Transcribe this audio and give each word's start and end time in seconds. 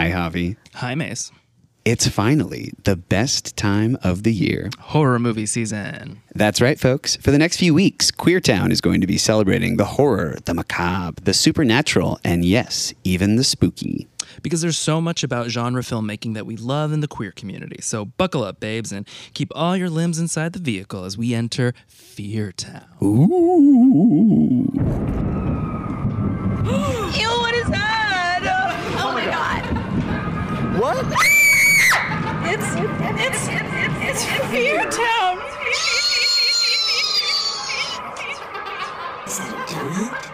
Hi, 0.00 0.08
Javi. 0.12 0.56
Hi, 0.76 0.94
Mase. 0.94 1.30
It's 1.84 2.08
finally 2.08 2.72
the 2.84 2.96
best 2.96 3.54
time 3.54 3.98
of 4.02 4.22
the 4.22 4.32
year. 4.32 4.70
Horror 4.78 5.18
movie 5.18 5.44
season. 5.44 6.22
That's 6.34 6.62
right, 6.62 6.80
folks. 6.80 7.16
For 7.16 7.30
the 7.30 7.36
next 7.36 7.58
few 7.58 7.74
weeks, 7.74 8.10
Queertowne 8.10 8.70
is 8.70 8.80
going 8.80 9.02
to 9.02 9.06
be 9.06 9.18
celebrating 9.18 9.76
the 9.76 9.84
horror, 9.84 10.38
the 10.46 10.54
macabre, 10.54 11.20
the 11.22 11.34
supernatural, 11.34 12.18
and 12.24 12.46
yes, 12.46 12.94
even 13.04 13.36
the 13.36 13.44
spooky. 13.44 14.08
Because 14.42 14.62
there's 14.62 14.78
so 14.78 15.02
much 15.02 15.22
about 15.22 15.50
genre 15.50 15.82
filmmaking 15.82 16.32
that 16.32 16.46
we 16.46 16.56
love 16.56 16.94
in 16.94 17.00
the 17.00 17.08
queer 17.08 17.32
community. 17.32 17.82
So 17.82 18.06
buckle 18.06 18.42
up, 18.42 18.58
babes, 18.58 18.92
and 18.92 19.06
keep 19.34 19.52
all 19.54 19.76
your 19.76 19.90
limbs 19.90 20.18
inside 20.18 20.54
the 20.54 20.60
vehicle 20.60 21.04
as 21.04 21.18
we 21.18 21.34
enter 21.34 21.74
Feartowne. 21.90 22.86
Ooh. 23.02 23.26
Ew, 27.20 27.28
what 27.28 27.54
is 27.54 27.66
that? 27.66 27.90
Oh 29.02 29.12
my 29.12 29.24
god. 29.24 29.64
What? 30.80 31.04
It's 32.48 32.68
it's 33.20 33.48
it's, 33.50 34.00
it's 34.00 34.24
Feartowne. 34.48 35.40
Is 39.26 39.36
that 39.36 39.52
a 39.52 39.74
donut? 39.74 40.29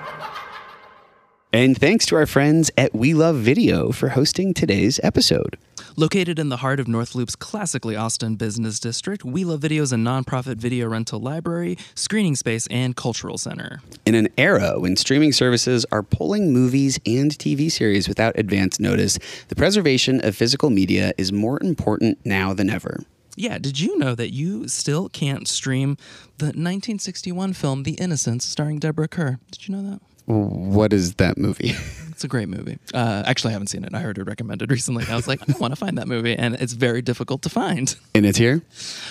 And 1.56 1.74
thanks 1.74 2.04
to 2.06 2.16
our 2.16 2.26
friends 2.26 2.70
at 2.76 2.94
We 2.94 3.14
Love 3.14 3.36
Video 3.36 3.90
for 3.90 4.10
hosting 4.10 4.52
today's 4.52 5.00
episode. 5.02 5.56
Located 5.96 6.38
in 6.38 6.50
the 6.50 6.58
heart 6.58 6.78
of 6.78 6.86
North 6.86 7.14
Loop's 7.14 7.34
classically 7.34 7.96
Austin 7.96 8.36
business 8.36 8.78
district, 8.78 9.24
We 9.24 9.42
Love 9.42 9.60
Video 9.60 9.82
is 9.82 9.90
a 9.90 9.96
nonprofit 9.96 10.56
video 10.56 10.86
rental 10.86 11.18
library, 11.18 11.78
screening 11.94 12.36
space, 12.36 12.66
and 12.66 12.94
cultural 12.94 13.38
center. 13.38 13.80
In 14.04 14.14
an 14.14 14.28
era 14.36 14.78
when 14.78 14.96
streaming 14.96 15.32
services 15.32 15.86
are 15.90 16.02
pulling 16.02 16.52
movies 16.52 17.00
and 17.06 17.30
TV 17.30 17.72
series 17.72 18.06
without 18.06 18.38
advance 18.38 18.78
notice, 18.78 19.18
the 19.48 19.56
preservation 19.56 20.22
of 20.26 20.36
physical 20.36 20.68
media 20.68 21.14
is 21.16 21.32
more 21.32 21.58
important 21.62 22.18
now 22.22 22.52
than 22.52 22.68
ever. 22.68 23.02
Yeah, 23.34 23.56
did 23.56 23.80
you 23.80 23.96
know 23.96 24.14
that 24.14 24.30
you 24.30 24.68
still 24.68 25.08
can't 25.08 25.48
stream 25.48 25.96
the 26.36 26.48
1961 26.48 27.54
film 27.54 27.84
The 27.84 27.92
Innocents 27.92 28.44
starring 28.44 28.78
Deborah 28.78 29.08
Kerr? 29.08 29.38
Did 29.50 29.66
you 29.66 29.74
know 29.74 29.90
that? 29.90 30.02
What 30.26 30.92
is 30.92 31.14
that 31.14 31.38
movie? 31.38 31.74
It's 32.16 32.24
a 32.24 32.28
great 32.28 32.48
movie. 32.48 32.78
Uh, 32.94 33.22
actually, 33.26 33.50
I 33.50 33.52
haven't 33.52 33.66
seen 33.66 33.84
it. 33.84 33.94
I 33.94 33.98
heard 34.00 34.16
it 34.16 34.22
recommended 34.24 34.70
recently. 34.78 35.04
I 35.06 35.14
was 35.16 35.28
like, 35.28 35.42
I 35.46 35.52
want 35.58 35.72
to 35.72 35.76
find 35.76 35.98
that 35.98 36.08
movie, 36.08 36.34
and 36.34 36.54
it's 36.54 36.72
very 36.72 37.02
difficult 37.02 37.42
to 37.42 37.50
find. 37.50 37.94
and 38.14 38.24
it's 38.24 38.38
here? 38.38 38.62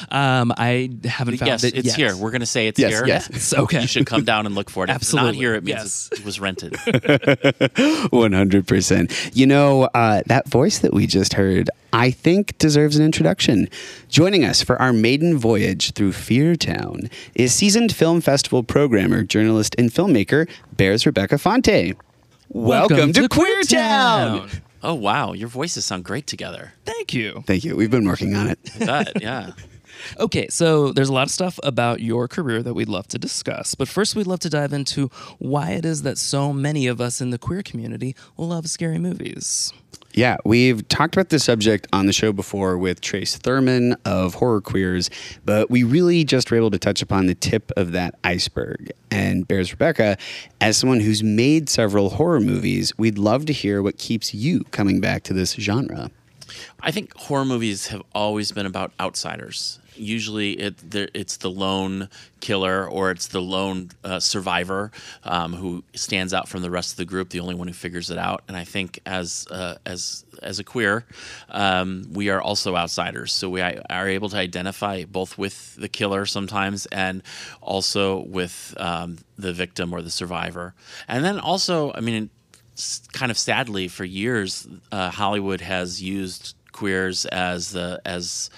Um, 0.10 0.52
I 0.58 0.90
haven't 1.06 1.38
found 1.38 1.50
it. 1.50 1.52
yes, 1.52 1.64
it 1.64 1.76
it's 1.76 1.86
yet. 1.90 1.98
here. 1.98 2.16
We're 2.18 2.32
going 2.32 2.40
to 2.40 2.48
say 2.48 2.66
it's 2.68 2.80
Yes, 2.80 2.92
here. 2.94 3.06
yes. 3.06 3.30
It's 3.30 3.54
okay. 3.54 3.82
You 3.82 3.88
should 3.88 4.08
come 4.08 4.24
down 4.24 4.48
and 4.48 4.56
look 4.56 4.72
for 4.72 4.86
it. 4.86 4.90
If 4.90 4.96
it's 5.04 5.14
not 5.14 5.36
here, 5.36 5.54
it 5.54 5.64
means 5.64 6.10
Yes. 6.12 6.20
it 6.20 6.26
was 6.26 6.40
rented. 6.40 6.74
100%. 7.94 9.32
You 9.36 9.46
know, 9.46 9.84
uh, 9.94 10.24
that 10.26 10.48
voice 10.50 10.80
that 10.80 10.92
we 10.92 11.06
just 11.06 11.34
heard, 11.34 11.70
I 11.94 12.10
think 12.10 12.58
deserves 12.58 12.98
an 12.98 13.06
introduction. 13.06 13.70
Joining 14.10 14.44
us 14.44 14.64
for 14.64 14.82
our 14.82 14.94
maiden 14.94 15.38
voyage 15.38 15.92
through 15.94 16.14
Feartowne 16.14 17.12
is 17.36 17.54
seasoned 17.54 17.94
film 17.96 18.22
festival 18.22 18.64
programmer, 18.64 19.22
journalist, 19.24 19.76
and 19.78 19.92
filmmaker 19.92 20.50
Bears 20.76 21.06
Rebecca 21.06 21.38
Fonte. 21.38 21.94
Welcome, 22.56 23.12
to, 23.12 23.28
Queertowne. 23.28 24.62
oh, 24.82 24.94
wow. 24.94 25.34
Your 25.34 25.50
voices 25.50 25.84
sound 25.84 26.06
great 26.06 26.26
together. 26.26 26.72
Thank 26.86 27.14
you. 27.14 27.44
Thank 27.46 27.66
you. 27.66 27.76
We've 27.76 27.92
been 27.92 28.08
working 28.08 28.34
on 28.34 28.48
it. 28.48 28.60
I 28.80 28.86
bet, 28.86 29.22
yeah. 29.22 29.52
Okay, 30.20 30.48
so 30.50 30.92
there's 30.92 31.10
a 31.10 31.14
lot 31.14 31.26
of 31.26 31.32
stuff 31.32 31.58
about 31.64 32.00
your 32.02 32.28
career 32.28 32.62
that 32.62 32.74
we'd 32.74 32.90
love 32.90 33.08
to 33.08 33.18
discuss. 33.18 33.76
But 33.76 33.88
first, 33.88 34.16
we'd 34.16 34.28
love 34.28 34.42
to 34.42 34.50
dive 34.50 34.74
into 34.74 35.08
why 35.40 35.72
it 35.72 35.86
is 35.86 36.04
that 36.04 36.18
so 36.18 36.52
many 36.54 36.86
of 36.88 37.00
us 37.00 37.22
in 37.22 37.30
the 37.30 37.38
queer 37.38 37.64
community 37.64 38.14
love 38.38 38.68
scary 38.68 39.00
movies. 39.00 39.74
Yeah, 40.16 40.38
we've 40.46 40.88
talked 40.88 41.14
about 41.14 41.28
this 41.28 41.44
subject 41.44 41.88
on 41.92 42.06
the 42.06 42.14
show 42.14 42.32
before 42.32 42.78
with 42.78 43.02
Trace 43.02 43.36
Thurman 43.36 43.98
of 44.06 44.36
Horror 44.36 44.62
Queers, 44.62 45.10
but 45.44 45.70
we 45.70 45.84
really 45.84 46.24
just 46.24 46.50
were 46.50 46.56
able 46.56 46.72
to 46.72 46.80
touch 46.80 47.02
upon 47.02 47.26
the 47.26 47.36
tip 47.36 47.70
of 47.76 47.92
that 47.92 48.16
iceberg. 48.24 48.94
And 49.12 49.46
Bears 49.46 49.74
Rebecca, 49.74 50.18
as 50.62 50.78
someone 50.78 51.02
who's 51.02 51.22
made 51.22 51.68
several 51.68 52.12
horror 52.12 52.40
movies, 52.40 52.98
we'd 52.98 53.18
love 53.18 53.46
to 53.48 53.54
hear 53.54 53.84
what 53.84 53.98
keeps 53.98 54.34
you 54.34 54.64
coming 54.72 55.02
back 55.02 55.24
to 55.24 55.34
this 55.34 55.52
genre. 55.56 56.10
I 56.80 56.92
think 56.92 57.16
horror 57.16 57.46
movies 57.46 57.88
have 57.88 58.04
always 58.14 58.52
been 58.52 58.66
about 58.66 58.92
outsiders. 59.00 59.80
Usually, 59.98 60.54
it, 60.54 60.76
it's 60.94 61.38
the 61.38 61.50
lone 61.50 62.10
killer 62.42 62.88
or 62.88 63.12
it's 63.12 63.28
the 63.28 63.42
lone 63.42 63.90
uh, 64.04 64.20
survivor 64.20 64.92
um, 65.24 65.54
who 65.54 65.84
stands 65.94 66.34
out 66.34 66.48
from 66.50 66.62
the 66.62 66.70
rest 66.70 66.92
of 66.92 66.98
the 66.98 67.06
group, 67.06 67.30
the 67.30 67.40
only 67.40 67.56
one 67.56 67.68
who 67.68 67.74
figures 67.74 68.12
it 68.12 68.18
out. 68.18 68.44
And 68.48 68.58
I 68.58 68.66
think 68.66 69.00
as 69.06 69.48
uh, 69.50 69.78
as 69.86 70.26
as 70.44 70.60
a 70.60 70.64
queer, 70.64 71.06
um, 71.50 72.10
we 72.12 72.30
are 72.30 72.42
also 72.42 72.76
outsiders, 72.76 73.32
so 73.32 73.50
we 73.50 73.62
are 73.62 74.10
able 74.10 74.30
to 74.30 74.38
identify 74.38 75.06
both 75.06 75.38
with 75.38 75.76
the 75.76 75.88
killer 75.88 76.26
sometimes 76.26 76.86
and 76.88 77.24
also 77.62 78.20
with 78.20 78.76
um, 78.78 79.18
the 79.38 79.54
victim 79.54 79.94
or 79.94 80.02
the 80.02 80.12
survivor. 80.12 80.76
And 81.08 81.24
then 81.24 81.40
also, 81.40 81.94
I 81.94 82.02
mean 82.02 82.30
kind 83.14 83.32
of 83.32 83.38
sadly 83.38 83.88
for 83.88 84.04
years 84.06 84.68
uh, 84.92 85.10
hollywood 85.10 85.62
has 85.62 86.02
used 86.02 86.56
queers 86.72 87.26
as 87.28 87.72
the 87.72 88.02
as 88.06 88.50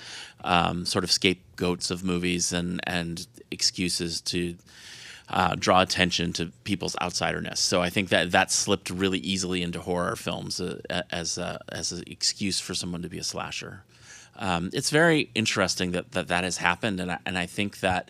um, 0.44 0.86
sort 0.86 1.04
of 1.04 1.12
scapegoats 1.12 1.92
of 1.92 2.04
movies 2.04 2.52
and 2.54 2.80
and 2.86 3.28
excuses 3.52 4.22
to 4.22 4.56
uh, 5.30 5.56
draw 5.56 5.82
attention 5.82 6.32
to 6.34 6.52
people's 6.64 6.96
outsiderness. 7.02 7.58
So 7.58 7.82
I 7.82 7.90
think 7.90 8.10
that 8.10 8.32
that 8.32 8.52
slipped 8.52 8.90
really 8.90 9.20
easily 9.20 9.62
into 9.62 9.82
horror 9.82 10.16
films 10.16 10.62
uh, 10.62 10.80
as 11.12 11.38
a, 11.38 11.60
as 11.70 11.92
an 11.92 12.04
excuse 12.08 12.60
for 12.60 12.74
someone 12.74 13.02
to 13.02 13.10
be 13.10 13.18
a 13.18 13.24
slasher. 13.24 13.84
Um, 14.38 14.70
it's 14.72 14.90
very 14.90 15.30
interesting 15.36 15.92
that 15.92 16.12
that, 16.14 16.28
that 16.30 16.44
has 16.44 16.58
happened, 16.58 17.00
and 17.00 17.12
I, 17.12 17.18
and 17.26 17.38
I 17.38 17.46
think 17.46 17.80
that 17.82 18.10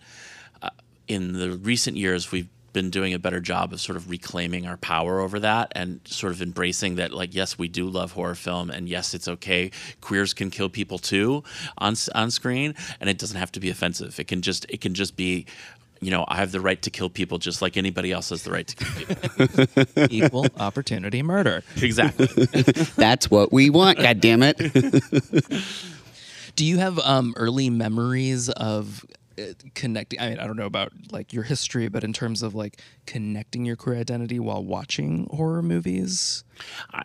uh, 0.62 0.70
in 1.08 1.32
the 1.32 1.52
recent 1.52 1.96
years 1.96 2.30
we've 2.30 2.48
been 2.72 2.90
doing 2.90 3.14
a 3.14 3.18
better 3.18 3.40
job 3.40 3.72
of 3.72 3.80
sort 3.80 3.96
of 3.96 4.10
reclaiming 4.10 4.66
our 4.66 4.76
power 4.76 5.20
over 5.20 5.40
that 5.40 5.72
and 5.74 6.00
sort 6.04 6.32
of 6.32 6.42
embracing 6.42 6.96
that 6.96 7.12
like 7.12 7.34
yes 7.34 7.58
we 7.58 7.68
do 7.68 7.88
love 7.88 8.12
horror 8.12 8.34
film 8.34 8.70
and 8.70 8.88
yes 8.88 9.14
it's 9.14 9.26
okay 9.28 9.70
queers 10.00 10.34
can 10.34 10.50
kill 10.50 10.68
people 10.68 10.98
too 10.98 11.42
on 11.78 11.94
on 12.14 12.30
screen 12.30 12.74
and 13.00 13.08
it 13.08 13.18
doesn't 13.18 13.38
have 13.38 13.50
to 13.52 13.60
be 13.60 13.70
offensive 13.70 14.18
it 14.20 14.28
can 14.28 14.42
just 14.42 14.66
it 14.68 14.80
can 14.80 14.94
just 14.94 15.16
be 15.16 15.46
you 16.00 16.10
know 16.10 16.24
I 16.28 16.36
have 16.36 16.52
the 16.52 16.60
right 16.60 16.80
to 16.82 16.90
kill 16.90 17.08
people 17.10 17.38
just 17.38 17.60
like 17.62 17.76
anybody 17.76 18.12
else 18.12 18.28
has 18.30 18.42
the 18.44 18.52
right 18.52 18.66
to 18.68 18.76
kill 18.76 19.46
people 19.56 20.06
Equal 20.10 20.46
opportunity 20.58 21.22
murder. 21.22 21.64
exactly 21.80 22.26
That's 22.96 23.30
what 23.30 23.52
we 23.52 23.70
want, 23.70 23.98
God 23.98 24.20
damn 24.20 24.42
it. 24.44 24.56
Do 26.56 26.64
you 26.64 26.78
have 26.78 26.98
um, 26.98 27.34
early 27.36 27.70
memories 27.70 28.48
of 28.48 29.04
Uh, 29.38 29.52
connecting? 29.74 30.20
I 30.20 30.30
mean, 30.30 30.38
I 30.38 30.46
don't 30.46 30.56
know 30.56 30.66
about 30.66 30.92
like 31.10 31.32
your 31.32 31.44
history, 31.44 31.88
but 31.88 32.04
in 32.04 32.12
terms 32.12 32.42
of 32.42 32.54
like 32.54 32.80
connecting 33.06 33.64
your 33.64 33.76
queer 33.76 33.96
identity 33.96 34.38
while 34.38 34.64
watching 34.64 35.28
horror 35.30 35.62
movies. 35.62 36.44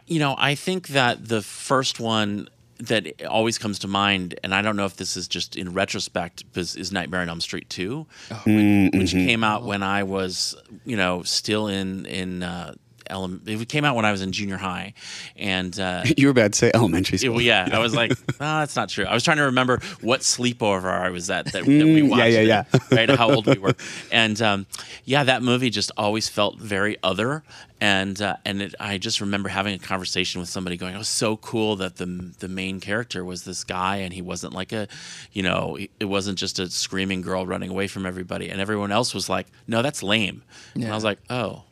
You 0.07 0.19
know, 0.19 0.35
I 0.37 0.55
think 0.55 0.89
that 0.89 1.27
the 1.27 1.41
first 1.41 1.99
one 1.99 2.49
that 2.79 3.25
always 3.25 3.57
comes 3.57 3.79
to 3.79 3.87
mind, 3.87 4.37
and 4.43 4.53
I 4.53 4.61
don't 4.61 4.75
know 4.75 4.85
if 4.85 4.97
this 4.97 5.15
is 5.15 5.27
just 5.27 5.55
in 5.55 5.73
retrospect, 5.73 6.43
is, 6.55 6.75
is 6.75 6.91
Nightmare 6.91 7.21
on 7.21 7.29
Elm 7.29 7.41
Street 7.41 7.69
2, 7.69 7.99
which 7.99 8.37
mm, 8.39 8.91
mm-hmm. 8.91 9.25
came 9.25 9.43
out 9.43 9.63
when 9.63 9.83
I 9.83 10.03
was, 10.03 10.55
you 10.85 10.97
know, 10.97 11.23
still 11.23 11.67
in 11.67 12.05
in. 12.05 12.43
Uh, 12.43 12.75
ele- 13.09 13.39
it 13.45 13.69
came 13.69 13.85
out 13.85 13.95
when 13.95 14.05
I 14.05 14.11
was 14.11 14.21
in 14.21 14.31
junior 14.31 14.57
high, 14.57 14.93
and 15.35 15.77
uh, 15.79 16.03
you 16.17 16.27
were 16.27 16.31
about 16.31 16.53
to 16.53 16.57
say 16.57 16.71
elementary 16.73 17.17
school. 17.17 17.33
well, 17.33 17.41
yeah, 17.41 17.69
I 17.71 17.79
was 17.79 17.93
like, 17.95 18.11
oh, 18.11 18.17
that's 18.39 18.75
not 18.75 18.89
true. 18.89 19.05
I 19.05 19.13
was 19.13 19.23
trying 19.23 19.37
to 19.37 19.43
remember 19.43 19.79
what 20.01 20.21
sleepover 20.21 20.91
I 20.91 21.09
was 21.09 21.29
at 21.29 21.45
that, 21.45 21.53
that 21.53 21.63
we 21.65 22.01
Mm, 22.01 22.09
watched. 22.09 22.31
yeah, 22.33 22.39
yeah, 22.41 22.61
it, 22.61 22.67
yeah. 22.73 22.79
right, 22.91 23.09
how 23.09 23.29
old 23.31 23.47
we 23.47 23.57
were, 23.57 23.75
and 24.11 24.41
um, 24.41 24.65
yeah, 25.05 25.23
that 25.23 25.43
movie 25.43 25.69
just 25.69 25.91
always 25.97 26.27
felt 26.29 26.59
very 26.59 26.97
other, 27.03 27.43
and 27.81 28.21
uh, 28.21 28.35
and 28.45 28.61
it, 28.61 28.75
I 28.79 28.97
just 28.97 29.21
remember 29.21 29.49
having 29.49 29.73
a 29.73 29.79
conversation 29.79 30.39
with 30.39 30.49
somebody 30.49 30.77
going, 30.77 30.95
"It 30.95 30.97
was 30.97 31.07
so 31.07 31.37
cool 31.37 31.75
that 31.77 31.97
the 31.97 32.05
the 32.39 32.47
main 32.47 32.79
character 32.79 33.23
was 33.25 33.43
this 33.43 33.63
guy, 33.63 33.97
and 33.97 34.13
he 34.13 34.21
wasn't 34.21 34.53
like 34.53 34.71
a, 34.71 34.87
you 35.31 35.43
know, 35.43 35.77
it 35.99 36.05
wasn't 36.05 36.37
just 36.37 36.59
a 36.59 36.69
screaming 36.69 37.21
girl 37.21 37.45
running 37.45 37.69
away 37.69 37.87
from 37.87 38.05
everybody, 38.05 38.49
and 38.49 38.61
everyone 38.61 38.91
else 38.91 39.13
was 39.13 39.29
like, 39.29 39.47
no, 39.67 39.81
that's 39.81 40.01
lame, 40.03 40.43
and 40.75 40.85
I 40.85 40.95
was 40.95 41.03
like, 41.03 41.19
oh, 41.29 41.63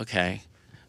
okay." 0.00 0.42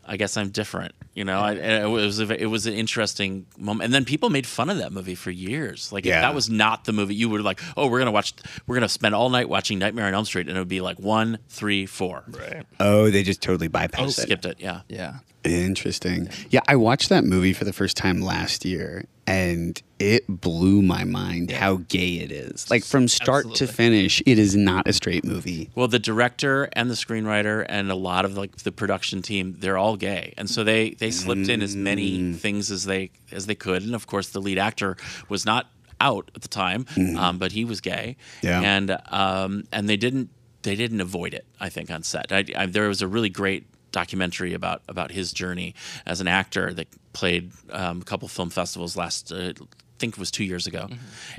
I 0.06 0.18
guess 0.18 0.38
I'm 0.38 0.50
different. 0.50 0.94
You 1.14 1.24
know, 1.24 1.40
I, 1.40 1.54
it 1.54 1.90
was 1.90 2.20
a, 2.20 2.42
it 2.42 2.48
was 2.48 2.66
an 2.66 2.74
interesting 2.74 3.46
moment, 3.58 3.86
and 3.86 3.94
then 3.94 4.04
people 4.04 4.30
made 4.30 4.48
fun 4.48 4.70
of 4.70 4.80
that 4.80 4.92
movie 4.92 5.16
for 5.16 5.32
years. 5.32 5.92
Like 5.92 6.06
if 6.06 6.12
that 6.12 6.34
was 6.34 6.50
not 6.50 6.86
the 6.86 6.94
movie, 6.94 7.16
you 7.16 7.30
were 7.30 7.42
like, 7.42 7.62
"Oh, 7.78 7.88
we're 7.88 8.00
gonna 8.00 8.12
watch, 8.12 8.34
we're 8.66 8.76
gonna 8.76 8.90
spend 8.90 9.14
all 9.14 9.30
night 9.30 9.48
watching 9.48 9.80
Nightmare 9.80 10.08
on 10.08 10.14
Elm 10.14 10.26
Street," 10.26 10.48
and 10.48 10.58
it 10.58 10.60
would 10.60 10.68
be 10.68 10.82
like 10.82 11.00
one, 11.00 11.40
three, 11.50 11.86
four. 11.86 12.24
Right. 12.28 12.66
Oh, 12.80 13.10
they 13.10 13.24
just 13.24 13.42
totally 13.42 13.70
bypassed 13.70 14.00
oh, 14.00 14.06
it. 14.06 14.12
Skipped 14.12 14.46
it. 14.46 14.60
Yeah. 14.60 14.82
Yeah. 14.88 15.20
Interesting. 15.44 16.30
Yeah, 16.50 16.62
I 16.68 16.76
watched 16.76 17.10
that 17.10 17.24
movie 17.24 17.54
for 17.54 17.66
the 17.66 17.74
first 17.74 17.98
time 17.98 18.22
last 18.22 18.64
year, 18.66 19.06
and 19.28 19.82
it 20.00 20.24
blew 20.28 20.82
my 20.82 21.04
mind 21.04 21.52
how 21.52 21.78
gay 21.88 22.16
it 22.16 22.32
is. 22.32 22.70
Like 22.70 22.84
from 22.84 23.08
start 23.08 23.54
to 23.56 23.68
finish, 23.68 24.22
it 24.26 24.40
is 24.40 24.56
not 24.56 24.88
a 24.88 24.94
straight 24.94 25.26
movie. 25.26 25.70
Well, 25.76 25.88
the 25.88 26.00
director 26.00 26.70
and 26.74 26.90
the 26.90 26.96
screenwriter 26.96 27.66
and 27.68 27.92
a 27.92 27.96
lot 27.96 28.26
of 28.26 28.38
like 28.38 28.58
the 28.58 28.72
production 28.72 29.22
team, 29.22 29.56
they're 29.60 29.78
all 29.78 29.98
gay, 29.98 30.34
and 30.38 30.50
so 30.50 30.64
they 30.64 30.92
they 30.92 31.12
slipped 31.12 31.50
in 31.50 31.62
as 31.62 31.76
many 31.76 32.34
things 32.34 32.72
as 32.72 32.86
they 32.86 33.12
as 33.32 33.46
they 33.46 33.56
could. 33.56 33.84
And 33.84 33.96
of 33.96 34.08
course, 34.08 34.30
the 34.30 34.42
lead 34.42 34.58
actor 34.58 34.98
was 35.30 35.46
not 35.46 35.70
out 36.02 36.30
at 36.36 36.42
the 36.42 36.48
time, 36.50 36.86
um, 37.18 37.38
but 37.38 37.52
he 37.54 37.64
was 37.66 37.80
gay, 37.82 38.18
Yeah. 38.42 38.62
and 38.62 38.98
um, 39.10 39.64
and 39.72 39.88
they 39.90 39.98
didn't 39.98 40.30
they 40.64 40.76
didn't 40.76 41.02
avoid 41.02 41.34
it. 41.34 41.46
I 41.60 41.68
think 41.70 41.92
on 41.92 42.04
set, 42.04 42.32
I, 42.32 42.46
I, 42.56 42.66
there 42.66 42.88
was 42.88 43.02
a 43.02 43.08
really 43.08 43.30
great 43.30 43.66
documentary 43.94 44.54
about 44.54 44.82
about 44.90 45.12
his 45.12 45.32
journey 45.32 45.74
as 46.06 46.20
an 46.20 46.28
actor 46.28 46.74
that 46.74 46.88
played 47.14 47.52
um, 47.72 48.02
a 48.02 48.04
couple 48.04 48.28
film 48.28 48.50
festivals 48.50 48.98
last. 48.98 49.32
Uh, 49.32 49.54
I 49.96 50.06
think 50.06 50.16
it 50.18 50.20
was 50.20 50.32
two 50.32 50.44
years 50.44 50.68
ago, 50.68 50.90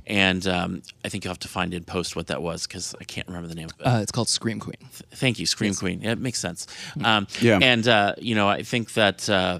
and 0.07 0.47
um, 0.47 0.83
I 1.05 1.11
think 1.11 1.23
you'll 1.25 1.33
have 1.33 1.41
to 1.41 1.49
find 1.49 1.75
in 1.75 1.85
post 1.85 2.17
what 2.17 2.29
that 2.29 2.41
was 2.41 2.67
because 2.67 2.95
I 2.99 3.05
can't 3.05 3.27
remember 3.27 3.47
the 3.49 3.55
name 3.57 3.67
of 3.67 3.79
it. 3.79 3.85
Uh, 3.87 3.99
it's 4.01 4.13
called 4.13 4.31
Scream 4.31 4.59
Queen. 4.59 4.79
Thank 5.11 5.39
you, 5.39 5.45
Scream 5.45 5.75
Queen. 5.75 6.01
Yeah, 6.01 6.13
it 6.13 6.19
makes 6.19 6.39
sense. 6.39 6.67
Um, 7.05 7.27
Yeah. 7.43 7.59
And, 7.61 7.87
uh, 7.87 8.15
you 8.17 8.35
know, 8.35 8.49
I 8.49 8.63
think 8.63 8.95
that 8.95 9.29
uh, 9.29 9.59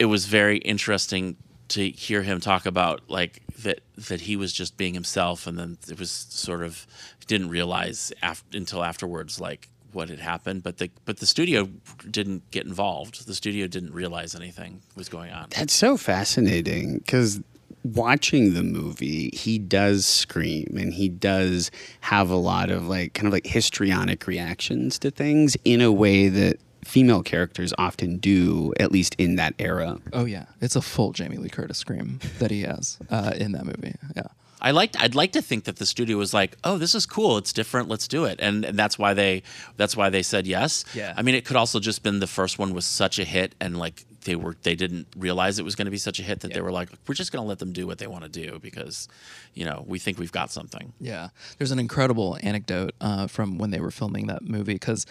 it 0.00 0.06
was 0.06 0.26
very 0.26 0.56
interesting 0.58 1.36
to 1.68 1.88
hear 1.90 2.22
him 2.24 2.40
talk 2.40 2.66
about, 2.66 3.02
like, 3.08 3.42
that, 3.62 3.80
that 4.08 4.22
he 4.22 4.34
was 4.34 4.52
just 4.52 4.76
being 4.76 4.94
himself. 4.94 5.46
And 5.46 5.56
then 5.56 5.78
it 5.88 6.00
was 6.00 6.10
sort 6.10 6.62
of, 6.64 6.88
didn't 7.28 7.50
realize 7.50 8.12
af- 8.20 8.42
until 8.52 8.82
afterwards, 8.82 9.38
like, 9.38 9.68
what 9.92 10.08
had 10.08 10.20
happened. 10.20 10.62
But 10.62 10.78
the, 10.78 10.90
but 11.04 11.18
the 11.18 11.26
studio 11.26 11.68
didn't 12.10 12.50
get 12.50 12.66
involved. 12.66 13.26
The 13.26 13.34
studio 13.34 13.66
didn't 13.66 13.92
realize 13.92 14.34
anything 14.34 14.82
was 14.96 15.08
going 15.08 15.32
on. 15.32 15.48
That's 15.50 15.74
so 15.74 15.96
fascinating 15.96 16.98
because 16.98 17.40
watching 17.84 18.54
the 18.54 18.62
movie, 18.62 19.30
he 19.32 19.58
does 19.58 20.06
scream 20.06 20.76
and 20.78 20.92
he 20.92 21.08
does 21.08 21.70
have 22.00 22.30
a 22.30 22.36
lot 22.36 22.70
of 22.70 22.88
like 22.88 23.14
kind 23.14 23.26
of 23.26 23.32
like 23.32 23.46
histrionic 23.46 24.26
reactions 24.26 24.98
to 25.00 25.10
things 25.10 25.56
in 25.64 25.80
a 25.80 25.92
way 25.92 26.28
that 26.28 26.58
female 26.84 27.22
characters 27.22 27.72
often 27.78 28.16
do, 28.18 28.72
at 28.80 28.90
least 28.90 29.14
in 29.18 29.36
that 29.36 29.54
era. 29.58 29.98
Oh 30.12 30.24
yeah, 30.24 30.46
it's 30.60 30.76
a 30.76 30.82
full 30.82 31.12
Jamie 31.12 31.36
Lee 31.36 31.48
Curtis 31.48 31.78
scream 31.78 32.18
that 32.38 32.50
he 32.50 32.62
has 32.62 32.98
uh, 33.10 33.32
in 33.36 33.52
that 33.52 33.64
movie. 33.64 33.94
Yeah. 34.16 34.22
I 34.60 34.70
liked. 34.72 35.00
I'd 35.00 35.14
like 35.14 35.32
to 35.32 35.42
think 35.42 35.64
that 35.64 35.76
the 35.76 35.86
studio 35.86 36.16
was 36.16 36.34
like, 36.34 36.56
"Oh, 36.64 36.78
this 36.78 36.94
is 36.94 37.06
cool. 37.06 37.38
It's 37.38 37.52
different. 37.52 37.88
Let's 37.88 38.08
do 38.08 38.24
it." 38.24 38.38
And, 38.40 38.64
and 38.64 38.78
that's 38.78 38.98
why 38.98 39.14
they. 39.14 39.42
That's 39.76 39.96
why 39.96 40.10
they 40.10 40.22
said 40.22 40.46
yes. 40.46 40.84
Yeah. 40.94 41.14
I 41.16 41.22
mean, 41.22 41.34
it 41.34 41.44
could 41.44 41.56
also 41.56 41.80
just 41.80 42.02
been 42.02 42.20
the 42.20 42.26
first 42.26 42.58
one 42.58 42.74
was 42.74 42.86
such 42.86 43.18
a 43.18 43.24
hit, 43.24 43.54
and 43.60 43.78
like 43.78 44.04
they 44.24 44.36
were, 44.36 44.56
they 44.62 44.74
didn't 44.74 45.06
realize 45.16 45.58
it 45.58 45.64
was 45.64 45.74
going 45.74 45.86
to 45.86 45.90
be 45.90 45.98
such 45.98 46.20
a 46.20 46.22
hit 46.22 46.40
that 46.40 46.52
they 46.52 46.60
were 46.60 46.72
like, 46.72 46.90
"We're 47.06 47.14
just 47.14 47.32
going 47.32 47.42
to 47.42 47.48
let 47.48 47.58
them 47.58 47.72
do 47.72 47.86
what 47.86 47.98
they 47.98 48.06
want 48.06 48.24
to 48.24 48.30
do 48.30 48.58
because, 48.58 49.08
you 49.54 49.64
know, 49.64 49.84
we 49.86 49.98
think 49.98 50.18
we've 50.18 50.32
got 50.32 50.50
something." 50.52 50.92
Yeah, 51.00 51.28
there's 51.58 51.70
an 51.70 51.78
incredible 51.78 52.38
anecdote 52.42 52.94
uh, 53.00 53.26
from 53.26 53.58
when 53.58 53.70
they 53.70 53.80
were 53.80 53.90
filming 53.90 54.26
that 54.26 54.42
movie 54.42 54.74
because 54.74 55.06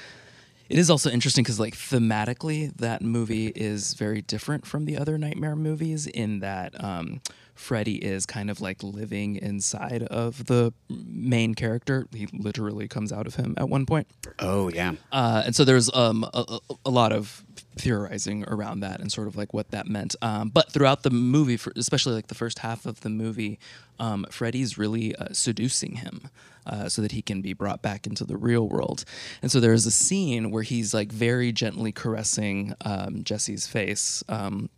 it 0.70 0.78
is 0.78 0.90
also 0.90 1.10
interesting 1.10 1.44
because 1.44 1.60
like 1.60 1.76
thematically 1.76 2.76
that 2.78 3.02
movie 3.02 3.48
is 3.48 3.96
very 3.96 4.22
different 4.22 4.68
from 4.68 4.86
the 4.86 4.98
other 4.98 5.18
Nightmare 5.18 5.56
movies 5.56 6.06
in 6.06 6.40
that 6.40 6.82
um, 6.84 7.22
Freddy 7.60 7.96
is 7.98 8.26
kind 8.26 8.50
of 8.50 8.62
like 8.62 8.82
living 8.82 9.36
inside 9.36 10.04
of 10.04 10.46
the 10.46 10.74
main 10.90 11.54
character. 11.56 12.08
He 12.16 12.26
literally 12.32 12.88
comes 12.88 13.12
out 13.12 13.28
of 13.28 13.36
him 13.36 13.54
at 13.58 13.68
one 13.68 13.86
point. 13.86 14.08
Oh, 14.40 14.70
yeah. 14.70 14.94
Uh, 15.12 15.44
and 15.46 15.54
so 15.54 15.66
there's 15.66 15.94
um, 15.94 16.24
a, 16.34 16.60
a- 16.86 16.90
lot 16.90 17.12
of 17.12 17.44
theorizing 17.76 18.46
around 18.48 18.80
that 18.80 19.02
and 19.02 19.12
sort 19.12 19.28
of 19.28 19.36
like 19.36 19.54
what 19.54 19.72
that 19.72 19.88
meant. 19.88 20.16
Um, 20.22 20.50
but 20.50 20.72
throughout 20.72 21.04
the 21.04 21.10
movie, 21.10 21.58
for, 21.58 21.74
especially 21.76 22.14
like 22.14 22.28
the 22.28 22.34
first 22.34 22.60
half 22.60 22.86
of 22.86 23.02
the 23.02 23.10
movie, 23.10 23.60
um, 24.00 24.26
Freddy's 24.32 24.78
really 24.78 25.14
uh, 25.18 25.28
seducing 25.34 25.98
him. 25.98 26.30
Uh, 26.66 26.88
so 26.88 27.02
that 27.02 27.14
he 27.14 27.22
can 27.24 27.42
be 27.42 27.52
brought 27.54 27.82
back 27.82 28.06
into 28.06 28.24
the 28.24 28.38
real 28.38 28.70
world. 28.70 29.04
And 29.42 29.52
so 29.52 29.60
there's 29.60 29.88
a 29.88 29.92
scene 29.92 30.52
where 30.52 30.62
he's 30.62 30.94
like 30.94 31.12
very 31.12 31.52
gently 31.52 31.92
caressing 31.92 32.76
um, 32.86 33.24
Jesse's 33.24 33.66
face 33.66 34.24
um, 34.30 34.70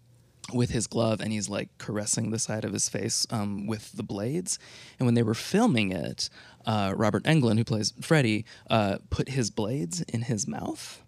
with 0.54 0.70
his 0.72 0.88
glove 0.88 1.22
and 1.22 1.32
he's 1.32 1.50
like 1.50 1.70
caressing 1.78 2.32
the 2.32 2.40
side 2.40 2.64
of 2.66 2.74
his 2.74 2.90
face 2.90 3.26
um, 3.30 3.68
with 3.68 3.92
the 3.94 4.04
blades. 4.04 4.60
And 5.00 5.06
when 5.06 5.16
they 5.16 5.24
were 5.24 5.34
filming 5.34 5.92
it, 5.92 6.30
uh, 6.66 6.94
Robert 6.96 7.24
Englund, 7.24 7.58
who 7.58 7.64
plays 7.64 7.94
Freddy, 8.02 8.46
uh, 8.70 8.98
put 9.10 9.30
his 9.30 9.50
blades 9.50 10.02
in 10.02 10.24
his 10.24 10.48
mouth. 10.48 11.02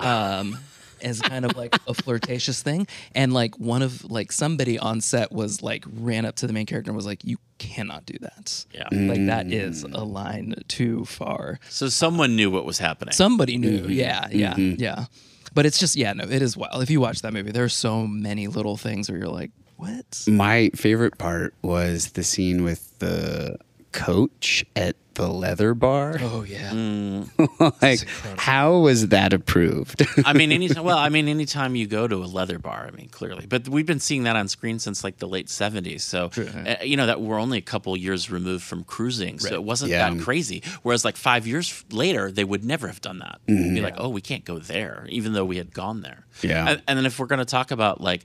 Um, 0.00 0.58
as 1.02 1.20
kind 1.20 1.44
of 1.44 1.54
like 1.56 1.74
a 1.86 1.92
flirtatious 1.92 2.62
thing 2.62 2.86
and 3.14 3.34
like 3.34 3.54
one 3.58 3.82
of 3.82 4.02
like 4.10 4.32
somebody 4.32 4.78
on 4.78 5.02
set 5.02 5.30
was 5.30 5.60
like 5.62 5.84
ran 5.92 6.24
up 6.24 6.36
to 6.36 6.46
the 6.46 6.54
main 6.54 6.64
character 6.64 6.90
and 6.90 6.96
was 6.96 7.04
like 7.04 7.22
you 7.22 7.36
cannot 7.58 8.06
do 8.06 8.16
that 8.22 8.64
Yeah. 8.72 8.88
like 8.90 9.26
that 9.26 9.52
is 9.52 9.82
a 9.82 10.02
line 10.04 10.54
too 10.68 11.04
far 11.04 11.60
So 11.68 11.90
someone 11.90 12.34
knew 12.34 12.50
what 12.50 12.64
was 12.64 12.78
happening. 12.78 13.12
Somebody 13.12 13.58
knew. 13.58 13.86
Yeah, 13.88 14.28
yeah, 14.32 14.56
yeah. 14.56 15.04
But 15.56 15.64
it's 15.64 15.78
just 15.78 15.96
yeah, 15.96 16.12
no, 16.12 16.24
it 16.24 16.42
is 16.42 16.54
wild. 16.54 16.82
If 16.82 16.90
you 16.90 17.00
watch 17.00 17.22
that 17.22 17.32
movie, 17.32 17.50
there 17.50 17.64
are 17.64 17.70
so 17.70 18.06
many 18.06 18.46
little 18.46 18.76
things 18.76 19.08
where 19.08 19.18
you're 19.18 19.26
like, 19.28 19.52
what? 19.78 20.24
My 20.28 20.70
favorite 20.74 21.16
part 21.16 21.54
was 21.62 22.12
the 22.12 22.22
scene 22.22 22.62
with 22.62 22.98
the 22.98 23.56
coach 23.92 24.66
at 24.76 24.96
the 25.16 25.28
leather 25.28 25.74
bar. 25.74 26.16
Oh 26.20 26.42
yeah. 26.44 27.24
like, 27.82 28.06
how 28.38 28.78
was 28.78 29.08
that 29.08 29.32
approved? 29.32 30.06
I 30.24 30.32
mean, 30.32 30.52
anytime. 30.52 30.76
Well, 30.86 30.98
I 30.98 31.08
mean, 31.08 31.26
anytime 31.26 31.74
you 31.74 31.86
go 31.86 32.06
to 32.06 32.16
a 32.16 32.26
leather 32.26 32.58
bar, 32.60 32.86
I 32.86 32.94
mean, 32.96 33.08
clearly. 33.08 33.46
But 33.46 33.68
we've 33.68 33.86
been 33.86 33.98
seeing 33.98 34.22
that 34.24 34.36
on 34.36 34.46
screen 34.46 34.78
since 34.78 35.02
like 35.02 35.18
the 35.18 35.26
late 35.26 35.46
'70s. 35.48 36.02
So, 36.02 36.30
uh, 36.36 36.84
you 36.84 36.96
know, 36.96 37.06
that 37.06 37.20
we're 37.20 37.40
only 37.40 37.58
a 37.58 37.62
couple 37.62 37.96
years 37.96 38.30
removed 38.30 38.62
from 38.62 38.84
cruising, 38.84 39.38
so 39.40 39.54
it 39.54 39.64
wasn't 39.64 39.90
Yeah. 39.90 40.10
that 40.10 40.22
crazy. 40.22 40.62
Whereas, 40.82 41.04
like 41.04 41.16
five 41.16 41.46
years 41.46 41.84
later, 41.90 42.30
they 42.30 42.44
would 42.44 42.64
never 42.64 42.86
have 42.86 43.00
done 43.00 43.18
that. 43.18 43.40
Be 43.46 43.80
like, 43.80 43.94
oh, 43.96 44.08
we 44.10 44.20
can't 44.20 44.44
go 44.44 44.58
there, 44.58 45.06
even 45.08 45.32
though 45.32 45.44
we 45.44 45.56
had 45.56 45.72
gone 45.72 46.02
there. 46.02 46.26
Yeah. 46.42 46.68
And, 46.68 46.82
and 46.86 46.98
then 46.98 47.06
if 47.06 47.18
we're 47.18 47.26
going 47.26 47.38
to 47.38 47.44
talk 47.46 47.70
about 47.70 48.00
like 48.00 48.22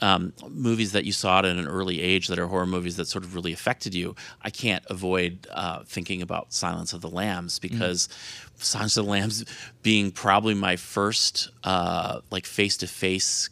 um, 0.00 0.32
movies 0.48 0.92
that 0.92 1.04
you 1.04 1.12
saw 1.12 1.40
at 1.40 1.44
an 1.44 1.68
early 1.68 2.00
age 2.00 2.28
that 2.28 2.38
are 2.38 2.46
horror 2.46 2.66
movies 2.66 2.96
that 2.96 3.04
sort 3.06 3.24
of 3.24 3.34
really 3.34 3.52
affected 3.52 3.94
you, 3.94 4.14
I 4.42 4.48
can't 4.50 4.82
avoid 4.88 5.46
uh, 5.52 5.82
thinking 5.84 6.22
about 6.22 6.29
Silence 6.48 6.92
of 6.92 7.00
the 7.00 7.10
Lambs 7.10 7.58
because 7.58 8.08
Silence 8.56 8.96
of 8.96 9.04
the 9.06 9.10
Lambs 9.10 9.44
being 9.82 10.10
probably 10.10 10.54
my 10.54 10.76
first 10.76 11.50
uh, 11.64 12.20
like 12.30 12.46
face 12.46 12.76
to 12.78 12.86
face 12.86 13.48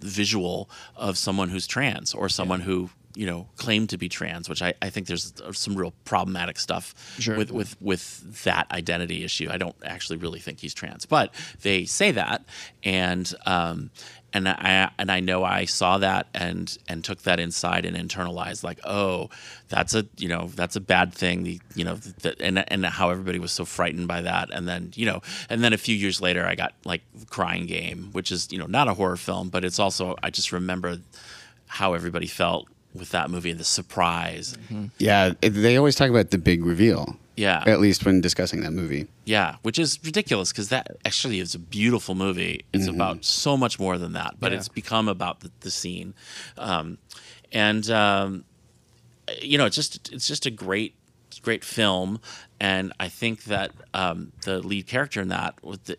visual 0.00 0.68
of 0.96 1.18
someone 1.18 1.48
who's 1.48 1.66
trans 1.66 2.14
or 2.14 2.28
someone 2.28 2.60
who 2.60 2.90
you 3.16 3.26
know 3.26 3.46
claimed 3.56 3.88
to 3.90 3.96
be 3.96 4.08
trans 4.08 4.48
which 4.48 4.60
I, 4.60 4.74
I 4.82 4.90
think 4.90 5.06
there's 5.06 5.32
some 5.52 5.76
real 5.76 5.92
problematic 6.04 6.58
stuff 6.58 6.94
Sure. 7.20 7.36
with 7.36 7.52
with 7.52 7.80
with 7.80 8.42
that 8.44 8.70
identity 8.72 9.24
issue. 9.24 9.48
I 9.50 9.56
don't 9.58 9.76
actually 9.84 10.16
really 10.18 10.40
think 10.40 10.58
he's 10.60 10.74
trans 10.74 11.06
but 11.06 11.32
they 11.62 11.84
say 11.84 12.10
that. 12.12 12.44
And 12.82 13.32
um 13.46 13.90
and 14.34 14.48
I 14.48 14.90
and 14.98 15.10
I 15.10 15.20
know 15.20 15.44
I 15.44 15.64
saw 15.64 15.98
that 15.98 16.26
and 16.34 16.76
and 16.88 17.04
took 17.04 17.22
that 17.22 17.38
inside 17.38 17.86
and 17.86 17.96
internalized 17.96 18.64
like 18.64 18.80
oh 18.84 19.30
that's 19.68 19.94
a 19.94 20.06
you 20.18 20.28
know 20.28 20.50
that's 20.54 20.76
a 20.76 20.80
bad 20.80 21.14
thing. 21.14 21.44
The 21.44 21.60
you 21.74 21.84
know 21.84 21.94
the, 21.94 22.36
and 22.40 22.70
and 22.70 22.84
how 22.84 23.10
everybody 23.10 23.38
was 23.38 23.52
so 23.52 23.64
frightened 23.64 24.08
by 24.08 24.22
that. 24.22 24.50
And 24.52 24.68
then 24.68 24.92
you 24.96 25.06
know 25.06 25.22
and 25.48 25.62
then 25.62 25.72
a 25.72 25.78
few 25.78 25.94
years 25.94 26.20
later 26.20 26.44
I 26.44 26.56
got 26.56 26.74
like 26.84 27.02
Crying 27.30 27.66
Game 27.66 28.10
which 28.12 28.32
is 28.32 28.50
you 28.50 28.58
know 28.58 28.66
not 28.66 28.88
a 28.88 28.94
horror 28.94 29.16
film 29.16 29.48
but 29.48 29.64
it's 29.64 29.78
also 29.78 30.16
I 30.22 30.30
just 30.30 30.52
remember 30.52 30.98
how 31.68 31.94
everybody 31.94 32.26
felt 32.26 32.66
with 32.92 33.10
that 33.10 33.30
movie 33.30 33.50
and 33.50 33.58
the 33.58 33.64
surprise. 33.64 34.56
Mm-hmm. 34.64 34.86
Yeah, 34.98 35.32
they 35.40 35.76
always 35.76 35.96
talk 35.96 36.10
about 36.10 36.30
the 36.30 36.38
big 36.38 36.64
reveal. 36.64 37.16
Yeah. 37.36 37.64
At 37.66 37.80
least 37.80 38.04
when 38.04 38.20
discussing 38.20 38.60
that 38.60 38.72
movie. 38.72 39.08
Yeah, 39.24 39.56
which 39.62 39.78
is 39.78 39.98
ridiculous 40.04 40.52
because 40.52 40.68
that 40.68 40.96
actually 41.04 41.40
is 41.40 41.54
a 41.54 41.58
beautiful 41.58 42.14
movie. 42.14 42.64
It's 42.72 42.86
about 42.86 43.24
so 43.24 43.56
much 43.56 43.78
more 43.80 43.98
than 43.98 44.12
that, 44.12 44.36
but 44.38 44.52
Yeah. 44.52 44.58
it's 44.58 44.68
become 44.68 45.08
about 45.08 45.40
the, 45.40 45.50
the 45.60 45.70
scene, 45.70 46.14
um, 46.56 46.98
and 47.52 47.90
um, 47.90 48.44
you 49.42 49.58
know, 49.58 49.64
it's 49.66 49.76
just 49.76 50.12
it's 50.12 50.28
just 50.28 50.46
a 50.46 50.50
great 50.50 50.94
great 51.42 51.64
film, 51.64 52.20
and 52.60 52.92
I 53.00 53.08
think 53.08 53.44
that 53.44 53.72
um, 53.92 54.30
the 54.44 54.60
lead 54.60 54.86
character 54.86 55.20
in 55.20 55.28
that 55.28 55.54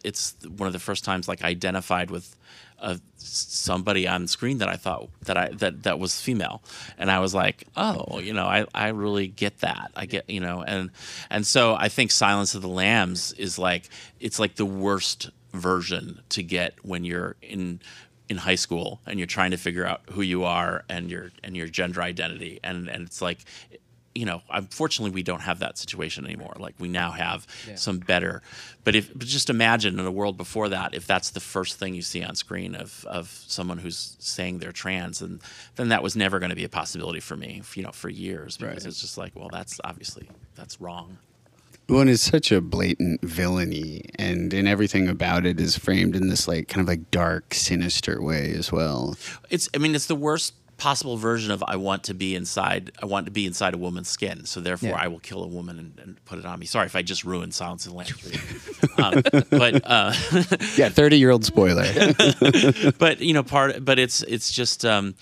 it's 0.05 0.35
one 0.57 0.67
of 0.67 0.73
the 0.73 0.79
first 0.79 1.03
times 1.03 1.27
like 1.27 1.43
I 1.43 1.49
identified 1.49 2.09
with. 2.11 2.35
Uh, 2.79 2.97
somebody 3.17 4.07
on 4.07 4.27
screen 4.27 4.59
that 4.59 4.69
I 4.69 4.75
thought 4.75 5.09
that 5.23 5.37
I 5.37 5.49
that 5.49 5.83
that 5.83 5.99
was 5.99 6.19
female, 6.19 6.61
and 6.97 7.09
I 7.09 7.19
was 7.19 7.33
like, 7.33 7.63
oh, 7.75 8.19
you 8.19 8.33
know, 8.33 8.45
I 8.45 8.65
I 8.73 8.89
really 8.89 9.27
get 9.27 9.59
that. 9.59 9.91
I 9.95 10.05
get 10.05 10.29
you 10.29 10.39
know, 10.39 10.61
and 10.61 10.91
and 11.29 11.45
so 11.45 11.75
I 11.75 11.89
think 11.89 12.11
Silence 12.11 12.53
of 12.53 12.61
the 12.61 12.67
Lambs 12.67 13.31
is 13.33 13.57
like 13.57 13.89
it's 14.19 14.39
like 14.39 14.55
the 14.55 14.65
worst 14.65 15.29
version 15.53 16.21
to 16.29 16.43
get 16.43 16.75
when 16.83 17.03
you're 17.05 17.35
in 17.41 17.79
in 18.27 18.37
high 18.37 18.55
school 18.55 19.01
and 19.05 19.19
you're 19.19 19.27
trying 19.27 19.51
to 19.51 19.57
figure 19.57 19.85
out 19.85 20.01
who 20.11 20.21
you 20.21 20.43
are 20.43 20.83
and 20.89 21.09
your 21.09 21.31
and 21.43 21.55
your 21.55 21.67
gender 21.67 22.01
identity 22.01 22.59
and 22.63 22.87
and 22.87 23.05
it's 23.05 23.21
like 23.21 23.39
you 24.15 24.25
know, 24.25 24.41
unfortunately, 24.49 25.11
we 25.13 25.23
don't 25.23 25.41
have 25.41 25.59
that 25.59 25.77
situation 25.77 26.25
anymore. 26.25 26.55
Like 26.57 26.75
we 26.79 26.87
now 26.87 27.11
have 27.11 27.45
some 27.75 27.99
better. 27.99 28.41
But 28.85 28.95
if 28.95 29.11
but 29.13 29.27
just 29.27 29.49
imagine 29.49 29.99
in 29.99 30.05
a 30.05 30.11
world 30.11 30.37
before 30.37 30.69
that, 30.69 30.93
if 30.95 31.05
that's 31.05 31.31
the 31.31 31.41
first 31.41 31.77
thing 31.77 31.93
you 31.93 32.01
see 32.01 32.23
on 32.23 32.35
screen 32.35 32.75
of 32.75 33.05
of 33.09 33.27
someone 33.47 33.77
who's 33.79 34.15
saying 34.19 34.59
they're 34.59 34.71
trans, 34.71 35.21
and 35.21 35.41
then 35.75 35.89
that 35.89 36.01
was 36.01 36.15
never 36.15 36.39
going 36.39 36.49
to 36.51 36.55
be 36.55 36.63
a 36.63 36.69
possibility 36.69 37.19
for 37.19 37.35
me, 37.35 37.61
you 37.75 37.83
know, 37.83 37.91
for 37.91 38.09
years 38.09 38.55
because 38.57 38.83
Right. 38.83 38.85
it's 38.85 39.01
just 39.01 39.17
like, 39.17 39.33
well, 39.35 39.49
that's 39.51 39.79
obviously 39.83 40.29
that's 40.55 40.79
wrong. 40.79 41.17
One 41.87 42.07
it's 42.09 42.23
such 42.23 42.51
a 42.51 42.61
blatant 42.61 43.21
villainy, 43.21 44.01
and 44.17 44.51
and 44.53 44.67
everything 44.67 45.07
about 45.07 45.45
it 45.45 45.59
is 45.59 45.77
framed 45.77 46.15
in 46.15 46.29
this 46.29 46.47
like 46.47 46.67
kind 46.67 46.81
of 46.81 46.87
like 46.87 47.11
dark, 47.11 47.53
sinister 47.53 48.21
way 48.23 48.53
as 48.53 48.71
well. 48.71 49.15
It's 49.49 49.67
I 49.75 49.77
mean, 49.77 49.93
it's 49.93 50.07
the 50.07 50.15
worst 50.15 50.53
possible 50.77 51.15
version 51.17 51.51
of 51.51 51.63
I 51.65 51.77
want 51.77 52.03
to 52.05 52.13
be 52.13 52.35
inside 52.35 52.91
I 53.01 53.05
want 53.05 53.25
to 53.27 53.31
be 53.31 53.45
inside 53.45 53.73
a 53.73 53.77
woman's 53.77 54.09
skin. 54.09 54.45
So 54.45 54.59
therefore 54.59 54.89
Yeah. 54.89 54.97
I 55.03 55.07
will 55.07 55.19
kill 55.19 55.43
a 55.43 55.47
woman 55.47 55.79
and, 55.79 55.99
and 55.99 56.25
put 56.25 56.37
it 56.39 56.45
on 56.45 56.59
me. 56.59 56.65
Sorry 56.65 56.85
if 56.85 56.95
I 56.95 57.01
just 57.01 57.23
ruined 57.23 57.53
Silence 57.53 57.85
of 57.85 57.91
the 57.93 57.97
Lambs 57.97 58.21
um, 58.97 59.21
but 59.49 59.81
uh 59.89 60.13
Yeah, 60.77 60.89
thirty 60.89 61.17
year 61.17 61.31
old 61.31 61.45
spoiler. 61.45 61.85
but 62.99 63.21
you 63.21 63.33
know 63.33 63.43
part 63.43 63.83
but 63.85 63.99
it's 63.99 64.21
it's 64.23 64.51
just 64.51 64.83
um 64.85 65.15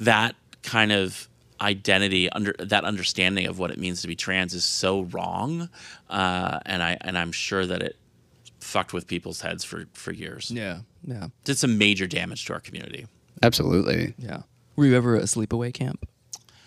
that 0.00 0.34
kind 0.62 0.92
of 0.92 1.28
identity 1.60 2.30
under 2.30 2.54
that 2.60 2.84
understanding 2.84 3.46
of 3.46 3.58
what 3.58 3.70
it 3.70 3.78
means 3.78 4.02
to 4.02 4.08
be 4.08 4.14
trans 4.14 4.54
is 4.54 4.64
so 4.64 5.02
wrong 5.04 5.68
uh 6.10 6.60
and 6.66 6.82
I 6.82 6.96
and 7.00 7.16
I'm 7.18 7.32
sure 7.32 7.66
that 7.66 7.82
it 7.82 7.96
fucked 8.60 8.92
with 8.92 9.06
people's 9.06 9.40
heads 9.40 9.64
for 9.64 9.86
for 9.94 10.12
years. 10.12 10.50
Yeah, 10.50 10.80
yeah, 11.06 11.28
Did 11.44 11.56
some 11.58 11.78
major 11.78 12.06
damage 12.06 12.44
to 12.46 12.52
our 12.52 12.60
community. 12.60 13.06
Absolutely. 13.42 14.14
yeah. 14.18 14.42
Were 14.78 14.86
you 14.86 14.94
ever 14.96 15.16
a 15.16 15.22
sleepaway 15.22 15.74
camp 15.74 16.08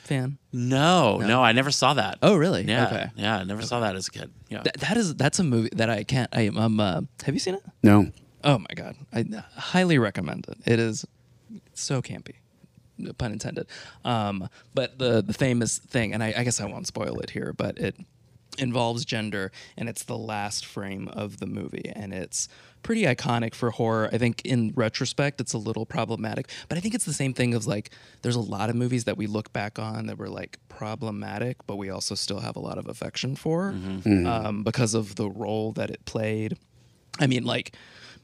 fan? 0.03 0.37
No, 0.51 1.19
no, 1.19 1.41
I 1.41 1.53
never 1.53 1.71
saw 1.71 1.93
that. 1.93 2.17
Oh, 2.21 2.35
really? 2.35 2.65
Yeah, 2.65 2.87
Okay. 2.87 3.09
yeah, 3.15 3.37
I 3.37 3.43
never 3.45 3.61
saw 3.61 3.79
that 3.79 3.95
as 3.95 4.09
a 4.09 4.11
kid. 4.11 4.29
Yeah, 4.49 4.63
That, 4.63 4.73
that 4.81 4.97
is 4.97 5.15
that's 5.15 5.39
a 5.39 5.45
movie 5.45 5.69
that 5.77 5.89
I 5.89 6.03
can't. 6.03 6.29
I 6.33 6.47
um. 6.49 6.81
Uh, 6.81 7.03
have 7.23 7.33
you 7.33 7.39
seen 7.39 7.55
it? 7.55 7.63
No. 7.81 8.11
Oh 8.43 8.57
my 8.57 8.73
god, 8.75 8.97
I 9.13 9.23
highly 9.55 9.97
recommend 9.97 10.45
it. 10.49 10.57
It 10.69 10.77
is 10.77 11.05
so 11.73 12.01
campy, 12.01 12.35
pun 13.17 13.31
intended. 13.31 13.67
Um, 14.03 14.49
but 14.73 14.99
the 14.99 15.21
the 15.21 15.33
famous 15.33 15.77
thing, 15.79 16.13
and 16.13 16.21
I, 16.21 16.33
I 16.35 16.43
guess 16.43 16.59
I 16.59 16.65
won't 16.65 16.87
spoil 16.87 17.17
it 17.21 17.29
here, 17.29 17.53
but 17.55 17.77
it 17.77 17.95
involves 18.57 19.05
gender, 19.05 19.53
and 19.77 19.87
it's 19.87 20.03
the 20.03 20.17
last 20.17 20.65
frame 20.65 21.07
of 21.07 21.39
the 21.39 21.47
movie, 21.47 21.89
and 21.95 22.13
it's 22.13 22.49
pretty 22.83 23.03
iconic 23.03 23.53
for 23.55 23.71
horror. 23.71 24.09
I 24.11 24.17
think 24.17 24.41
in 24.43 24.73
retrospect, 24.75 25.39
it's 25.41 25.53
a 25.53 25.57
little 25.57 25.85
problematic, 25.85 26.49
but 26.69 26.77
I 26.77 26.81
think 26.81 26.95
it's 26.95 27.05
the 27.05 27.13
same 27.13 27.33
thing 27.33 27.53
of 27.53 27.67
like 27.67 27.91
there's 28.21 28.35
a 28.35 28.39
lot 28.41 28.69
of 28.69 28.75
movies 28.75 29.03
that 29.05 29.17
we 29.17 29.27
look 29.27 29.51
back 29.53 29.79
on 29.79 30.07
that 30.07 30.17
were 30.17 30.29
like 30.29 30.57
problematic, 30.69 31.57
but 31.67 31.75
we 31.77 31.89
also 31.89 32.15
still 32.15 32.39
have 32.39 32.55
a 32.55 32.59
lot 32.59 32.77
of 32.77 32.87
affection 32.87 33.35
for 33.35 33.75
um, 34.05 34.63
because 34.63 34.93
of 34.93 35.15
the 35.15 35.29
role 35.29 35.71
that 35.73 35.89
it 35.89 36.03
played. 36.05 36.57
I 37.19 37.27
mean, 37.27 37.43
like, 37.43 37.75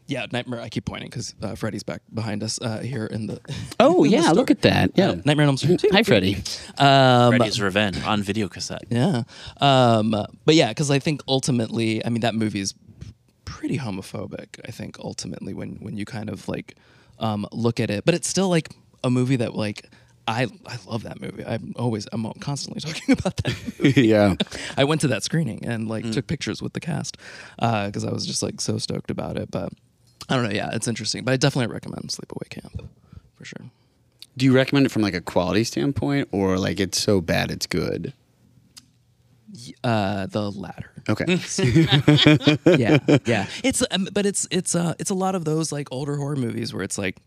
yeah, 0.07 0.25
Nightmare. 0.31 0.61
I 0.61 0.69
keep 0.69 0.85
pointing 0.85 1.09
because 1.09 1.35
uh, 1.41 1.55
Freddy's 1.55 1.83
back 1.83 2.01
behind 2.13 2.41
us 2.41 2.59
uh, 2.61 2.79
here 2.79 3.05
in 3.05 3.27
the. 3.27 3.41
Oh 3.79 4.05
in 4.05 4.11
yeah, 4.11 4.21
store. 4.23 4.33
look 4.35 4.49
at 4.51 4.61
that. 4.61 4.91
Yeah. 4.95 5.09
Uh, 5.09 5.15
Nightmare 5.25 5.43
on 5.43 5.49
Elm 5.49 5.57
Street. 5.57 5.83
Hi, 5.91 6.01
Freddy. 6.03 6.37
Um, 6.77 7.35
Freddy's 7.35 7.61
Revenge 7.61 8.01
on 8.03 8.23
video 8.23 8.47
cassette. 8.47 8.85
yeah, 8.89 9.23
um, 9.59 10.11
but 10.45 10.55
yeah, 10.55 10.69
because 10.69 10.89
I 10.89 10.99
think 10.99 11.21
ultimately, 11.27 12.03
I 12.05 12.09
mean, 12.09 12.21
that 12.21 12.33
movie 12.35 12.61
is 12.61 12.73
pretty 13.57 13.79
homophobic. 13.79 14.59
I 14.65 14.71
think 14.71 14.99
ultimately, 14.99 15.53
when 15.53 15.77
when 15.81 15.97
you 15.97 16.05
kind 16.05 16.29
of 16.29 16.47
like 16.47 16.75
um, 17.17 17.47
look 17.51 17.79
at 17.79 17.89
it, 17.89 18.05
but 18.05 18.13
it's 18.13 18.27
still 18.27 18.49
like 18.49 18.69
a 19.03 19.09
movie 19.09 19.37
that 19.37 19.55
like. 19.55 19.89
I, 20.29 20.45
I 20.65 20.75
love 20.85 21.03
that 21.03 21.21
movie. 21.21 21.45
I'm 21.45 21.73
always 21.77 22.05
I'm 22.11 22.29
constantly 22.41 22.81
talking 22.93 23.13
about 23.13 23.37
that. 23.37 23.55
movie. 23.79 24.01
yeah. 24.09 24.35
I 24.75 24.83
went 24.83 24.99
to 24.99 25.07
that 25.07 25.23
screening 25.23 25.65
and 25.65 25.87
like 25.87 26.11
took 26.11 26.27
pictures 26.27 26.61
with 26.61 26.73
the 26.73 26.81
cast 26.81 27.15
because 27.55 28.03
I 28.03 28.11
was 28.11 28.25
just 28.25 28.43
like 28.43 28.59
so 28.59 28.77
stoked 28.77 29.09
about 29.09 29.37
it. 29.37 29.49
But 29.49 29.71
I 30.27 30.35
don't 30.35 30.43
know. 30.43 30.49
Yeah, 30.53 30.69
it's 30.73 30.85
interesting. 30.85 31.23
But 31.23 31.31
I 31.31 31.37
definitely 31.37 31.73
recommend 31.73 32.09
Sleepaway 32.09 32.49
Camp 32.49 32.89
for 33.37 33.45
sure. 33.45 33.71
Do 34.35 34.45
you 34.45 34.53
recommend 34.53 34.85
it 34.85 34.89
from 34.89 35.01
like 35.01 35.13
a 35.13 35.21
quality 35.21 35.63
standpoint, 35.63 36.27
or 36.33 36.57
like 36.59 36.81
it's 36.81 37.01
so 37.01 37.21
bad 37.21 37.49
it's 37.49 37.65
good? 37.65 38.11
Uh, 39.83 40.25
the 40.25 40.51
latter. 40.51 40.91
Okay. 41.07 41.25
yeah, 42.77 42.99
yeah. 43.25 43.47
It's 43.63 43.83
um, 43.91 44.07
but 44.11 44.25
it's 44.25 44.47
it's 44.51 44.75
uh 44.75 44.93
it's 44.99 45.09
a 45.09 45.15
lot 45.15 45.35
of 45.35 45.45
those 45.45 45.71
like 45.71 45.87
older 45.91 46.17
horror 46.17 46.35
movies 46.35 46.73
where 46.73 46.83
it's 46.83 46.97
like 46.97 47.17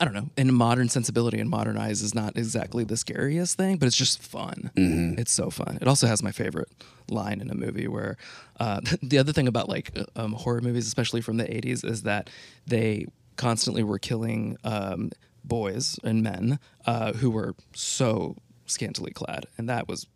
I 0.00 0.06
don't 0.06 0.14
know, 0.14 0.30
in 0.38 0.54
modern 0.54 0.88
sensibility 0.88 1.40
and 1.40 1.50
modern 1.50 1.76
eyes 1.76 2.00
is 2.00 2.14
not 2.14 2.38
exactly 2.38 2.84
the 2.84 2.96
scariest 2.96 3.58
thing, 3.58 3.76
but 3.76 3.86
it's 3.86 3.96
just 3.96 4.22
fun. 4.22 4.70
It's 5.18 5.30
so 5.30 5.50
fun. 5.50 5.76
It 5.80 5.86
also 5.88 6.06
has 6.06 6.22
my 6.22 6.32
favorite 6.32 6.70
line 7.10 7.42
in 7.42 7.50
a 7.50 7.54
movie 7.54 7.86
where 7.86 8.16
uh, 8.58 8.80
the 9.02 9.18
other 9.18 9.32
thing 9.32 9.46
about 9.46 9.68
like 9.68 9.90
uh, 9.98 10.04
um, 10.16 10.32
horror 10.32 10.62
movies, 10.62 10.86
especially 10.86 11.20
from 11.20 11.36
the 11.36 11.44
'80s, 11.44 11.84
is 11.84 12.02
that 12.04 12.30
they 12.66 13.06
constantly 13.36 13.82
were 13.82 13.98
killing 13.98 14.56
um, 14.64 15.10
boys 15.44 15.98
and 16.02 16.22
men 16.22 16.58
uh, 16.86 17.12
who 17.12 17.30
were 17.30 17.54
so 17.74 18.36
scantily 18.66 19.10
clad, 19.10 19.46
and 19.58 19.68
that 19.68 19.86
was 19.86 20.06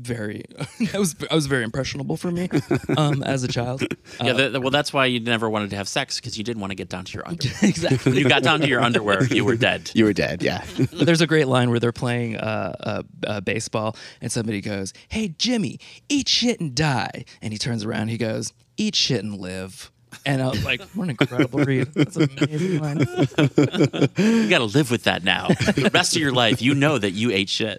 very 0.00 0.44
that 0.80 0.98
was 0.98 1.14
I 1.30 1.34
was 1.34 1.46
very 1.46 1.62
impressionable 1.64 2.16
for 2.16 2.30
me 2.30 2.48
um, 2.96 3.22
as 3.22 3.44
a 3.44 3.48
child. 3.48 3.82
Yeah, 4.22 4.32
the, 4.34 4.48
the- 4.50 4.60
well, 4.60 4.70
that's 4.70 4.92
why 4.92 5.06
you 5.06 5.20
never 5.20 5.48
wanted 5.48 5.70
to 5.70 5.76
have 5.76 5.88
sex 5.88 6.16
because 6.20 6.36
you 6.36 6.44
didn't 6.44 6.60
want 6.60 6.72
to 6.72 6.74
get 6.74 6.88
down 6.88 7.04
to 7.06 7.12
your 7.14 7.26
underwear. 7.26 7.54
exactly. 7.62 8.12
when 8.12 8.18
you 8.20 8.28
got 8.28 8.42
down 8.42 8.60
to 8.60 8.68
your 8.68 8.80
underwear, 8.82 9.24
you 9.24 9.44
were 9.44 9.56
dead. 9.56 9.90
you 9.94 10.04
were 10.04 10.12
dead. 10.12 10.42
Yeah. 10.42 10.62
There's 10.92 11.20
a 11.22 11.26
great 11.26 11.46
line 11.48 11.70
where 11.70 11.78
they're 11.80 11.92
playing 11.92 12.36
uh, 12.36 12.76
uh, 12.80 13.02
uh, 13.26 13.40
baseball, 13.40 13.96
and 14.20 14.30
somebody 14.30 14.60
goes, 14.60 14.92
"Hey 15.08 15.28
Jimmy, 15.38 15.78
eat 16.08 16.28
shit 16.28 16.60
and 16.60 16.74
die," 16.74 17.24
and 17.40 17.52
he 17.52 17.58
turns 17.58 17.84
around, 17.84 18.08
he 18.08 18.18
goes, 18.18 18.52
"Eat 18.76 18.94
shit 18.94 19.22
and 19.22 19.38
live." 19.38 19.90
And 20.26 20.42
I 20.42 20.48
was 20.48 20.64
like, 20.64 20.82
"What 20.94 21.04
an 21.04 21.10
incredible 21.10 21.60
read! 21.60 21.94
That's 21.94 22.16
an 22.16 22.28
amazing 22.36 22.80
line." 22.80 22.98
You 22.98 24.48
got 24.50 24.58
to 24.58 24.64
live 24.64 24.90
with 24.90 25.04
that 25.04 25.22
now. 25.24 25.48
The 25.48 25.90
rest 25.94 26.16
of 26.16 26.20
your 26.20 26.32
life, 26.32 26.60
you 26.60 26.74
know 26.74 26.98
that 26.98 27.12
you 27.12 27.30
ate 27.30 27.48
shit. 27.48 27.78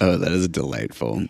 Oh, 0.00 0.16
that 0.16 0.32
is 0.32 0.48
delightful. 0.48 1.24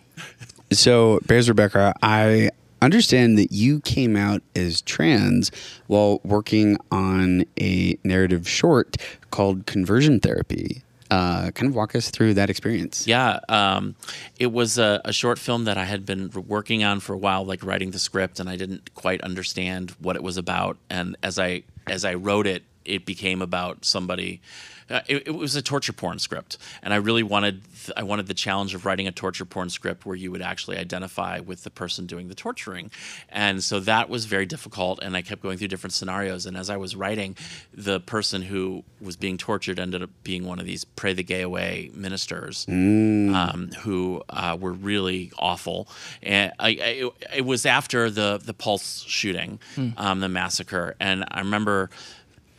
So, 0.72 1.18
Bears 1.26 1.48
Rebecca, 1.48 1.94
I 2.02 2.50
understand 2.82 3.36
that 3.38 3.52
you 3.52 3.80
came 3.80 4.16
out 4.16 4.42
as 4.54 4.80
trans 4.82 5.50
while 5.86 6.20
working 6.24 6.76
on 6.90 7.44
a 7.60 7.98
narrative 8.04 8.48
short 8.48 8.96
called 9.30 9.66
Conversion 9.66 10.20
Therapy. 10.20 10.82
Uh, 11.10 11.50
kind 11.50 11.68
of 11.68 11.74
walk 11.74 11.96
us 11.96 12.08
through 12.08 12.34
that 12.34 12.48
experience. 12.48 13.04
Yeah, 13.04 13.40
um, 13.48 13.96
it 14.38 14.52
was 14.52 14.78
a, 14.78 15.00
a 15.04 15.12
short 15.12 15.40
film 15.40 15.64
that 15.64 15.76
I 15.76 15.84
had 15.84 16.06
been 16.06 16.30
working 16.46 16.84
on 16.84 17.00
for 17.00 17.14
a 17.14 17.18
while, 17.18 17.44
like 17.44 17.64
writing 17.64 17.90
the 17.90 17.98
script, 17.98 18.38
and 18.38 18.48
I 18.48 18.54
didn't 18.54 18.94
quite 18.94 19.20
understand 19.22 19.90
what 19.98 20.14
it 20.14 20.22
was 20.22 20.36
about. 20.36 20.76
And 20.88 21.16
as 21.24 21.36
I 21.36 21.64
as 21.88 22.04
I 22.04 22.14
wrote 22.14 22.46
it, 22.46 22.62
it 22.84 23.06
became 23.06 23.42
about 23.42 23.84
somebody. 23.84 24.40
Uh, 24.90 25.00
it, 25.06 25.28
it 25.28 25.34
was 25.34 25.54
a 25.54 25.62
torture 25.62 25.92
porn 25.92 26.18
script, 26.18 26.58
and 26.82 26.92
I 26.92 26.96
really 26.96 27.22
wanted 27.22 27.62
th- 27.64 27.92
I 27.96 28.02
wanted 28.02 28.26
the 28.26 28.34
challenge 28.34 28.74
of 28.74 28.84
writing 28.84 29.06
a 29.06 29.12
torture 29.12 29.44
porn 29.44 29.70
script 29.70 30.04
where 30.04 30.16
you 30.16 30.30
would 30.32 30.42
actually 30.42 30.76
identify 30.78 31.38
with 31.40 31.62
the 31.62 31.70
person 31.70 32.06
doing 32.06 32.28
the 32.28 32.34
torturing, 32.34 32.90
and 33.28 33.62
so 33.62 33.80
that 33.80 34.08
was 34.08 34.24
very 34.26 34.46
difficult. 34.46 34.98
And 35.02 35.16
I 35.16 35.22
kept 35.22 35.42
going 35.42 35.58
through 35.58 35.68
different 35.68 35.92
scenarios. 35.94 36.46
And 36.46 36.56
as 36.56 36.70
I 36.70 36.76
was 36.76 36.96
writing, 36.96 37.36
the 37.72 38.00
person 38.00 38.42
who 38.42 38.84
was 39.00 39.16
being 39.16 39.38
tortured 39.38 39.78
ended 39.78 40.02
up 40.02 40.10
being 40.24 40.44
one 40.46 40.58
of 40.58 40.66
these 40.66 40.84
pray 40.84 41.12
the 41.12 41.22
gay 41.22 41.42
away 41.42 41.90
ministers 41.94 42.66
um, 42.68 43.70
who 43.80 44.22
uh, 44.28 44.56
were 44.60 44.72
really 44.72 45.30
awful. 45.38 45.88
And 46.22 46.52
I, 46.58 46.68
I, 46.68 46.70
it, 46.72 47.12
it 47.36 47.44
was 47.46 47.64
after 47.66 48.10
the 48.10 48.40
the 48.44 48.54
Pulse 48.54 49.04
shooting, 49.06 49.60
um, 49.96 50.20
the 50.20 50.28
massacre, 50.28 50.96
and 50.98 51.24
I 51.30 51.38
remember. 51.40 51.90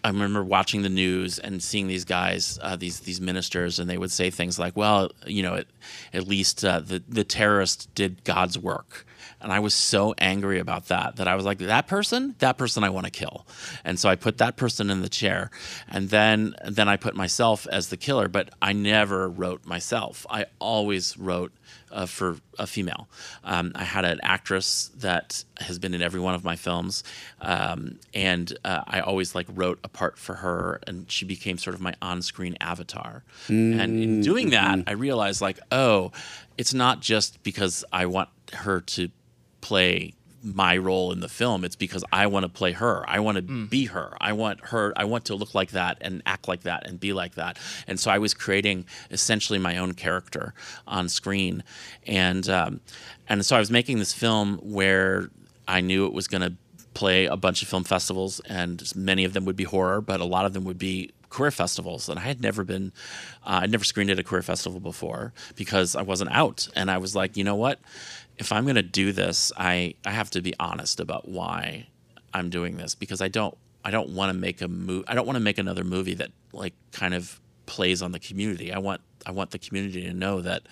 I 0.04 0.10
remember 0.10 0.44
watching 0.44 0.82
the 0.82 0.90
news 0.90 1.38
and 1.38 1.62
seeing 1.62 1.88
these 1.88 2.06
guys, 2.06 2.58
uh, 2.62 2.76
these 2.76 3.02
these 3.02 3.22
ministers, 3.22 3.80
and 3.80 3.90
they 3.90 3.98
would 3.98 4.12
say 4.12 4.30
things 4.30 4.58
like, 4.58 4.76
"Well, 4.76 5.12
you 5.26 5.44
know, 5.44 5.56
at, 5.56 5.68
at 6.14 6.28
least 6.28 6.66
uh, 6.66 6.80
the 6.80 7.04
the 7.08 7.24
terrorist 7.24 7.94
did 7.94 8.24
God's 8.24 8.58
work." 8.58 9.06
And 9.42 9.52
I 9.52 9.60
was 9.60 9.74
so 9.74 10.14
angry 10.18 10.60
about 10.60 10.88
that 10.88 11.16
that 11.18 11.28
I 11.28 11.36
was 11.36 11.46
like, 11.46 11.60
"That 11.60 11.88
person, 11.88 12.36
that 12.40 12.58
person, 12.58 12.84
I 12.84 12.90
want 12.90 13.06
to 13.06 13.12
kill." 13.12 13.46
And 13.84 14.00
so 14.00 14.10
I 14.10 14.16
put 14.16 14.38
that 14.38 14.58
person 14.58 14.90
in 14.90 15.02
the 15.02 15.10
chair, 15.10 15.52
and 15.88 16.10
then 16.10 16.56
then 16.66 16.88
I 16.88 16.98
put 16.98 17.16
myself 17.16 17.68
as 17.72 17.88
the 17.90 17.98
killer. 17.98 18.28
But 18.28 18.50
I 18.62 18.74
never 18.74 19.30
wrote 19.30 19.66
myself. 19.66 20.26
I 20.30 20.46
always 20.60 21.18
wrote 21.18 21.52
uh, 21.92 22.06
for 22.06 22.38
a 22.58 22.68
female. 22.68 23.08
Um, 23.44 23.72
I 23.76 23.84
had 23.84 24.06
an 24.06 24.20
actress 24.24 24.92
that 24.98 25.44
has 25.60 25.80
been 25.80 25.94
in 25.94 26.02
every 26.02 26.20
one 26.20 26.36
of 26.36 26.44
my 26.44 26.56
films, 26.56 27.04
um, 27.42 28.00
and 28.14 28.56
uh, 28.64 28.82
I 28.88 29.00
always 29.02 29.36
like 29.36 29.48
wrote 29.54 29.80
a 29.84 29.90
part 29.90 30.18
for 30.18 30.36
her, 30.36 30.80
and 30.88 31.10
she 31.12 31.26
became 31.26 31.58
sort 31.58 31.74
of 31.76 31.82
my 31.82 31.94
on-screen 32.02 32.58
avatar. 32.62 33.24
And 33.82 34.04
in 34.04 34.22
doing 34.22 34.52
that, 34.52 34.80
I 34.88 34.94
realized 34.94 35.42
like, 35.42 35.60
oh, 35.72 36.12
it's 36.58 36.74
not 36.74 37.02
just 37.02 37.42
because 37.44 37.84
I 37.92 38.06
want 38.06 38.30
her 38.54 38.82
to 38.82 39.10
play 39.62 40.14
my 40.44 40.76
role 40.78 41.12
in 41.12 41.20
the 41.20 41.30
film. 41.30 41.64
It's 41.64 41.76
because 41.76 42.04
I 42.12 42.28
want 42.28 42.44
to 42.44 42.50
play 42.50 42.72
her. 42.72 43.04
I 43.08 43.20
want 43.20 43.36
to 43.36 43.42
be 43.42 43.86
her. 43.86 44.18
I 44.20 44.34
want 44.34 44.60
her. 44.66 44.94
I 44.96 45.04
want 45.04 45.26
to 45.26 45.36
look 45.36 45.54
like 45.54 45.72
that 45.72 45.98
and 46.02 46.22
act 46.26 46.48
like 46.48 46.64
that 46.64 46.88
and 46.88 47.00
be 47.00 47.14
like 47.14 47.36
that. 47.36 47.58
And 47.88 48.00
so 48.00 48.12
I 48.12 48.18
was 48.18 48.34
creating 48.34 48.86
essentially 49.12 49.60
my 49.60 49.78
own 49.78 49.94
character 49.94 50.54
on 50.88 51.10
screen, 51.10 51.64
and 52.08 52.48
um, 52.50 52.82
and 53.30 53.46
so 53.46 53.56
I 53.56 53.60
was 53.60 53.72
making 53.72 54.00
this 54.00 54.14
film 54.14 54.58
where 54.58 55.30
I 55.68 55.82
knew 55.82 56.06
it 56.06 56.14
was 56.14 56.28
going 56.28 56.42
to 56.42 56.54
play 56.94 57.26
a 57.26 57.38
bunch 57.38 57.62
of 57.62 57.68
film 57.68 57.84
festivals, 57.84 58.42
and 58.42 58.84
many 58.96 59.24
of 59.24 59.34
them 59.34 59.46
would 59.46 59.56
be 59.56 59.64
horror, 59.64 60.02
but 60.02 60.20
a 60.20 60.26
lot 60.26 60.46
of 60.46 60.54
them 60.54 60.66
would 60.66 60.80
be 60.80 61.12
queer 61.32 61.50
festivals 61.50 62.10
and 62.10 62.20
I 62.20 62.24
had 62.24 62.42
never 62.42 62.66
been 62.66 62.92
uh, 63.46 63.62
I'd 63.64 63.72
never 63.72 63.86
screened 63.86 64.10
at 64.10 64.20
a 64.20 64.24
queer 64.24 64.42
festival 64.42 64.82
before 64.82 65.32
because 65.56 65.96
I 65.96 66.02
wasn't 66.02 66.32
out 66.32 66.68
and 66.76 66.92
I 66.92 66.98
was 66.98 67.16
like 67.16 67.38
you 67.38 67.46
know 67.46 67.56
what 67.56 67.80
if 68.42 68.52
I'm 68.52 68.66
going 68.66 68.76
to 68.76 68.82
do 68.82 69.14
this 69.14 69.52
I 69.56 69.94
I 70.06 70.12
have 70.12 70.30
to 70.32 70.42
be 70.42 70.54
honest 70.60 71.00
about 71.00 71.30
why 71.30 71.88
I'm 72.34 72.50
doing 72.50 72.76
this 72.76 72.96
because 72.96 73.22
I 73.22 73.30
don't 73.30 73.58
I 73.86 73.92
don't 73.92 74.10
want 74.10 74.34
to 74.34 74.38
make 74.38 74.62
a 74.62 74.68
movie 74.68 75.08
I 75.08 75.14
don't 75.16 75.26
want 75.26 75.38
to 75.38 75.44
make 75.44 75.58
another 75.58 75.84
movie 75.84 76.16
that 76.16 76.32
like 76.52 76.74
kind 76.92 77.14
of 77.14 77.40
plays 77.68 78.02
on 78.02 78.12
the 78.12 78.20
community. 78.20 78.74
I 78.74 78.80
want 78.80 79.02
I 79.26 79.32
want 79.32 79.52
the 79.52 79.60
community 79.60 80.02
to 80.04 80.14
know 80.14 80.42
that 80.42 80.64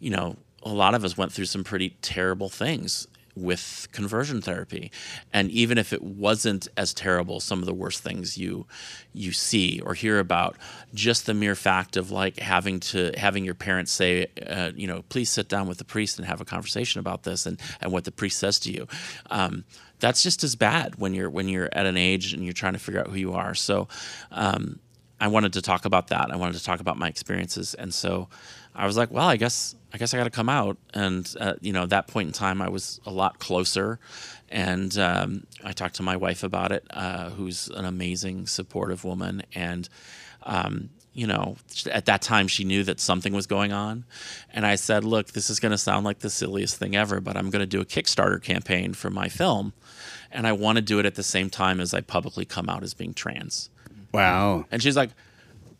you 0.00 0.10
know 0.10 0.36
a 0.62 0.68
lot 0.68 0.94
of 0.94 1.04
us 1.04 1.16
went 1.16 1.32
through 1.32 1.46
some 1.46 1.64
pretty 1.64 1.96
terrible 2.02 2.48
things 2.48 3.06
with 3.38 3.88
conversion 3.92 4.40
therapy. 4.42 4.90
And 5.32 5.50
even 5.50 5.78
if 5.78 5.92
it 5.92 6.02
wasn't 6.02 6.68
as 6.76 6.92
terrible 6.94 7.40
some 7.40 7.60
of 7.60 7.66
the 7.66 7.74
worst 7.74 8.02
things 8.02 8.36
you 8.36 8.66
you 9.12 9.32
see 9.32 9.80
or 9.84 9.94
hear 9.94 10.18
about 10.18 10.56
just 10.94 11.26
the 11.26 11.34
mere 11.34 11.54
fact 11.54 11.96
of 11.96 12.10
like 12.10 12.38
having 12.38 12.80
to 12.80 13.12
having 13.16 13.44
your 13.44 13.54
parents 13.54 13.92
say 13.92 14.26
uh, 14.46 14.70
you 14.74 14.86
know 14.86 15.02
please 15.08 15.30
sit 15.30 15.48
down 15.48 15.66
with 15.66 15.78
the 15.78 15.84
priest 15.84 16.18
and 16.18 16.26
have 16.26 16.40
a 16.40 16.44
conversation 16.44 17.00
about 17.00 17.22
this 17.22 17.46
and 17.46 17.60
and 17.80 17.90
what 17.90 18.04
the 18.04 18.12
priest 18.12 18.38
says 18.38 18.58
to 18.58 18.70
you 18.70 18.86
um, 19.30 19.64
that's 20.00 20.22
just 20.22 20.44
as 20.44 20.56
bad 20.56 20.96
when 20.96 21.14
you're 21.14 21.30
when 21.30 21.48
you're 21.48 21.68
at 21.72 21.86
an 21.86 21.96
age 21.96 22.32
and 22.32 22.44
you're 22.44 22.52
trying 22.52 22.74
to 22.74 22.78
figure 22.78 23.00
out 23.00 23.08
who 23.08 23.16
you 23.16 23.34
are. 23.34 23.54
So 23.54 23.88
um, 24.30 24.78
I 25.20 25.28
wanted 25.28 25.52
to 25.54 25.62
talk 25.62 25.84
about 25.84 26.08
that. 26.08 26.30
I 26.30 26.36
wanted 26.36 26.56
to 26.56 26.64
talk 26.64 26.80
about 26.80 26.96
my 26.96 27.08
experiences. 27.08 27.74
And 27.74 27.92
so 27.92 28.28
I 28.74 28.86
was 28.86 28.96
like, 28.96 29.10
well, 29.10 29.28
I 29.28 29.36
guess 29.36 29.74
I 29.92 29.98
guess 29.98 30.12
I 30.12 30.18
got 30.18 30.24
to 30.24 30.30
come 30.30 30.48
out. 30.48 30.76
And 30.94 31.32
uh, 31.40 31.54
you 31.60 31.72
know, 31.72 31.84
at 31.84 31.90
that 31.90 32.08
point 32.08 32.28
in 32.28 32.32
time, 32.32 32.60
I 32.60 32.68
was 32.68 33.00
a 33.06 33.10
lot 33.10 33.38
closer, 33.38 33.98
and 34.48 34.96
um, 34.98 35.46
I 35.64 35.72
talked 35.72 35.96
to 35.96 36.02
my 36.02 36.16
wife 36.16 36.42
about 36.42 36.72
it, 36.72 36.86
uh, 36.90 37.30
who's 37.30 37.68
an 37.68 37.84
amazing, 37.84 38.46
supportive 38.46 39.04
woman, 39.04 39.42
and. 39.54 39.88
Um, 40.44 40.90
you 41.14 41.26
know, 41.26 41.56
at 41.90 42.04
that 42.04 42.22
time 42.22 42.46
she 42.46 42.62
knew 42.62 42.84
that 42.84 43.00
something 43.00 43.32
was 43.32 43.48
going 43.48 43.72
on. 43.72 44.04
And 44.52 44.64
I 44.64 44.76
said, 44.76 45.02
Look, 45.02 45.32
this 45.32 45.50
is 45.50 45.58
going 45.58 45.72
to 45.72 45.78
sound 45.78 46.04
like 46.04 46.20
the 46.20 46.30
silliest 46.30 46.76
thing 46.76 46.94
ever, 46.94 47.20
but 47.20 47.36
I'm 47.36 47.50
going 47.50 47.58
to 47.58 47.66
do 47.66 47.80
a 47.80 47.84
Kickstarter 47.84 48.40
campaign 48.40 48.94
for 48.94 49.10
my 49.10 49.28
film. 49.28 49.72
And 50.30 50.46
I 50.46 50.52
want 50.52 50.76
to 50.76 50.82
do 50.82 51.00
it 51.00 51.06
at 51.06 51.16
the 51.16 51.24
same 51.24 51.50
time 51.50 51.80
as 51.80 51.92
I 51.92 52.02
publicly 52.02 52.44
come 52.44 52.68
out 52.68 52.84
as 52.84 52.94
being 52.94 53.14
trans. 53.14 53.68
Wow. 54.12 54.66
And 54.70 54.80
she's 54.80 54.96
like, 54.96 55.10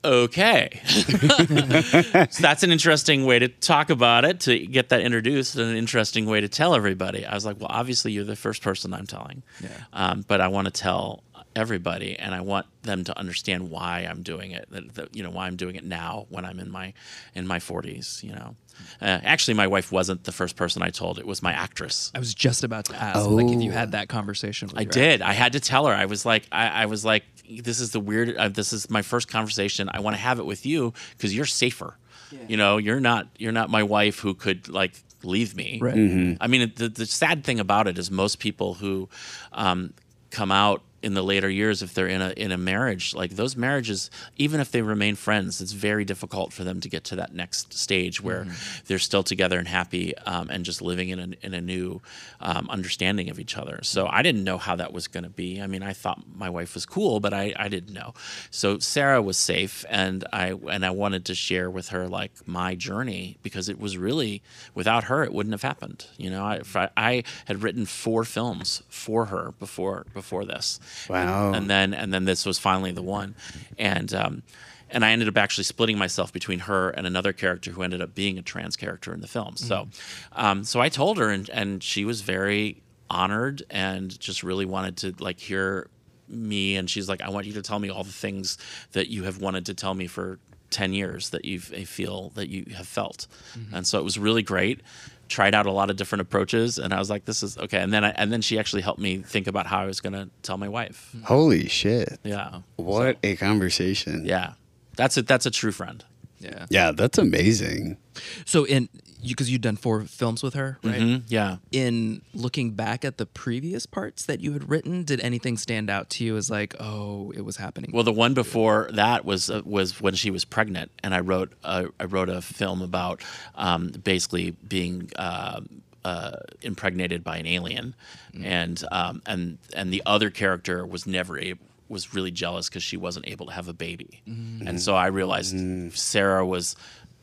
okay. 0.04 0.80
so 0.86 2.42
that's 2.42 2.62
an 2.62 2.70
interesting 2.70 3.24
way 3.24 3.38
to 3.38 3.48
talk 3.48 3.90
about 3.90 4.24
it, 4.24 4.40
to 4.40 4.58
get 4.58 4.88
that 4.90 5.00
introduced, 5.00 5.56
and 5.56 5.70
an 5.70 5.76
interesting 5.76 6.26
way 6.26 6.40
to 6.40 6.48
tell 6.48 6.74
everybody. 6.74 7.24
I 7.26 7.34
was 7.34 7.44
like, 7.44 7.58
well, 7.58 7.70
obviously, 7.70 8.12
you're 8.12 8.24
the 8.24 8.36
first 8.36 8.62
person 8.62 8.94
I'm 8.94 9.06
telling. 9.06 9.42
Yeah. 9.60 9.70
Um, 9.92 10.24
but 10.26 10.40
I 10.40 10.48
want 10.48 10.66
to 10.66 10.72
tell 10.72 11.22
everybody 11.56 12.16
and 12.18 12.34
I 12.34 12.40
want 12.40 12.66
them 12.82 13.04
to 13.04 13.18
understand 13.18 13.70
why 13.70 14.00
I'm 14.08 14.22
doing 14.22 14.52
it 14.52 14.66
that, 14.70 14.94
that, 14.94 15.16
you 15.16 15.22
know 15.22 15.30
why 15.30 15.46
I'm 15.46 15.56
doing 15.56 15.76
it 15.76 15.84
now 15.84 16.26
when 16.28 16.44
I'm 16.44 16.60
in 16.60 16.70
my 16.70 16.92
in 17.34 17.46
my 17.46 17.58
40s 17.58 18.22
you 18.22 18.32
know 18.32 18.54
uh, 19.02 19.04
actually 19.24 19.54
my 19.54 19.66
wife 19.66 19.90
wasn't 19.90 20.24
the 20.24 20.32
first 20.32 20.54
person 20.56 20.82
I 20.82 20.90
told 20.90 21.18
it 21.18 21.26
was 21.26 21.42
my 21.42 21.52
actress 21.52 22.12
I 22.14 22.18
was 22.20 22.32
just 22.34 22.62
about 22.64 22.84
to 22.86 22.94
ask, 22.96 23.26
like, 23.28 23.46
if 23.46 23.60
you 23.62 23.70
Oh. 23.70 23.74
had 23.74 23.92
that 23.92 24.08
conversation. 24.08 24.68
With 24.68 24.78
I 24.78 24.82
your 24.82 24.90
did. 24.92 25.20
I 25.22 25.32
had 25.32 25.52
to 25.54 25.60
tell 25.60 25.86
her. 25.86 25.92
I 25.94 26.04
was 26.06 26.24
like, 26.24 26.46
I, 26.52 26.68
I 26.82 26.86
was 26.86 27.04
like, 27.04 27.24
this 27.62 27.80
is 27.80 27.90
the 27.90 28.00
weird. 28.00 28.36
Uh, 28.36 28.48
this 28.48 28.72
is 28.72 28.88
my 28.88 29.02
first 29.02 29.26
conversation. 29.28 29.90
I 29.92 30.00
want 30.00 30.14
to 30.16 30.20
have 30.22 30.38
it 30.38 30.46
with 30.46 30.64
you 30.64 30.92
because 31.16 31.34
you're 31.34 31.44
safer. 31.46 31.96
yeah. 32.30 32.38
You 32.48 32.56
know, 32.56 32.76
you're 32.76 33.00
not. 33.00 33.26
You're 33.38 33.52
not 33.52 33.68
my 33.68 33.82
wife 33.82 34.20
who 34.20 34.34
could 34.34 34.68
like 34.68 34.92
leave 35.24 35.56
me. 35.56 35.80
Right. 35.82 36.36
I 36.40 36.46
mean, 36.46 36.72
the 36.76 36.88
the 36.88 37.06
sad 37.06 37.42
thing 37.44 37.58
about 37.58 37.88
it 37.88 37.98
is 37.98 38.10
most 38.10 38.38
people 38.38 38.74
who 38.74 39.08
um, 39.52 39.92
come 40.30 40.52
out 40.52 40.82
in 41.08 41.14
the 41.14 41.22
later 41.22 41.48
years 41.48 41.82
if 41.82 41.94
they're 41.94 42.06
in 42.06 42.20
a 42.20 42.30
in 42.36 42.52
a 42.52 42.58
marriage 42.58 43.14
like 43.14 43.30
those 43.30 43.56
marriages 43.56 44.10
even 44.36 44.60
if 44.60 44.70
they 44.70 44.82
remain 44.82 45.14
friends 45.16 45.58
it's 45.62 45.72
very 45.72 46.04
difficult 46.04 46.52
for 46.52 46.64
them 46.64 46.82
to 46.82 46.88
get 46.88 47.02
to 47.02 47.16
that 47.16 47.34
next 47.34 47.72
stage 47.72 48.22
where 48.22 48.46
they're 48.86 48.98
still 48.98 49.22
together 49.22 49.58
and 49.58 49.68
happy 49.68 50.14
um, 50.18 50.50
and 50.50 50.66
just 50.66 50.82
living 50.82 51.08
in 51.08 51.18
a, 51.18 51.46
in 51.46 51.54
a 51.54 51.62
new 51.62 52.02
um, 52.40 52.68
understanding 52.68 53.30
of 53.30 53.40
each 53.40 53.56
other. 53.56 53.80
So 53.82 54.06
i 54.06 54.20
didn't 54.20 54.44
know 54.44 54.58
how 54.58 54.76
that 54.76 54.92
was 54.92 55.08
going 55.08 55.24
to 55.24 55.30
be. 55.30 55.62
I 55.62 55.66
mean 55.66 55.82
i 55.82 55.94
thought 55.94 56.22
my 56.36 56.50
wife 56.50 56.74
was 56.74 56.84
cool 56.84 57.20
but 57.20 57.32
I, 57.32 57.54
I 57.56 57.68
didn't 57.68 57.94
know. 57.94 58.12
So 58.50 58.78
sarah 58.78 59.22
was 59.22 59.38
safe 59.38 59.86
and 59.88 60.26
i 60.32 60.52
and 60.70 60.84
i 60.84 60.90
wanted 60.90 61.24
to 61.24 61.34
share 61.34 61.70
with 61.70 61.88
her 61.88 62.06
like 62.06 62.32
my 62.46 62.74
journey 62.74 63.38
because 63.42 63.70
it 63.70 63.80
was 63.80 63.96
really 63.96 64.42
without 64.74 65.04
her 65.04 65.24
it 65.24 65.32
wouldn't 65.32 65.54
have 65.54 65.62
happened. 65.62 66.04
You 66.18 66.28
know 66.28 66.44
i, 66.44 66.60
I, 66.74 66.88
I 66.96 67.22
had 67.46 67.62
written 67.62 67.86
four 67.86 68.24
films 68.24 68.82
for 68.90 69.26
her 69.32 69.54
before 69.58 70.04
before 70.12 70.44
this 70.44 70.78
Wow. 71.08 71.52
and 71.52 71.68
then 71.68 71.94
and 71.94 72.12
then 72.12 72.24
this 72.24 72.44
was 72.46 72.58
finally 72.58 72.92
the 72.92 73.02
one 73.02 73.34
and 73.78 74.12
um 74.14 74.42
and 74.90 75.04
I 75.04 75.10
ended 75.10 75.28
up 75.28 75.36
actually 75.36 75.64
splitting 75.64 75.98
myself 75.98 76.32
between 76.32 76.60
her 76.60 76.90
and 76.90 77.06
another 77.06 77.32
character 77.32 77.70
who 77.72 77.82
ended 77.82 78.00
up 78.00 78.14
being 78.14 78.38
a 78.38 78.42
trans 78.42 78.76
character 78.76 79.12
in 79.12 79.20
the 79.20 79.26
film. 79.26 79.56
So, 79.56 79.88
um, 80.32 80.64
so 80.64 80.80
I 80.80 80.88
told 80.88 81.18
her, 81.18 81.28
and, 81.28 81.48
and 81.50 81.82
she 81.82 82.06
was 82.06 82.22
very 82.22 82.82
honored 83.10 83.62
and 83.70 84.18
just 84.18 84.42
really 84.42 84.64
wanted 84.64 84.96
to 84.98 85.14
like 85.22 85.40
hear 85.40 85.88
me. 86.26 86.76
And 86.76 86.88
she's 86.88 87.08
like, 87.08 87.20
"I 87.20 87.28
want 87.28 87.46
you 87.46 87.52
to 87.54 87.62
tell 87.62 87.78
me 87.78 87.90
all 87.90 88.04
the 88.04 88.12
things 88.12 88.56
that 88.92 89.08
you 89.08 89.24
have 89.24 89.42
wanted 89.42 89.66
to 89.66 89.74
tell 89.74 89.94
me 89.94 90.06
for 90.06 90.38
10 90.70 90.92
years 90.92 91.30
that 91.30 91.44
you 91.44 91.60
feel 91.60 92.30
that 92.30 92.48
you 92.48 92.74
have 92.74 92.86
felt. 92.86 93.26
And 93.72 93.86
so 93.86 93.98
it 93.98 94.04
was 94.04 94.18
really 94.18 94.42
great. 94.42 94.80
Tried 95.28 95.54
out 95.54 95.66
a 95.66 95.70
lot 95.72 95.90
of 95.90 95.96
different 95.96 96.22
approaches, 96.22 96.78
and 96.78 96.92
I 96.94 96.98
was 96.98 97.10
like, 97.10 97.24
"This 97.26 97.42
is 97.42 97.58
okay." 97.58 97.78
And 97.80 97.92
then, 97.92 98.02
I, 98.04 98.10
and 98.10 98.32
then 98.32 98.40
she 98.40 98.58
actually 98.58 98.82
helped 98.82 98.98
me 99.00 99.18
think 99.18 99.46
about 99.46 99.66
how 99.66 99.78
I 99.78 99.84
was 99.84 100.00
going 100.00 100.14
to 100.14 100.30
tell 100.42 100.56
my 100.56 100.68
wife. 100.68 101.14
Holy 101.24 101.68
shit. 101.68 102.18
Yeah, 102.24 102.60
What 102.76 103.18
a 103.22 103.36
conversation. 103.36 104.24
yeah, 104.24 104.54
that's 104.96 105.16
a 105.18 105.22
that's 105.22 105.44
a 105.46 105.50
true 105.50 105.72
friend. 105.72 106.02
Yeah. 106.40 106.66
Yeah, 106.70 106.92
that's 106.92 107.18
amazing. 107.18 107.96
So 108.44 108.64
in 108.64 108.88
because 109.26 109.50
you'd 109.50 109.62
done 109.62 109.76
four 109.76 110.02
films 110.04 110.44
with 110.44 110.54
her, 110.54 110.78
right? 110.84 111.00
Mhm, 111.00 111.22
Yeah. 111.28 111.56
In 111.72 112.22
looking 112.34 112.70
back 112.72 113.04
at 113.04 113.18
the 113.18 113.26
previous 113.26 113.84
parts 113.84 114.24
that 114.26 114.40
you 114.40 114.52
had 114.52 114.68
written, 114.70 115.02
did 115.02 115.20
anything 115.20 115.56
stand 115.56 115.90
out 115.90 116.08
to 116.10 116.24
you 116.24 116.36
as 116.36 116.48
like, 116.50 116.76
oh, 116.78 117.32
it 117.34 117.40
was 117.44 117.56
happening? 117.56 117.90
Well, 117.92 118.04
the 118.04 118.12
one 118.12 118.34
before 118.34 118.88
that 118.92 119.24
was 119.24 119.50
uh, 119.50 119.62
was 119.64 120.00
when 120.00 120.14
she 120.14 120.30
was 120.30 120.44
pregnant, 120.44 120.92
and 121.02 121.14
I 121.14 121.20
wrote 121.20 121.52
uh, 121.64 121.86
I 121.98 122.04
wrote 122.04 122.28
a 122.28 122.40
film 122.40 122.80
about 122.82 123.22
um, 123.56 123.88
basically 123.88 124.52
being. 124.66 125.10
Uh, 125.16 125.60
uh, 126.04 126.38
impregnated 126.62 127.22
by 127.24 127.36
an 127.36 127.46
alien, 127.46 127.94
and 128.42 128.82
um, 128.92 129.20
and 129.26 129.58
and 129.74 129.92
the 129.92 130.00
other 130.06 130.30
character 130.30 130.86
was 130.86 131.06
never 131.06 131.38
able 131.38 131.66
was 131.88 132.14
really 132.14 132.30
jealous 132.30 132.68
because 132.68 132.82
she 132.82 132.96
wasn't 132.96 133.26
able 133.28 133.46
to 133.46 133.52
have 133.52 133.68
a 133.68 133.74
baby, 133.74 134.22
and 134.26 134.80
so 134.80 134.94
I 134.94 135.06
realized 135.06 135.56
Sarah 135.96 136.44
was 136.46 136.76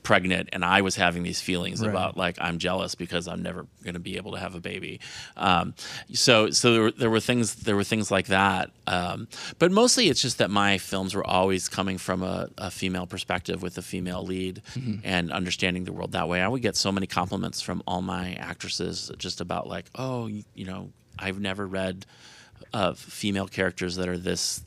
pregnant 0.04 0.50
and 0.54 0.64
I 0.64 0.82
was 0.82 0.96
having 0.96 1.24
these 1.24 1.42
feelings 1.42 1.82
Right. 1.82 1.90
about 1.90 2.16
like 2.16 2.38
I'm 2.40 2.60
jealous 2.60 2.94
because 2.94 3.28
I'm 3.28 3.42
never 3.42 3.66
going 3.84 3.96
to 3.96 4.00
be 4.00 4.18
able 4.18 4.34
to 4.34 4.38
have 4.40 4.54
a 4.54 4.60
baby. 4.60 5.00
Um, 5.36 5.74
so 6.14 6.52
so 6.52 6.74
there 6.74 6.82
were, 6.84 6.92
there 6.92 7.10
were 7.10 7.20
things 7.20 7.56
there 7.56 7.76
were 7.76 7.84
things 7.84 8.12
like 8.12 8.28
that. 8.28 8.70
Um, 8.86 9.28
but 9.58 9.72
mostly 9.72 10.10
it's 10.10 10.22
just 10.22 10.38
that 10.38 10.52
my 10.52 10.78
films 10.78 11.16
were 11.16 11.26
always 11.26 11.68
coming 11.70 11.98
from 11.98 12.22
a, 12.22 12.50
a 12.60 12.70
female 12.70 13.08
perspective 13.08 13.64
with 13.64 13.80
a 13.80 13.82
female 13.82 14.24
lead 14.24 14.62
and 15.04 15.32
understanding 15.32 15.86
the 15.86 15.92
world 15.92 16.12
that 16.12 16.30
way. 16.30 16.40
I 16.40 16.48
would 16.50 16.62
get 16.62 16.76
so 16.76 16.92
many 16.92 17.08
compliments 17.08 17.60
from 17.62 17.82
all 17.88 18.04
my 18.04 18.34
actresses 18.36 19.12
just 19.18 19.42
about 19.42 19.66
like, 19.68 19.86
oh, 19.96 20.28
you, 20.28 20.44
you 20.54 20.66
know, 20.66 20.92
I've 21.18 21.40
never 21.40 21.66
read 21.66 22.06
uh, 22.74 22.94
female 22.94 23.48
characters 23.48 23.96
that 23.96 24.08
are 24.08 24.18
this 24.18 24.64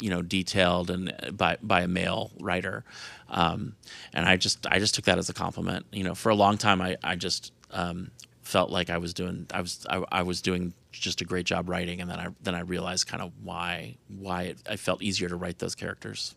you 0.00 0.08
know 0.10 0.22
detailed 0.22 0.90
and 0.90 1.14
uh, 1.22 1.30
by 1.30 1.56
by 1.62 1.82
a 1.82 1.88
male 1.88 2.30
writer. 2.40 2.84
Um, 3.28 3.76
and 4.12 4.26
i 4.26 4.36
just 4.36 4.66
i 4.66 4.78
just 4.78 4.94
took 4.94 5.04
that 5.04 5.18
as 5.18 5.28
a 5.28 5.34
compliment. 5.34 5.86
You 5.92 6.04
know 6.04 6.14
for 6.14 6.30
a 6.30 6.34
long 6.34 6.58
time 6.58 6.80
i 6.80 6.96
i 7.04 7.16
just 7.16 7.52
um, 7.70 8.10
felt 8.42 8.70
like 8.70 8.90
i 8.90 8.98
was 8.98 9.14
doing 9.14 9.46
i 9.52 9.60
was 9.60 9.86
I, 9.88 10.02
I 10.10 10.22
was 10.22 10.40
doing 10.40 10.74
just 10.90 11.20
a 11.20 11.24
great 11.24 11.46
job 11.46 11.68
writing 11.68 12.00
and 12.00 12.10
then 12.10 12.18
i 12.18 12.28
then 12.42 12.54
i 12.54 12.60
realized 12.60 13.06
kind 13.06 13.22
of 13.22 13.30
why 13.44 13.96
why 14.08 14.42
it, 14.42 14.58
i 14.68 14.76
felt 14.76 15.02
easier 15.02 15.28
to 15.28 15.36
write 15.36 15.60
those 15.60 15.76
characters 15.76 16.34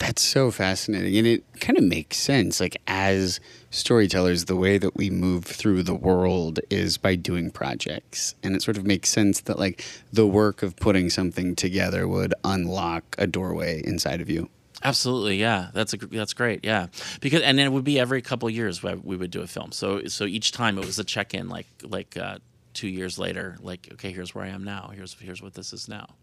That's 0.00 0.22
so 0.22 0.50
fascinating. 0.50 1.14
And 1.18 1.26
it 1.26 1.44
kind 1.60 1.76
of 1.76 1.84
makes 1.84 2.16
sense. 2.16 2.58
Like, 2.58 2.78
as 2.86 3.38
storytellers, 3.68 4.46
the 4.46 4.56
way 4.56 4.78
that 4.78 4.96
we 4.96 5.10
move 5.10 5.44
through 5.44 5.82
the 5.82 5.94
world 5.94 6.58
is 6.70 6.96
by 6.96 7.16
doing 7.16 7.50
projects. 7.50 8.34
And 8.42 8.56
it 8.56 8.62
sort 8.62 8.78
of 8.78 8.86
makes 8.86 9.10
sense 9.10 9.42
that, 9.42 9.58
like, 9.58 9.84
the 10.10 10.26
work 10.26 10.62
of 10.62 10.74
putting 10.76 11.10
something 11.10 11.54
together 11.54 12.08
would 12.08 12.32
unlock 12.44 13.14
a 13.18 13.26
doorway 13.26 13.82
inside 13.84 14.22
of 14.22 14.30
you. 14.30 14.48
Absolutely, 14.82 15.36
yeah. 15.36 15.68
That's 15.74 15.92
a 15.92 15.98
that's 15.98 16.32
great, 16.32 16.64
yeah. 16.64 16.86
Because 17.20 17.42
and 17.42 17.58
then 17.58 17.66
it 17.66 17.70
would 17.70 17.84
be 17.84 18.00
every 18.00 18.22
couple 18.22 18.48
years 18.48 18.82
where 18.82 18.96
we 18.96 19.14
would 19.14 19.30
do 19.30 19.42
a 19.42 19.46
film. 19.46 19.72
So 19.72 20.06
so 20.06 20.24
each 20.24 20.52
time 20.52 20.78
it 20.78 20.86
was 20.86 20.98
a 20.98 21.04
check 21.04 21.34
in, 21.34 21.50
like 21.50 21.66
like 21.82 22.16
uh, 22.16 22.38
two 22.72 22.88
years 22.88 23.18
later, 23.18 23.58
like, 23.60 23.88
okay, 23.92 24.10
here's 24.10 24.34
where 24.34 24.44
I 24.44 24.48
am 24.48 24.64
now. 24.64 24.90
Here's 24.94 25.12
here's 25.20 25.42
what 25.42 25.52
this 25.52 25.74
is 25.74 25.86
now. 25.86 26.14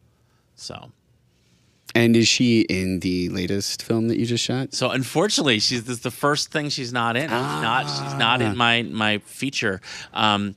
So 0.55 0.91
And 1.95 2.15
is 2.15 2.27
she 2.27 2.61
in 2.61 2.99
the 2.99 3.29
latest 3.29 3.81
film 3.81 4.07
that 4.09 4.19
you 4.19 4.25
just 4.25 4.43
shot? 4.43 4.73
so 4.73 4.91
unfortunately, 4.91 5.59
she's 5.59 5.83
this 5.83 5.97
is 5.97 6.03
the 6.03 6.11
first 6.11 6.51
thing 6.51 6.69
she's 6.69 6.93
not 6.93 7.15
in. 7.15 7.23
She's 7.23 7.29
not 7.31 7.83
she's 7.83 8.19
not 8.19 8.41
in 8.41 8.55
my 8.57 8.83
my 8.83 9.19
feature. 9.19 9.81
Um, 10.13 10.55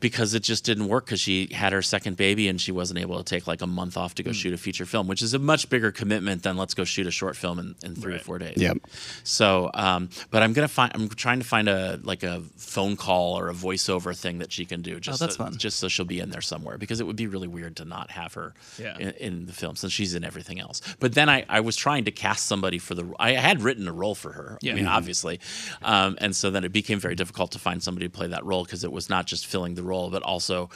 because 0.00 0.34
it 0.34 0.42
just 0.42 0.64
didn't 0.64 0.88
work 0.88 1.04
because 1.06 1.20
she 1.20 1.48
had 1.52 1.72
her 1.72 1.82
second 1.82 2.16
baby 2.16 2.48
and 2.48 2.60
she 2.60 2.72
wasn't 2.72 2.98
able 2.98 3.18
to 3.18 3.24
take 3.24 3.46
like 3.46 3.62
a 3.62 3.66
month 3.66 3.96
off 3.96 4.14
to 4.16 4.22
go 4.22 4.32
shoot 4.32 4.52
a 4.54 4.56
feature 4.56 4.86
film, 4.86 5.06
which 5.06 5.22
is 5.22 5.34
a 5.34 5.38
much 5.38 5.68
bigger 5.68 5.92
commitment 5.92 6.42
than 6.42 6.56
let's 6.56 6.74
go 6.74 6.84
shoot 6.84 7.06
a 7.06 7.10
short 7.10 7.36
film 7.36 7.58
in, 7.58 7.74
in 7.84 7.94
three 7.94 8.14
or 8.14 8.18
four 8.18 8.38
days. 8.38 8.56
Yep. 8.56 8.78
So, 9.24 9.70
um, 9.74 10.08
but 10.30 10.42
I'm 10.42 10.52
gonna 10.52 10.68
find. 10.68 10.92
I'm 10.94 11.08
trying 11.10 11.38
to 11.40 11.44
find 11.46 11.68
a 11.68 12.00
like 12.02 12.22
a 12.22 12.40
phone 12.56 12.96
call 12.96 13.38
or 13.38 13.48
a 13.48 13.54
voiceover 13.54 14.16
thing 14.16 14.38
that 14.38 14.52
she 14.52 14.64
can 14.64 14.82
do. 14.82 14.98
Just 15.00 15.20
that's 15.20 15.36
so, 15.36 15.44
fun. 15.44 15.56
Just 15.58 15.78
so 15.78 15.88
she'll 15.88 16.04
be 16.04 16.20
in 16.20 16.30
there 16.30 16.40
somewhere 16.40 16.78
because 16.78 17.00
it 17.00 17.06
would 17.06 17.16
be 17.16 17.26
really 17.26 17.48
weird 17.48 17.76
to 17.76 17.84
not 17.84 18.10
have 18.10 18.34
her 18.34 18.54
Yeah. 18.78 18.96
in, 18.98 19.10
in 19.10 19.46
the 19.46 19.52
film 19.52 19.76
since 19.76 19.92
she's 19.92 20.14
in 20.14 20.24
everything 20.24 20.60
else. 20.60 20.80
But 20.98 21.14
then 21.14 21.28
I, 21.28 21.44
I 21.48 21.60
was 21.60 21.76
trying 21.76 22.04
to 22.04 22.10
cast 22.10 22.46
somebody 22.46 22.78
for 22.78 22.94
the. 22.94 23.12
I 23.18 23.32
had 23.32 23.62
written 23.62 23.86
a 23.86 23.92
role 23.92 24.14
for 24.14 24.32
her. 24.32 24.58
Yeah. 24.62 24.72
I 24.72 24.74
mean, 24.76 24.86
obviously, 24.86 25.40
um, 25.82 26.16
and 26.20 26.34
so 26.34 26.50
then 26.50 26.64
it 26.64 26.72
became 26.72 26.98
very 27.00 27.14
difficult 27.14 27.52
to 27.52 27.58
find 27.58 27.82
somebody 27.82 28.06
to 28.06 28.10
play 28.12 28.28
that 28.28 28.44
role 28.44 28.64
because 28.64 28.84
it 28.84 28.92
was 28.92 29.08
not 29.10 29.26
just 29.26 29.46
filling 29.46 29.74
the 29.74 29.82
role, 29.90 30.10
but 30.10 30.22
also 30.22 30.70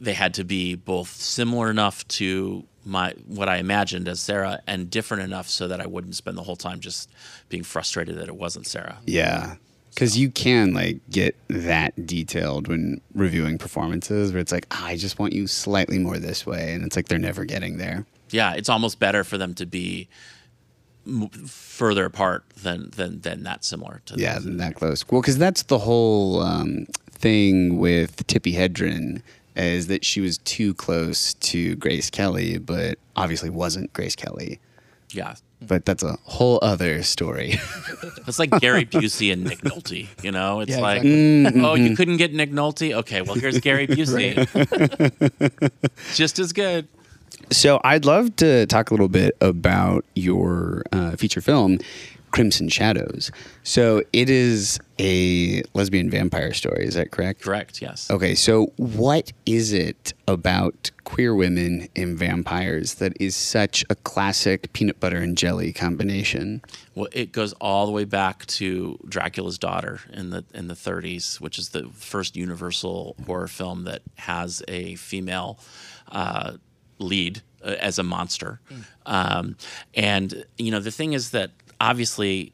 they 0.00 0.14
had 0.14 0.34
to 0.34 0.44
be 0.44 0.74
both 0.74 1.08
similar 1.08 1.70
enough 1.70 2.06
to 2.08 2.64
my 2.84 3.14
what 3.26 3.48
I 3.48 3.56
imagined 3.56 4.08
as 4.08 4.20
Sarah 4.20 4.60
and 4.66 4.90
different 4.90 5.22
enough 5.22 5.48
so 5.48 5.68
that 5.68 5.80
I 5.80 5.86
wouldn't 5.86 6.16
spend 6.16 6.36
the 6.36 6.42
whole 6.42 6.56
time 6.56 6.80
just 6.80 7.10
being 7.48 7.62
frustrated 7.62 8.16
that 8.18 8.28
it 8.28 8.36
wasn't 8.36 8.66
Sarah. 8.66 8.98
Yeah. 9.06 9.56
Because 9.90 10.18
you 10.18 10.30
can 10.30 10.74
like 10.74 10.98
get 11.08 11.36
that 11.48 12.06
detailed 12.06 12.66
when 12.66 13.00
reviewing 13.14 13.58
performances, 13.58 14.32
where 14.32 14.40
it's 14.40 14.50
like, 14.50 14.66
"Ah, 14.72 14.86
I 14.86 14.96
just 14.96 15.20
want 15.20 15.32
you 15.32 15.46
slightly 15.46 16.00
more 16.00 16.18
this 16.18 16.44
way, 16.44 16.74
and 16.74 16.84
it's 16.84 16.96
like 16.96 17.06
they're 17.06 17.18
never 17.18 17.44
getting 17.44 17.78
there. 17.78 18.04
Yeah, 18.30 18.54
it's 18.54 18.68
almost 18.68 18.98
better 18.98 19.22
for 19.22 19.38
them 19.38 19.54
to 19.54 19.66
be 19.66 20.08
further 21.46 22.04
apart 22.06 22.44
than 22.62 22.90
than 22.90 23.20
than 23.20 23.42
that 23.44 23.64
similar 23.64 24.00
to 24.06 24.14
Yeah, 24.16 24.38
than 24.38 24.56
that 24.58 24.74
close. 24.74 25.04
Well, 25.08 25.20
because 25.20 25.38
that's 25.38 25.64
the 25.64 25.78
whole 25.78 26.40
um, 26.42 26.86
thing 27.10 27.78
with 27.78 28.26
Tippi 28.26 28.54
Hedren 28.54 29.22
is 29.56 29.86
that 29.86 30.04
she 30.04 30.20
was 30.20 30.38
too 30.38 30.74
close 30.74 31.34
to 31.34 31.76
Grace 31.76 32.10
Kelly, 32.10 32.58
but 32.58 32.98
obviously 33.16 33.50
wasn't 33.50 33.92
Grace 33.92 34.16
Kelly. 34.16 34.58
yeah. 35.10 35.34
But 35.66 35.86
that's 35.86 36.02
a 36.02 36.18
whole 36.24 36.58
other 36.60 37.02
story. 37.02 37.58
It's 38.26 38.38
like 38.38 38.50
Gary 38.60 38.84
Busey 38.84 39.32
and 39.32 39.44
Nick 39.44 39.60
Nolte, 39.60 40.08
you 40.22 40.30
know? 40.32 40.60
It's 40.60 40.72
Yeah, 40.72 40.80
like, 40.80 41.04
exactly. 41.04 41.62
oh, 41.62 41.74
you 41.74 41.94
couldn't 41.96 42.16
get 42.18 42.34
Nick 42.34 42.50
Nolte? 42.50 42.94
Okay, 42.96 43.22
well, 43.22 43.34
here's 43.34 43.60
Gary 43.60 43.86
Busey. 43.96 44.34
Just 46.14 46.38
as 46.38 46.52
good. 46.52 46.88
So 47.50 47.80
I'd 47.84 48.04
love 48.04 48.36
to 48.36 48.66
talk 48.66 48.90
a 48.90 48.94
little 48.94 49.08
bit 49.08 49.36
about 49.40 50.04
your 50.14 50.82
uh, 50.92 51.16
feature 51.16 51.40
film, 51.40 51.78
Crimson 52.34 52.68
Shadows. 52.68 53.30
So 53.62 54.02
it 54.12 54.28
is 54.28 54.80
a 54.98 55.62
lesbian 55.72 56.10
vampire 56.10 56.52
story. 56.52 56.84
Is 56.84 56.94
that 56.94 57.12
correct? 57.12 57.42
Correct, 57.42 57.80
yes. 57.80 58.10
Okay, 58.10 58.34
so 58.34 58.72
what 58.76 59.32
is 59.46 59.72
it 59.72 60.12
about 60.26 60.90
queer 61.04 61.32
women 61.32 61.88
and 61.94 62.18
vampires 62.18 62.94
that 62.96 63.12
is 63.20 63.36
such 63.36 63.84
a 63.88 63.94
classic 63.94 64.72
peanut 64.72 64.98
butter 64.98 65.18
and 65.18 65.38
jelly 65.38 65.72
combination? 65.72 66.60
Well, 66.96 67.06
it 67.12 67.30
goes 67.30 67.52
all 67.60 67.86
the 67.86 67.92
way 67.92 68.04
back 68.04 68.46
to 68.46 68.98
Dracula's 69.08 69.58
Daughter 69.58 70.00
in 70.12 70.30
the 70.30 70.44
in 70.52 70.66
the 70.66 70.74
30s, 70.74 71.40
which 71.40 71.56
is 71.56 71.68
the 71.68 71.88
first 71.90 72.34
Universal 72.36 73.14
horror 73.26 73.46
film 73.48 73.84
that 73.84 74.02
has 74.16 74.60
a 74.66 74.96
female 74.96 75.60
uh, 76.10 76.54
lead 76.98 77.42
uh, 77.64 77.76
as 77.80 77.98
a 77.98 78.02
monster. 78.02 78.60
Um, 79.06 79.56
and 79.94 80.44
you 80.58 80.70
know, 80.70 80.80
the 80.80 80.90
thing 80.90 81.12
is 81.12 81.30
that 81.30 81.50
obviously 81.80 82.52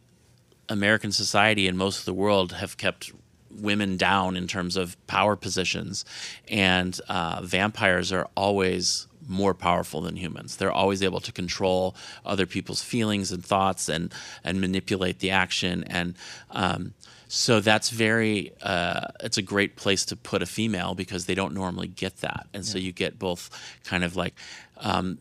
American 0.68 1.12
society 1.12 1.66
and 1.68 1.76
most 1.76 1.98
of 2.00 2.05
the 2.05 2.14
world 2.14 2.53
have 2.53 2.76
kept 2.76 3.12
women 3.50 3.96
down 3.96 4.37
in 4.37 4.46
terms 4.46 4.76
of 4.76 4.96
power 5.07 5.37
positions, 5.37 6.05
and 6.48 7.00
uh, 7.09 7.40
vampires 7.42 8.12
are 8.12 8.29
always 8.37 9.07
more 9.29 9.55
powerful 9.55 10.00
than 10.00 10.16
humans. 10.16 10.57
They're 10.57 10.72
always 10.72 11.03
able 11.03 11.20
to 11.20 11.33
control 11.33 11.94
other 12.24 12.46
people's 12.46 12.83
feelings 12.83 13.33
and 13.33 13.44
thoughts 13.44 13.88
and 13.88 14.12
and 14.44 14.61
manipulate 14.61 15.18
the 15.18 15.31
action 15.31 15.85
and. 15.85 16.14
Um, 16.50 16.94
so 17.33 17.61
that's 17.61 17.90
very, 17.90 18.53
uh, 18.61 19.07
it's 19.21 19.38
a 19.38 19.43
great 19.43 19.77
place 19.77 20.05
to 20.07 20.16
put 20.16 20.43
a 20.43 20.47
female 20.47 20.97
because 20.97 21.27
they 21.27 21.35
don't 21.37 21.55
normally 21.55 21.87
get 21.87 22.16
that. 22.19 22.49
And 22.53 22.66
so 22.66 22.77
you 22.77 22.90
get 22.90 23.21
both 23.21 23.51
kind 23.85 24.03
of 24.03 24.16
like, 24.16 24.35
um, 24.79 25.19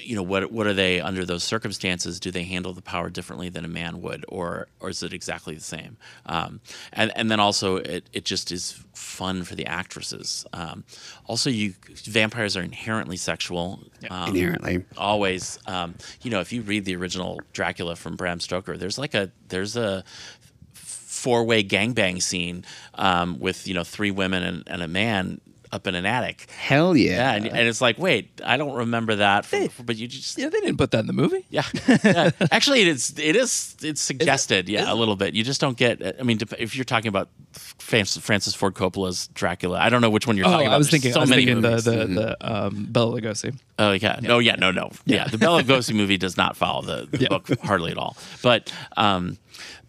you 0.00 0.16
know 0.16 0.22
what 0.22 0.50
what 0.50 0.66
are 0.66 0.72
they 0.72 1.00
under 1.00 1.26
those 1.26 1.44
circumstances? 1.44 2.18
Do 2.18 2.30
they 2.30 2.44
handle 2.44 2.72
the 2.72 2.80
power 2.82 3.10
differently 3.10 3.50
than 3.50 3.66
a 3.66 3.68
man 3.68 4.00
would 4.00 4.24
or 4.28 4.66
or 4.80 4.88
is 4.88 5.02
it 5.02 5.12
exactly 5.12 5.54
the 5.54 5.60
same? 5.60 5.98
Um, 6.24 6.60
and 6.94 7.12
and 7.14 7.30
then 7.30 7.38
also 7.38 7.76
it, 7.76 8.08
it 8.14 8.24
just 8.24 8.50
is 8.50 8.82
fun 8.94 9.44
for 9.44 9.54
the 9.54 9.66
actresses. 9.66 10.46
Um, 10.54 10.84
also 11.26 11.50
you 11.50 11.74
vampires 12.04 12.56
are 12.56 12.62
inherently 12.62 13.18
sexual. 13.18 13.80
Um, 14.10 14.30
Inherently. 14.30 14.84
always. 14.96 15.58
Um, 15.66 15.94
you 16.22 16.30
know 16.30 16.40
if 16.40 16.52
you 16.52 16.62
read 16.62 16.86
the 16.86 16.96
original 16.96 17.40
Dracula 17.52 17.94
from 17.94 18.16
Bram 18.16 18.40
Stoker 18.40 18.76
there's 18.78 18.98
like 18.98 19.14
a 19.14 19.30
there's 19.48 19.76
a 19.76 20.02
four-way 21.22 21.62
gangbang 21.62 22.20
scene 22.20 22.64
um, 22.96 23.38
with 23.38 23.66
you 23.68 23.74
know 23.74 23.84
three 23.84 24.10
women 24.10 24.42
and, 24.42 24.62
and 24.66 24.82
a 24.82 24.88
man 24.88 25.40
up 25.70 25.86
in 25.86 25.94
an 25.94 26.04
attic 26.04 26.50
Hell 26.50 26.94
yeah. 26.94 27.12
yeah, 27.16 27.32
and, 27.34 27.46
and 27.46 27.66
it's 27.68 27.80
like, 27.80 27.96
wait, 27.98 28.42
I 28.44 28.58
don't 28.58 28.74
remember 28.74 29.14
that. 29.16 29.46
From, 29.46 29.68
but 29.86 29.96
you 29.96 30.06
just, 30.06 30.36
Yeah, 30.36 30.50
they 30.50 30.60
didn't 30.60 30.76
put 30.76 30.90
that 30.90 30.98
in 31.00 31.06
the 31.06 31.14
movie. 31.14 31.46
yeah, 31.48 31.64
yeah. 32.04 32.30
Actually, 32.50 32.82
it 32.82 32.88
is, 32.88 33.14
it 33.18 33.36
is, 33.36 33.74
it's 33.82 34.02
suggested, 34.02 34.68
yeah, 34.68 34.92
a 34.92 34.94
little 34.94 35.16
bit. 35.16 35.32
You 35.34 35.42
just 35.42 35.62
don't 35.62 35.78
get. 35.78 36.20
I 36.20 36.24
mean, 36.24 36.38
if 36.58 36.76
you're 36.76 36.84
talking 36.84 37.08
about 37.08 37.30
Francis, 37.78 38.54
Ford 38.54 38.74
Coppola's 38.74 39.28
Dracula, 39.28 39.78
I 39.78 39.88
don't 39.88 40.02
know 40.02 40.10
which 40.10 40.26
one 40.26 40.36
you're 40.36 40.46
Oh, 40.46 40.50
talking 40.50 40.66
about. 40.66 40.74
I 40.74 40.78
was 40.78 40.90
There's 40.90 41.02
thinking, 41.02 41.12
so 41.14 41.20
I 41.20 41.22
was 41.22 41.30
many 41.30 41.46
thinking 41.46 41.62
the 41.62 41.70
movies. 41.70 41.84
the, 41.84 42.06
the 42.06 42.36
um, 42.66 42.86
Bela 42.90 43.18
Lugosi. 43.20 43.56
Oh 43.78 43.92
yeah, 43.92 44.18
no, 44.22 44.40
yeah, 44.40 44.56
no, 44.56 44.72
no, 44.72 44.90
yeah. 45.06 45.26
The 45.28 45.38
Bela 45.38 45.62
Lugosi 45.64 45.94
movie 45.94 46.18
does 46.18 46.36
not 46.36 46.54
follow 46.54 46.82
the, 46.82 47.06
the 47.10 47.18
Yeah. 47.22 47.28
book 47.28 47.48
hardly 47.62 47.92
at 47.92 47.96
all. 47.98 48.16
But, 48.42 48.70
um, 48.98 49.38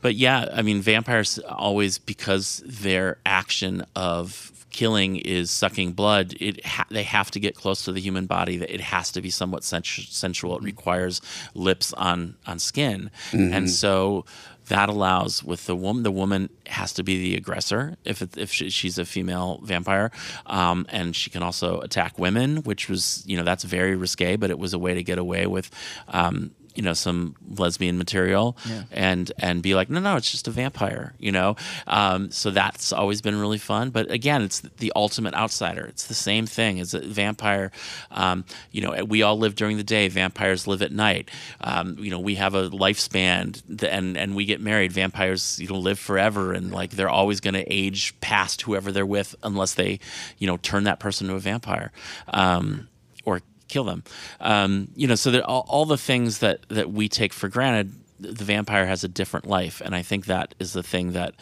but 0.03 0.15
yeah, 0.15 0.49
I 0.53 0.61
mean, 0.61 0.81
vampires 0.81 1.39
always 1.39 1.97
because 1.97 2.61
their 2.65 3.17
action 3.25 3.85
of 3.95 4.51
killing 4.69 5.15
is 5.15 5.49
sucking 5.49 5.93
blood. 5.93 6.35
It 6.41 6.65
ha- 6.65 6.85
they 6.89 7.03
have 7.03 7.31
to 7.31 7.39
get 7.39 7.55
close 7.55 7.85
to 7.85 7.93
the 7.93 8.01
human 8.01 8.25
body. 8.25 8.57
That 8.57 8.69
it 8.69 8.81
has 8.81 9.11
to 9.13 9.21
be 9.21 9.29
somewhat 9.29 9.63
sensu- 9.63 10.01
sensual. 10.01 10.57
It 10.57 10.63
requires 10.63 11.21
lips 11.55 11.93
on 11.93 12.35
on 12.45 12.59
skin, 12.59 13.09
and 13.31 13.69
so. 13.71 14.25
That 14.69 14.87
allows 14.87 15.43
with 15.43 15.65
the 15.65 15.75
woman. 15.75 16.03
The 16.03 16.11
woman 16.11 16.49
has 16.67 16.93
to 16.93 17.03
be 17.03 17.21
the 17.21 17.35
aggressor 17.35 17.97
if 18.05 18.21
it, 18.21 18.37
if 18.37 18.49
she, 18.49 18.69
she's 18.69 18.97
a 18.97 19.03
female 19.03 19.59
vampire, 19.61 20.09
um, 20.45 20.85
and 20.87 21.13
she 21.13 21.29
can 21.29 21.43
also 21.43 21.81
attack 21.81 22.17
women, 22.17 22.63
which 22.63 22.87
was 22.87 23.25
you 23.27 23.35
know 23.35 23.43
that's 23.43 23.65
very 23.65 23.97
risque, 23.97 24.37
but 24.37 24.49
it 24.49 24.57
was 24.57 24.73
a 24.73 24.79
way 24.79 24.93
to 24.93 25.03
get 25.03 25.17
away 25.17 25.47
with 25.47 25.69
um, 26.07 26.51
you 26.75 26.81
know 26.81 26.93
some 26.93 27.35
lesbian 27.55 27.97
material 27.97 28.57
and 28.91 29.31
and 29.39 29.61
be 29.61 29.75
like 29.75 29.89
no 29.89 29.99
no 29.99 30.15
it's 30.15 30.31
just 30.31 30.47
a 30.47 30.51
vampire 30.51 31.13
you 31.19 31.31
know? 31.31 31.55
Um, 31.87 32.31
so 32.31 32.51
that's 32.51 32.91
always 32.91 33.21
been 33.21 33.39
really 33.39 33.57
fun. 33.57 33.89
But 33.89 34.11
again 34.11 34.41
it's 34.41 34.59
the 34.59 34.91
ultimate 34.95 35.33
outsider. 35.33 35.85
It's 35.85 36.07
the 36.07 36.13
same 36.13 36.45
thing 36.45 36.79
as 36.79 36.93
a 36.93 36.99
vampire. 36.99 37.71
Um, 38.11 38.45
you 38.71 38.81
know 38.81 39.03
we 39.05 39.21
all 39.21 39.37
live 39.37 39.55
during 39.55 39.77
the 39.77 39.83
day. 39.83 40.07
Vampires 40.07 40.67
live 40.67 40.81
at 40.81 40.91
night. 40.91 41.29
Um, 41.61 41.97
you 41.99 42.11
know 42.11 42.19
we 42.19 42.35
have 42.35 42.55
a 42.55 42.69
lifespan 42.69 43.61
and 43.83 44.17
and 44.17 44.35
we 44.35 44.45
get 44.45 44.61
married. 44.61 44.91
Vampires 44.91 45.59
you 45.59 45.67
know 45.67 45.77
live 45.77 45.99
forever 45.99 46.53
and 46.53 46.71
like 46.71 46.91
they're 46.91 47.09
always 47.09 47.39
going 47.39 47.53
to 47.53 47.63
age 47.71 48.19
past 48.21 48.61
whoever 48.63 48.91
they're 48.91 49.05
with 49.05 49.35
unless 49.43 49.73
they 49.73 49.99
you 50.37 50.47
know 50.47 50.57
turn 50.57 50.83
that 50.85 50.99
person 50.99 51.27
into 51.27 51.35
a 51.35 51.39
vampire 51.39 51.91
um, 52.29 52.87
or 53.25 53.41
kill 53.67 53.83
them. 53.83 54.03
Um, 54.39 54.89
you 54.95 55.07
know, 55.07 55.15
so 55.15 55.31
that 55.31 55.43
all, 55.43 55.65
all 55.67 55.85
the 55.85 55.97
things 55.97 56.39
that 56.39 56.67
that 56.69 56.91
we 56.91 57.09
take 57.09 57.33
for 57.33 57.49
granted, 57.49 57.93
the 58.19 58.43
vampire 58.43 58.85
has 58.85 59.03
a 59.03 59.07
different 59.07 59.47
life, 59.47 59.81
and 59.83 59.95
I 59.95 60.01
think 60.01 60.25
that 60.25 60.55
is 60.59 60.73
the 60.73 60.83
thing 60.83 61.13
that, 61.13 61.33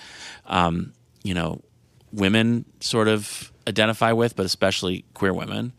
um, 0.45 0.93
you 1.23 1.33
know, 1.33 1.61
women 2.11 2.65
sort 2.79 3.07
of 3.07 3.51
identify 3.67 4.11
with, 4.11 4.35
but 4.35 4.45
especially 4.45 5.05
queer 5.13 5.33
women. 5.33 5.73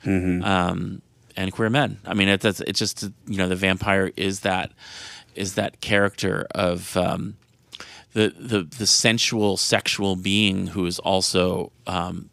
Um, 0.44 1.02
and 1.36 1.50
queer 1.52 1.70
men. 1.70 1.98
I 2.04 2.14
mean, 2.14 2.28
it, 2.28 2.44
it's, 2.44 2.60
it's 2.60 2.78
just 2.78 3.02
you 3.26 3.38
know 3.38 3.48
the 3.48 3.56
vampire 3.56 4.12
is 4.16 4.40
that 4.40 4.70
is 5.34 5.54
that 5.54 5.80
character 5.80 6.46
of 6.54 6.96
um, 6.96 7.36
the 8.12 8.34
the 8.38 8.62
the 8.62 8.86
sensual 8.86 9.56
sexual 9.56 10.16
being 10.16 10.68
who 10.68 10.86
is 10.86 10.98
also 10.98 11.72
um, 11.86 12.28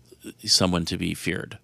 someone 0.46 0.86
to 0.86 0.98
be 0.98 1.14
feared. 1.14 1.58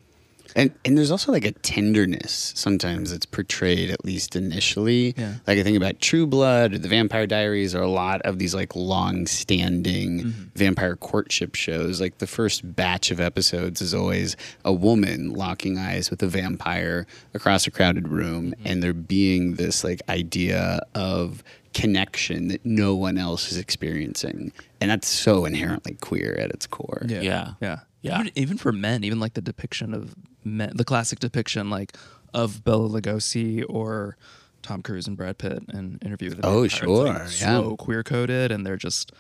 And 0.57 0.71
and 0.85 0.97
there's 0.97 1.11
also 1.11 1.31
like 1.33 1.43
a 1.45 1.51
tenderness 1.51 2.53
sometimes 2.55 3.11
that's 3.11 3.25
portrayed 3.25 3.89
at 3.89 4.05
least 4.05 4.35
initially. 4.37 5.13
Yeah. 5.17 5.33
Like 5.45 5.57
I 5.59 5.63
think 5.63 5.75
about 5.75 5.99
True 5.99 6.25
Blood 6.25 6.73
or 6.73 6.77
The 6.77 6.87
Vampire 6.87 7.27
Diaries 7.27 7.75
or 7.75 7.81
a 7.81 7.89
lot 7.89 8.21
of 8.21 8.39
these 8.39 8.55
like 8.55 8.73
long-standing 8.75 10.05
Mm-hmm. 10.25 10.43
vampire 10.55 10.95
courtship 10.95 11.55
shows. 11.55 11.99
Like 11.99 12.19
the 12.19 12.27
first 12.27 12.75
batch 12.75 13.11
of 13.11 13.19
episodes 13.19 13.81
is 13.81 13.93
always 13.93 14.35
a 14.63 14.71
woman 14.73 15.33
locking 15.33 15.77
eyes 15.77 16.09
with 16.09 16.21
a 16.23 16.27
vampire 16.27 17.05
across 17.33 17.67
a 17.67 17.71
crowded 17.71 18.07
room, 18.07 18.51
Mm-hmm. 18.51 18.67
and 18.67 18.83
there 18.83 18.93
being 18.93 19.55
this 19.55 19.83
like 19.83 20.01
idea 20.09 20.81
of 20.93 21.43
connection 21.73 22.47
that 22.47 22.65
no 22.65 22.95
one 22.95 23.17
else 23.17 23.51
is 23.51 23.57
experiencing, 23.57 24.51
and 24.79 24.89
that's 24.91 25.07
so 25.07 25.43
inherently 25.45 25.95
queer 25.99 26.35
at 26.39 26.49
its 26.51 26.65
core. 26.67 27.03
Yeah. 27.07 27.21
Yeah. 27.21 27.53
Yeah. 27.61 27.79
Yeah. 28.05 28.19
Even, 28.19 28.31
even 28.35 28.57
for 28.57 28.71
men, 28.71 29.03
even 29.03 29.19
like 29.19 29.33
the 29.33 29.41
depiction 29.41 29.93
of 29.93 30.15
men, 30.43 30.71
the 30.75 30.85
classic 30.85 31.19
depiction 31.19 31.69
like 31.69 31.95
of 32.33 32.63
Bela 32.63 32.87
Lugosi 32.89 33.63
or 33.67 34.17
Tom 34.61 34.81
Cruise 34.81 35.07
and 35.07 35.15
Brad 35.17 35.37
Pitt 35.37 35.63
in 35.73 35.99
Interview 36.03 36.29
with 36.29 36.41
the 36.41 36.47
Oh, 36.47 36.61
Vampire. 36.61 36.65
It's, 36.65 36.75
oh, 36.75 36.77
sure, 36.77 37.05
like, 37.05 37.17
yeah. 37.17 37.27
So 37.27 37.75
queer 37.77 38.03
coded, 38.03 38.51
and 38.51 38.65
they're 38.65 38.77
just 38.77 39.11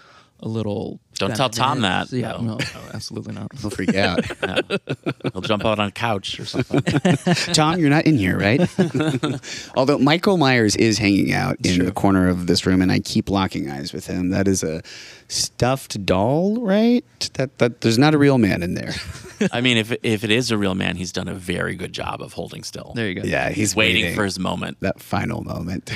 a 0.45 0.47
little. 0.47 0.99
Don't 1.15 1.35
tell 1.35 1.49
Tom 1.49 1.81
that, 1.81 2.11
Yeah. 2.11 2.33
though. 2.33 2.41
No, 2.41 2.53
no, 2.57 2.79
absolutely 2.93 3.33
not. 3.33 3.51
He'll 3.59 3.69
freak 3.69 3.95
out. 3.95 4.19
He'll 5.33 5.41
jump 5.41 5.65
out 5.65 5.79
on 5.79 5.87
a 5.87 5.91
couch 5.91 6.39
or 6.39 6.45
something. 6.45 6.81
Tom, 7.53 7.79
you're 7.79 7.89
not 7.89 8.05
in 8.05 8.17
here, 8.17 8.37
right? 8.37 8.61
Although 9.75 9.97
Michael 9.97 10.37
Myers 10.37 10.75
is 10.75 10.97
hanging 10.97 11.33
out 11.33 11.57
in 11.65 11.83
the 11.83 11.91
corner 11.91 12.29
of 12.29 12.47
this 12.47 12.65
room, 12.65 12.81
and 12.81 12.91
I 12.91 12.99
keep 12.99 13.29
locking 13.29 13.69
eyes 13.69 13.91
with 13.91 14.07
him. 14.07 14.29
That 14.29 14.47
is 14.47 14.63
a 14.63 14.81
stuffed 15.27 16.05
doll, 16.05 16.61
right? 16.61 17.03
That 17.33 17.57
that 17.57 17.81
there's 17.81 17.97
not 17.97 18.13
a 18.13 18.17
real 18.17 18.37
man 18.37 18.61
in 18.63 18.75
there. 18.75 18.93
I 19.51 19.61
mean, 19.61 19.77
if 19.77 19.91
if 20.03 20.23
it 20.23 20.31
is 20.31 20.51
a 20.51 20.57
real 20.57 20.75
man, 20.75 20.95
he's 20.95 21.11
done 21.11 21.27
a 21.27 21.33
very 21.33 21.75
good 21.75 21.93
job 21.93 22.21
of 22.21 22.33
holding 22.33 22.63
still. 22.63 22.93
There 22.95 23.07
you 23.07 23.15
go. 23.15 23.21
Yeah, 23.23 23.49
he's 23.49 23.57
He's 23.57 23.75
waiting, 23.75 24.15
for 24.15 24.23
his 24.23 24.37
moment. 24.39 24.77
that 24.81 24.99
final 25.01 25.43
moment. 25.43 25.91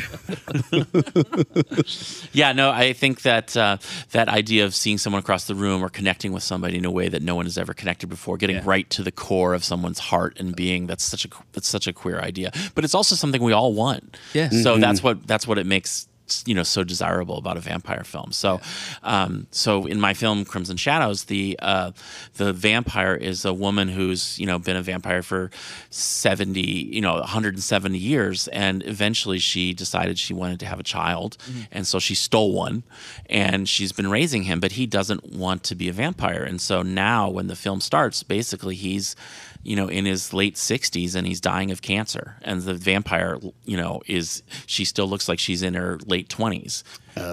Yeah, 2.31 2.53
no, 2.53 2.69
I 2.71 2.93
think 2.93 3.21
that 3.23 3.55
uh, 3.57 3.77
that 4.11 4.27
idea 4.29 4.65
of 4.65 4.75
seeing 4.75 4.97
someone 4.97 5.19
across 5.19 5.45
the 5.45 5.55
room 5.55 5.83
or 5.83 5.89
connecting 5.89 6.31
with 6.31 6.43
somebody 6.43 6.77
in 6.77 6.85
a 6.85 6.91
way 6.91 7.09
that 7.09 7.21
no 7.21 7.35
one 7.35 7.45
has 7.45 7.57
ever 7.57 7.73
connected 7.73 8.07
before, 8.07 8.37
getting 8.37 8.57
Yeah. 8.57 8.61
right 8.65 8.89
to 8.91 9.03
the 9.03 9.11
core 9.11 9.53
of 9.53 9.63
someone's 9.63 9.99
heart 9.99 10.37
and 10.39 10.55
being 10.55 10.87
that's 10.87 11.03
such 11.03 11.25
a 11.25 11.29
that's 11.53 11.67
such 11.67 11.87
a 11.87 11.93
queer 11.93 12.19
idea. 12.19 12.51
But 12.75 12.83
it's 12.83 12.93
also 12.95 13.15
something 13.15 13.41
we 13.41 13.53
all 13.53 13.73
want. 13.73 14.17
Yeah. 14.33 14.49
So 14.49 14.77
that's 14.77 15.01
what 15.03 15.25
that's 15.27 15.47
what 15.47 15.57
it 15.57 15.65
makes 15.65 16.07
you 16.45 16.55
know 16.55 16.63
so 16.63 16.83
desirable 16.83 17.37
about 17.37 17.57
a 17.57 17.59
vampire 17.59 18.03
film. 18.03 18.31
So, 18.31 18.59
um, 19.03 19.47
so 19.51 19.85
in 19.85 19.99
my 19.99 20.13
film 20.13 20.45
Crimson 20.45 20.77
Shadows, 20.77 21.25
the 21.25 21.57
uh, 21.61 21.91
the 22.35 22.53
vampire 22.53 23.15
is 23.15 23.45
a 23.45 23.53
woman 23.53 23.87
who's 23.89 24.39
you 24.39 24.45
know 24.45 24.59
been 24.59 24.75
a 24.75 24.81
vampire 24.81 25.21
for 25.21 25.51
seventy, 25.89 26.61
you 26.61 27.01
know, 27.01 27.15
one 27.15 27.23
hundred 27.23 27.53
and 27.55 27.63
seventy 27.63 27.97
years, 27.97 28.47
and 28.49 28.85
eventually 28.85 29.39
she 29.39 29.73
decided 29.73 30.17
she 30.17 30.33
wanted 30.33 30.59
to 30.59 30.65
have 30.65 30.79
a 30.79 30.83
child, 30.83 31.37
and 31.71 31.85
so 31.87 31.99
she 31.99 32.15
stole 32.15 32.53
one, 32.53 32.83
and 33.27 33.67
she's 33.67 33.91
been 33.91 34.09
raising 34.09 34.43
him, 34.43 34.59
but 34.59 34.73
he 34.73 34.85
doesn't 34.85 35.31
want 35.31 35.63
to 35.63 35.75
be 35.75 35.89
a 35.89 35.93
vampire, 35.93 36.43
and 36.43 36.61
so 36.61 36.81
now 36.81 37.29
when 37.29 37.47
the 37.47 37.55
film 37.55 37.79
starts, 37.81 38.23
basically 38.23 38.75
he's 38.75 39.15
you 39.63 39.75
know, 39.75 39.87
in 39.87 40.05
his 40.05 40.33
late 40.33 40.55
60s 40.55 41.15
and 41.15 41.27
he's 41.27 41.41
dying 41.41 41.69
of 41.71 41.81
cancer. 41.81 42.37
And 42.41 42.61
the 42.61 42.73
vampire, 42.73 43.39
you 43.65 43.75
know, 43.75 44.01
is 44.07 44.41
she 44.65 44.85
still 44.85 45.07
looks 45.07 45.27
like 45.27 45.39
she's 45.39 45.61
in 45.61 45.73
her 45.73 45.99
late 46.05 46.29
20s. 46.29 46.83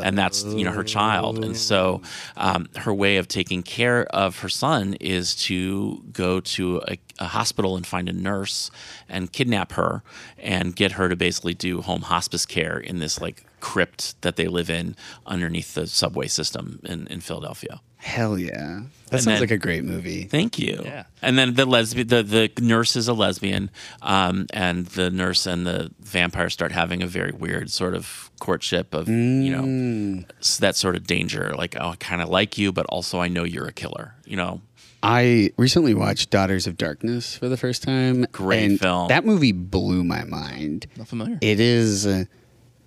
and 0.03 0.19
that's, 0.19 0.43
you 0.43 0.65
know, 0.65 0.73
her 0.73 0.83
child. 0.83 1.45
And 1.45 1.57
so 1.57 2.03
um, 2.37 2.69
her 2.77 2.93
way 2.93 3.19
of 3.19 3.29
taking 3.29 3.63
care 3.63 4.05
of 4.07 4.41
her 4.41 4.49
son 4.49 4.95
is 4.95 5.37
to 5.45 6.03
go 6.13 6.41
to 6.41 6.83
a, 6.89 6.99
a 7.21 7.27
hospital 7.27 7.77
and 7.77 7.87
find 7.87 8.09
a 8.09 8.13
nurse 8.13 8.71
and 9.09 9.33
kidnap 9.33 9.73
her 9.73 10.03
and 10.39 10.75
get 10.75 10.93
her 10.93 11.09
to 11.09 11.15
basically 11.15 11.55
do 11.55 11.83
home 11.83 12.03
hospice 12.03 12.47
care 12.47 12.79
in 12.79 12.99
this 12.99 13.21
like 13.21 13.46
crypt 13.71 14.21
that 14.23 14.37
they 14.37 14.47
live 14.47 14.71
in 14.71 14.95
underneath 15.27 15.75
the 15.75 15.87
subway 15.87 16.29
system 16.29 16.79
in, 16.85 17.07
in 17.09 17.21
Philadelphia. 17.21 17.81
Hell 17.97 18.39
yeah, 18.39 18.53
that 18.53 19.15
And 19.15 19.21
sounds 19.23 19.25
then- 19.25 19.41
like 19.41 19.51
a 19.51 19.59
great 19.59 19.83
movie. 19.85 20.25
Thank 20.25 20.59
you. 20.59 20.81
Yeah. 20.85 21.05
And 21.23 21.37
then 21.37 21.55
the 21.55 21.67
lesbian, 21.67 22.07
the, 22.07 22.23
the 22.23 22.51
nurse 22.61 22.95
is 22.95 23.09
a 23.09 23.13
lesbian, 23.13 23.71
um, 24.03 24.47
and 24.53 24.87
the 24.99 25.11
nurse 25.11 25.47
and 25.47 25.67
the 25.67 25.91
vampire 25.99 26.49
start 26.51 26.71
having 26.71 27.03
a 27.03 27.07
very 27.09 27.33
weird 27.33 27.71
sort 27.71 27.95
of 27.95 28.31
courtship 28.39 28.95
of 28.95 29.09
you 29.09 29.51
know 29.57 30.25
that 30.61 30.77
sort 30.77 30.95
of 30.95 31.07
danger. 31.07 31.53
Like, 31.57 31.75
oh, 31.81 31.91
I 31.91 31.97
kind 31.97 32.23
of 32.23 32.29
like 32.29 32.57
you, 32.59 32.71
but 32.73 32.87
also 32.87 33.19
I 33.21 33.27
know 33.29 33.43
you're 33.45 33.67
a 33.67 33.73
killer. 33.73 34.15
You 34.25 34.37
know. 34.37 34.61
I 35.03 35.51
recently 35.57 35.95
watched 35.95 36.31
Daughters 36.31 36.67
of 36.67 36.77
Darkness 36.77 37.37
for 37.37 37.49
the 37.49 37.57
first 37.57 37.83
time. 37.83 38.27
Great 38.33 38.65
and 38.65 38.81
film. 38.81 39.09
That 39.09 39.25
movie 39.25 39.53
blew 39.53 40.03
my 40.05 40.25
mind. 40.25 40.87
Not 40.97 41.09
familiar. 41.09 41.39
It 41.41 41.61
is 41.61 42.07
uh, 42.07 42.25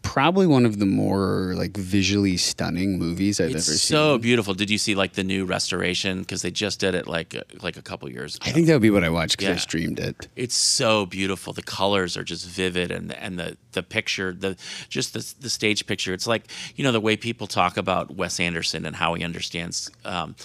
probably 0.09 0.47
one 0.47 0.65
of 0.65 0.79
the 0.79 0.87
more 0.87 1.53
like 1.55 1.77
visually 1.77 2.35
stunning 2.35 2.97
movies 2.97 3.39
I've 3.39 3.51
It's 3.51 3.69
ever 3.69 3.77
seen. 3.77 3.95
so 3.95 4.17
beautiful. 4.17 4.55
Did 4.55 4.71
you 4.71 4.79
see 4.79 4.95
like 4.95 5.13
the 5.13 5.23
new 5.23 5.45
restoration? 5.45 6.21
Because 6.21 6.41
they 6.41 6.49
just 6.49 6.79
did 6.79 6.95
it 6.95 7.05
like 7.05 7.35
uh, 7.35 7.41
like 7.61 7.77
a 7.77 7.83
couple 7.83 8.09
years 8.09 8.35
ago. 8.35 8.45
I 8.49 8.51
think 8.51 8.65
that 8.65 8.73
would 8.73 8.81
be 8.81 8.89
what 8.89 9.03
I 9.03 9.09
watched 9.09 9.37
because 9.37 9.55
I 9.55 9.59
streamed 9.59 9.99
it. 9.99 10.27
It's 10.35 10.55
so 10.55 11.05
beautiful. 11.05 11.53
The 11.53 11.61
colors 11.61 12.17
are 12.17 12.23
just 12.23 12.47
vivid, 12.47 12.89
and 12.89 13.13
and 13.13 13.37
the 13.37 13.55
the 13.73 13.83
picture, 13.83 14.33
the 14.33 14.57
just 14.89 15.13
the 15.13 15.33
the 15.41 15.49
stage 15.49 15.85
picture. 15.85 16.11
It's 16.11 16.25
like 16.25 16.47
you 16.75 16.83
know 16.83 16.91
the 16.91 16.99
way 17.01 17.15
people 17.15 17.45
talk 17.45 17.77
about 17.77 18.15
Wes 18.15 18.39
Anderson 18.39 18.85
and 18.87 18.95
how 18.95 19.13
he 19.13 19.23
understands 19.23 19.91
um, 20.05 20.35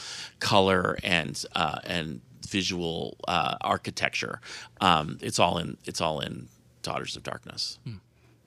color 0.41 0.99
and 1.03 1.43
uh, 1.57 1.79
and 1.85 2.21
visual 2.47 3.17
uh, 3.27 3.57
architecture. 3.63 4.41
Um, 4.83 5.17
it's 5.23 5.39
all 5.39 5.57
in 5.57 5.79
it's 5.87 6.03
all 6.03 6.21
in 6.21 6.49
Daughters 6.83 7.17
of 7.17 7.23
Darkness. 7.23 7.79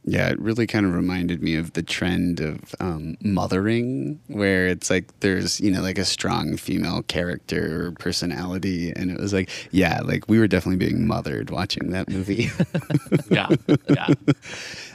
Yeah, 0.10 0.30
it 0.30 0.40
really 0.40 0.66
kind 0.66 0.86
of 0.86 0.94
reminded 0.94 1.44
me 1.44 1.56
of 1.56 1.74
the 1.74 1.84
trend 1.84 2.40
of 2.40 2.74
um, 2.80 3.18
mothering, 3.22 4.22
where 4.28 4.68
it's 4.68 4.90
like 4.90 5.08
there's, 5.20 5.60
you 5.60 5.70
know, 5.70 5.82
like 5.82 5.98
a 5.98 6.06
strong 6.06 6.56
female 6.56 7.04
character 7.04 7.88
or 7.88 7.92
personality. 7.92 8.94
And 8.96 9.12
it 9.12 9.20
was 9.20 9.34
like, 9.34 9.50
yeah, 9.72 10.00
like 10.06 10.30
we 10.30 10.40
were 10.40 10.48
definitely 10.48 10.78
being 10.78 11.06
mothered 11.06 11.50
watching 11.50 11.90
that 11.92 12.10
movie. 12.10 12.50
Yeah, 13.30 13.50
yeah. 13.90 14.08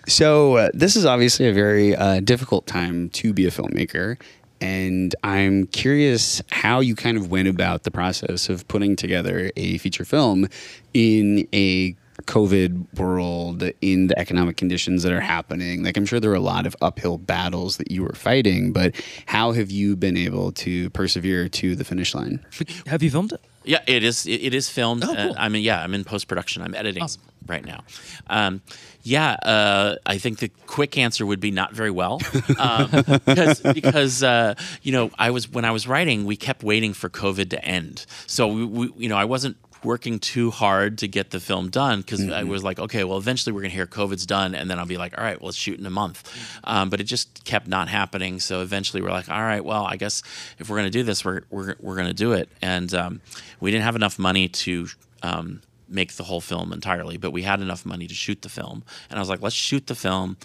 so, 0.08 0.56
uh, 0.56 0.70
this 0.72 0.96
is 0.96 1.04
obviously 1.04 1.46
a 1.48 1.52
very 1.52 1.94
uh, 1.94 2.20
difficult 2.20 2.66
time 2.66 3.10
to 3.10 3.34
be 3.34 3.46
a 3.46 3.50
filmmaker. 3.50 4.18
And 4.62 5.14
I'm 5.22 5.66
curious 5.66 6.40
how 6.50 6.80
you 6.80 6.94
kind 6.94 7.18
of 7.18 7.30
went 7.30 7.48
about 7.48 7.82
the 7.82 7.90
process 7.90 8.48
of 8.48 8.66
putting 8.68 8.96
together 8.96 9.50
a 9.56 9.76
feature 9.78 10.04
film 10.04 10.48
in 10.94 11.46
a 11.52 11.94
COVID 12.22 12.98
world, 12.98 13.62
in 13.80 14.06
the 14.06 14.18
economic 14.18 14.56
conditions 14.56 15.02
that 15.02 15.12
are 15.12 15.20
happening. 15.20 15.82
Like, 15.82 15.96
I'm 15.96 16.06
sure 16.06 16.20
there 16.20 16.30
are 16.30 16.34
a 16.34 16.40
lot 16.40 16.66
of 16.66 16.74
uphill 16.80 17.18
battles 17.18 17.76
that 17.78 17.90
you 17.90 18.02
were 18.02 18.14
fighting, 18.14 18.72
but 18.72 18.94
how 19.26 19.52
have 19.52 19.70
you 19.70 19.96
been 19.96 20.16
able 20.16 20.52
to 20.52 20.90
persevere 20.90 21.48
to 21.50 21.74
the 21.76 21.84
finish 21.84 22.14
line? 22.14 22.44
Have 22.86 23.02
you 23.02 23.10
filmed 23.10 23.32
it? 23.32 23.40
Yeah, 23.64 23.78
it 23.86 24.02
is. 24.02 24.26
It, 24.26 24.42
it 24.42 24.54
is 24.54 24.68
filmed. 24.68 25.04
Oh, 25.04 25.12
Uh. 25.12 25.34
I 25.38 25.48
mean, 25.48 25.62
yeah, 25.62 25.82
I'm 25.82 25.94
in 25.94 26.02
post 26.04 26.26
production. 26.26 26.62
I'm 26.62 26.74
editing 26.74 27.02
Awesome. 27.04 27.22
right 27.46 27.64
now. 27.64 27.84
Um, 28.28 28.60
yeah, 29.04 29.32
uh, 29.34 29.96
I 30.04 30.18
think 30.18 30.38
the 30.38 30.48
quick 30.66 30.98
answer 30.98 31.24
would 31.24 31.38
be 31.38 31.52
not 31.52 31.72
very 31.72 31.90
well, 31.90 32.20
um, 32.58 32.90
because 33.26 33.60
because 33.60 34.22
uh, 34.24 34.54
you 34.82 34.90
know 34.92 35.10
I 35.16 35.30
was 35.30 35.48
when 35.48 35.64
I 35.64 35.70
was 35.70 35.86
writing, 35.86 36.24
we 36.24 36.36
kept 36.36 36.64
waiting 36.64 36.92
for 36.92 37.08
COVID 37.08 37.50
to 37.50 37.64
end. 37.64 38.04
So 38.26 38.48
we, 38.48 38.64
we 38.64 38.92
you 38.96 39.08
know 39.08 39.16
I 39.16 39.24
wasn't 39.26 39.56
working 39.84 40.18
too 40.18 40.50
hard 40.50 40.98
to 40.98 41.08
get 41.08 41.30
the 41.30 41.40
film 41.40 41.70
done 41.70 42.00
because 42.00 42.28
I 42.28 42.44
was 42.44 42.62
like, 42.62 42.78
okay, 42.78 43.04
well, 43.04 43.18
eventually 43.18 43.52
we're 43.52 43.62
gonna 43.62 43.74
hear 43.74 43.86
COVID's 43.86 44.26
done, 44.26 44.54
and 44.54 44.70
then 44.70 44.78
I'll 44.78 44.86
be 44.86 44.96
like, 44.96 45.16
all 45.18 45.24
right, 45.24 45.40
well, 45.40 45.46
let's 45.46 45.58
shoot 45.58 45.78
in 45.78 45.86
a 45.86 45.90
month. 45.90 46.28
Um, 46.64 46.90
but 46.90 47.00
it 47.00 47.04
just 47.04 47.44
kept 47.44 47.66
not 47.66 47.88
happening. 47.88 48.40
So 48.40 48.60
eventually 48.62 49.02
we're 49.02 49.10
like, 49.10 49.28
all 49.28 49.42
right, 49.42 49.64
well, 49.64 49.84
I 49.84 49.96
guess 49.96 50.22
if 50.58 50.68
we're 50.68 50.76
gonna 50.76 50.90
do 50.90 51.02
this, 51.02 51.24
we're 51.24 51.42
we're, 51.50 51.74
we're 51.80 51.96
gonna 51.96 52.14
do 52.14 52.32
it. 52.32 52.48
And 52.60 52.92
um, 52.94 53.20
we 53.60 53.70
didn't 53.70 53.84
have 53.84 53.96
enough 53.96 54.18
money 54.18 54.48
to. 54.48 54.88
Um, 55.22 55.62
make 55.88 56.14
the 56.14 56.24
whole 56.24 56.40
film 56.40 56.72
entirely, 56.72 57.18
but 57.18 57.32
we 57.32 57.42
had 57.42 57.60
enough 57.60 57.84
money 57.84 58.06
to 58.06 58.14
shoot 58.14 58.40
the 58.40 58.48
film. 58.48 58.82
And 59.10 59.18
I 59.18 59.20
was 59.20 59.28
like, 59.28 59.42
let's 59.42 59.54
shoot 59.54 59.86
the 59.88 59.94
film, 59.94 60.38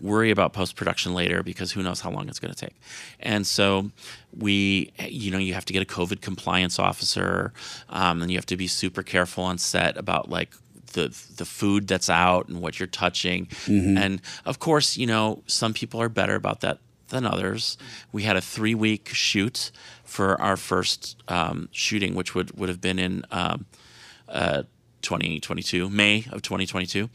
worry 0.00 0.30
about 0.30 0.52
post 0.52 0.76
production 0.76 1.14
later 1.14 1.42
because 1.42 1.72
who 1.72 1.82
knows 1.82 2.00
how 2.00 2.10
long 2.10 2.28
it's 2.28 2.38
going 2.38 2.52
to 2.52 2.58
take. 2.58 2.76
And 3.20 3.46
so 3.46 3.90
we, 4.36 4.92
you 5.00 5.30
know, 5.30 5.38
you 5.38 5.54
have 5.54 5.64
to 5.66 5.72
get 5.72 5.82
a 5.82 5.86
COVID 5.86 6.20
compliance 6.20 6.78
officer, 6.78 7.52
um, 7.88 8.22
and 8.22 8.30
you 8.30 8.38
have 8.38 8.46
to 8.46 8.56
be 8.56 8.66
super 8.66 9.02
careful 9.02 9.44
on 9.44 9.58
set 9.58 9.96
about 9.96 10.28
like 10.28 10.54
the 10.92 11.08
the 11.36 11.44
food 11.44 11.86
that's 11.86 12.08
out 12.08 12.48
and 12.48 12.60
what 12.60 12.78
you're 12.78 12.86
touching. 12.86 13.48
And 13.98 14.20
of 14.44 14.58
course, 14.58 14.96
you 14.96 15.06
know, 15.06 15.42
some 15.46 15.74
people 15.74 16.00
are 16.00 16.08
better 16.08 16.34
about 16.34 16.60
that 16.60 16.78
than 17.08 17.24
others. 17.26 17.78
We 18.12 18.22
had 18.24 18.36
a 18.36 18.40
three 18.40 18.74
week 18.74 19.08
shoot 19.08 19.70
for 20.04 20.40
our 20.40 20.56
first 20.56 21.22
um, 21.28 21.68
shooting, 21.72 22.14
which 22.14 22.34
would 22.34 22.58
would 22.58 22.68
have 22.68 22.80
been 22.80 22.98
in. 22.98 23.24
Um, 23.30 23.66
uh, 24.28 24.64
2022, 25.02 25.88
May 25.88 26.26
of 26.32 26.42
2022. 26.42 27.08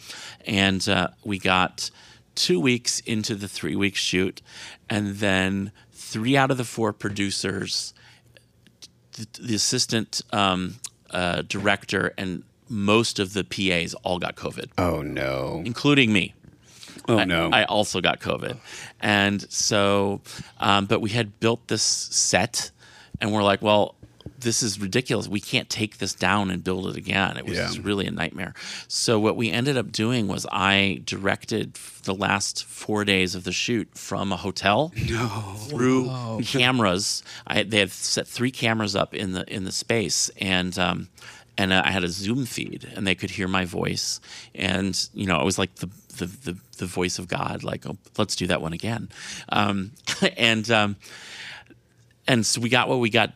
And 0.46 0.88
uh, 0.88 1.10
we 1.24 1.38
got 1.38 1.92
two 2.36 2.60
weeks 2.60 3.00
into 3.02 3.36
the 3.36 3.48
three 3.48 3.76
week 3.76 3.96
shoot, 3.96 4.42
and 4.90 5.16
then 5.16 5.72
three 5.92 6.36
out 6.38 6.52
of 6.52 6.58
the 6.58 6.64
four 6.64 6.94
producers, 6.94 7.94
the, 9.14 9.28
the 9.42 9.56
assistant 9.56 10.22
um, 10.32 10.76
uh, 11.12 11.44
director, 11.48 12.14
and 12.18 12.44
most 12.70 13.20
of 13.20 13.34
the 13.34 13.44
PAs 13.44 13.94
all 14.04 14.20
got 14.20 14.36
COVID, 14.36 14.72
Oh 14.78 15.02
no. 15.02 15.62
including 15.66 16.12
me. 16.14 16.34
Oh 17.08 17.18
I, 17.20 17.26
no. 17.26 17.50
I 17.52 17.66
also 17.66 18.02
got 18.02 18.20
COVID. 18.20 18.58
And 19.02 19.42
so, 19.52 20.22
um, 20.60 20.86
but 20.86 21.02
we 21.02 21.10
had 21.10 21.40
built 21.40 21.68
this 21.68 21.82
set 21.84 22.72
and 23.20 23.32
we're 23.34 23.44
like, 23.44 23.62
well, 23.62 23.96
this 24.44 24.62
is 24.64 24.80
ridiculous. 24.80 25.28
We 25.28 25.40
can't 25.40 25.70
take 25.70 25.98
this 25.98 26.14
down 26.14 26.52
and 26.52 26.64
build 26.64 26.88
it 26.88 26.96
again. 26.96 27.38
It 27.38 27.46
was 27.46 27.58
Yeah. 27.58 27.72
really 27.82 28.06
a 28.06 28.12
nightmare. 28.12 28.54
So 28.88 29.20
what 29.20 29.36
we 29.36 29.50
ended 29.52 29.78
up 29.78 29.92
doing 29.92 30.28
was 30.28 30.46
I 30.52 31.02
directed 31.06 31.74
the 32.04 32.14
last 32.14 32.66
four 32.66 33.04
days 33.06 33.34
of 33.36 33.44
the 33.44 33.52
shoot 33.52 33.90
from 33.98 34.32
a 34.32 34.38
hotel 34.38 34.92
through 35.70 36.10
cameras. 36.44 37.24
I 37.48 37.64
they 37.64 37.80
had 37.80 37.92
set 37.92 38.28
three 38.28 38.52
cameras 38.52 38.96
up 38.96 39.14
in 39.14 39.32
the 39.34 39.44
in 39.54 39.64
the 39.64 39.72
space 39.72 40.30
and. 40.40 40.78
Um, 40.78 41.10
and 41.56 41.72
uh, 41.72 41.84
I 41.86 41.92
had 41.92 42.04
a 42.04 42.08
Zoom 42.10 42.48
feed, 42.48 42.92
and 42.96 43.06
they 43.06 43.14
could 43.14 43.30
hear 43.30 43.48
my 43.48 43.64
voice, 43.64 44.20
and 44.56 45.00
you 45.14 45.28
know, 45.28 45.40
it 45.40 45.46
was 45.46 45.60
like 45.60 45.76
the 45.76 45.88
the 46.18 46.26
the, 46.26 46.58
the 46.80 46.88
voice 46.88 47.20
of 47.20 47.28
God, 47.28 47.64
like, 47.64 47.86
oh, 47.86 47.96
let's 48.18 48.36
do 48.36 48.48
that 48.48 48.60
one 48.60 48.74
again, 48.74 49.08
um, 49.50 49.92
and 50.36 50.72
um, 50.72 50.96
and 52.28 52.44
so 52.44 52.60
we 52.60 52.70
got 52.70 52.90
what 52.90 53.00
we 53.00 53.12
got 53.12 53.34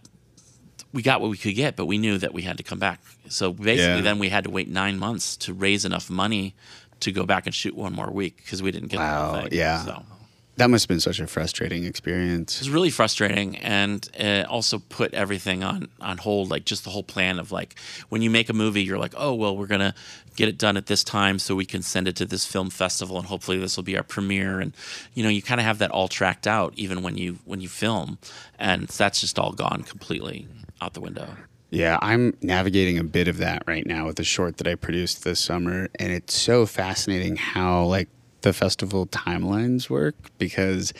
we 0.93 1.01
got 1.01 1.21
what 1.21 1.29
we 1.29 1.37
could 1.37 1.55
get, 1.55 1.75
but 1.75 1.85
we 1.85 1.97
knew 1.97 2.17
that 2.17 2.33
we 2.33 2.41
had 2.43 2.57
to 2.57 2.63
come 2.63 2.79
back. 2.79 2.99
So 3.29 3.51
basically, 3.51 3.95
Yeah. 3.97 4.01
then 4.01 4.19
we 4.19 4.29
had 4.29 4.43
to 4.45 4.49
wait 4.49 4.67
nine 4.69 4.97
months 4.97 5.35
to 5.37 5.53
raise 5.53 5.85
enough 5.85 6.09
money 6.09 6.53
to 7.01 7.11
go 7.11 7.25
back 7.25 7.45
and 7.45 7.53
shoot 7.53 7.75
one 7.75 7.93
more 7.93 8.09
week 8.09 8.37
because 8.37 8.63
we 8.63 8.71
didn't 8.71 8.87
get 8.89 8.99
Wow, 8.99 9.47
yeah. 9.51 9.85
So 9.85 10.03
that 10.55 10.71
must 10.71 10.85
have 10.85 10.87
been 10.89 10.99
such 10.99 11.19
a 11.19 11.27
frustrating 11.27 11.83
experience. 11.83 12.55
it 12.55 12.61
was 12.61 12.69
really 12.71 12.89
frustrating, 12.89 13.57
and 13.57 14.09
uh, 14.19 14.43
also 14.49 14.79
put 14.79 15.13
everything 15.13 15.63
on 15.63 15.89
on 16.01 16.17
hold. 16.17 16.49
Like 16.49 16.65
just 16.65 16.83
the 16.83 16.89
whole 16.89 17.03
plan 17.03 17.37
of 17.37 17.51
like 17.51 17.75
when 18.09 18.23
you 18.23 18.31
make 18.31 18.49
a 18.49 18.53
movie, 18.53 18.81
you're 18.81 18.97
like, 18.97 19.13
oh 19.15 19.35
well, 19.35 19.55
we're 19.55 19.67
gonna 19.67 19.93
get 20.35 20.47
it 20.49 20.57
done 20.57 20.77
at 20.77 20.85
this 20.87 21.03
time 21.03 21.37
so 21.37 21.55
we 21.55 21.65
can 21.65 21.81
send 21.83 22.07
it 22.07 22.15
to 22.15 22.25
this 22.25 22.45
film 22.45 22.71
festival, 22.71 23.17
and 23.19 23.27
hopefully 23.27 23.59
this 23.59 23.75
will 23.77 23.83
be 23.83 23.95
our 23.97 24.03
premiere. 24.03 24.59
And 24.59 24.73
you 25.13 25.21
know, 25.21 25.29
you 25.29 25.43
kind 25.43 25.59
of 25.61 25.65
have 25.65 25.77
that 25.77 25.91
all 25.91 26.07
tracked 26.07 26.47
out 26.47 26.73
even 26.75 27.03
when 27.03 27.15
you 27.17 27.37
when 27.45 27.61
you 27.61 27.69
film, 27.69 28.17
and 28.57 28.87
that's 28.87 29.21
just 29.21 29.37
all 29.37 29.51
gone 29.51 29.83
completely 29.83 30.47
out 30.81 30.93
the 30.93 31.01
window. 31.01 31.27
Yeah, 31.69 31.97
I'm 32.01 32.35
navigating 32.41 32.97
a 32.97 33.03
bit 33.03 33.27
of 33.27 33.37
that 33.39 33.63
right 33.67 33.85
now 33.85 34.05
with 34.05 34.15
the 34.15 34.23
short 34.23 34.57
that 34.57 34.67
I 34.67 34.75
produced 34.75 35.23
this 35.25 35.39
summer, 35.39 35.89
and 35.99 36.11
it's 36.13 36.33
so 36.33 36.65
fascinating 36.65 37.35
how 37.35 37.83
like 37.85 38.07
the 38.41 38.53
festival 38.53 39.05
timelines 39.07 39.89
work 39.89 40.15
because 40.37 40.93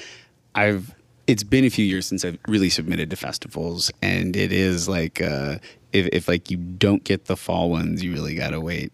I've 0.55 0.93
it's 1.25 1.43
been 1.43 1.63
a 1.65 1.69
few 1.69 1.85
years 1.85 2.05
since 2.05 2.23
I've 2.25 2.37
really 2.47 2.69
submitted 2.69 3.09
to 3.11 3.15
festivals, 3.15 3.91
and 4.01 4.35
it 4.35 4.51
is 4.51 4.89
like 4.89 5.21
uh, 5.21 5.59
if 5.93 6.07
if 6.11 6.27
like 6.27 6.51
you 6.51 6.57
don't 6.57 7.03
get 7.05 7.25
the 7.25 7.37
fall 7.37 7.69
ones, 7.69 8.03
you 8.03 8.11
really 8.11 8.35
gotta 8.35 8.59
wait 8.59 8.91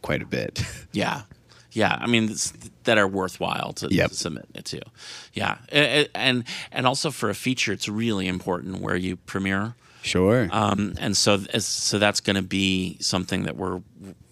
quite 0.00 0.22
a 0.22 0.26
bit. 0.26 0.62
Yeah. 0.92 1.22
Yeah, 1.74 1.96
I 1.98 2.06
mean 2.06 2.34
that 2.84 2.98
are 2.98 3.08
worthwhile 3.08 3.72
to, 3.74 3.88
Yep. 3.90 4.10
to 4.10 4.14
submit 4.14 4.46
it 4.54 4.66
to. 4.66 4.82
Yeah, 5.32 5.56
A- 5.72 6.02
a- 6.04 6.08
and 6.14 6.44
and 6.70 6.86
also 6.86 7.10
for 7.10 7.30
a 7.30 7.34
feature, 7.34 7.72
it's 7.72 7.88
really 7.88 8.28
important 8.28 8.80
where 8.82 8.96
you 8.96 9.16
premiere. 9.16 9.74
Sure. 10.02 10.48
Um, 10.50 10.94
and 10.98 11.16
so 11.16 11.38
so 11.58 11.98
that's 11.98 12.20
going 12.20 12.36
to 12.36 12.42
be 12.42 12.98
something 13.00 13.44
that 13.44 13.56
we're 13.56 13.80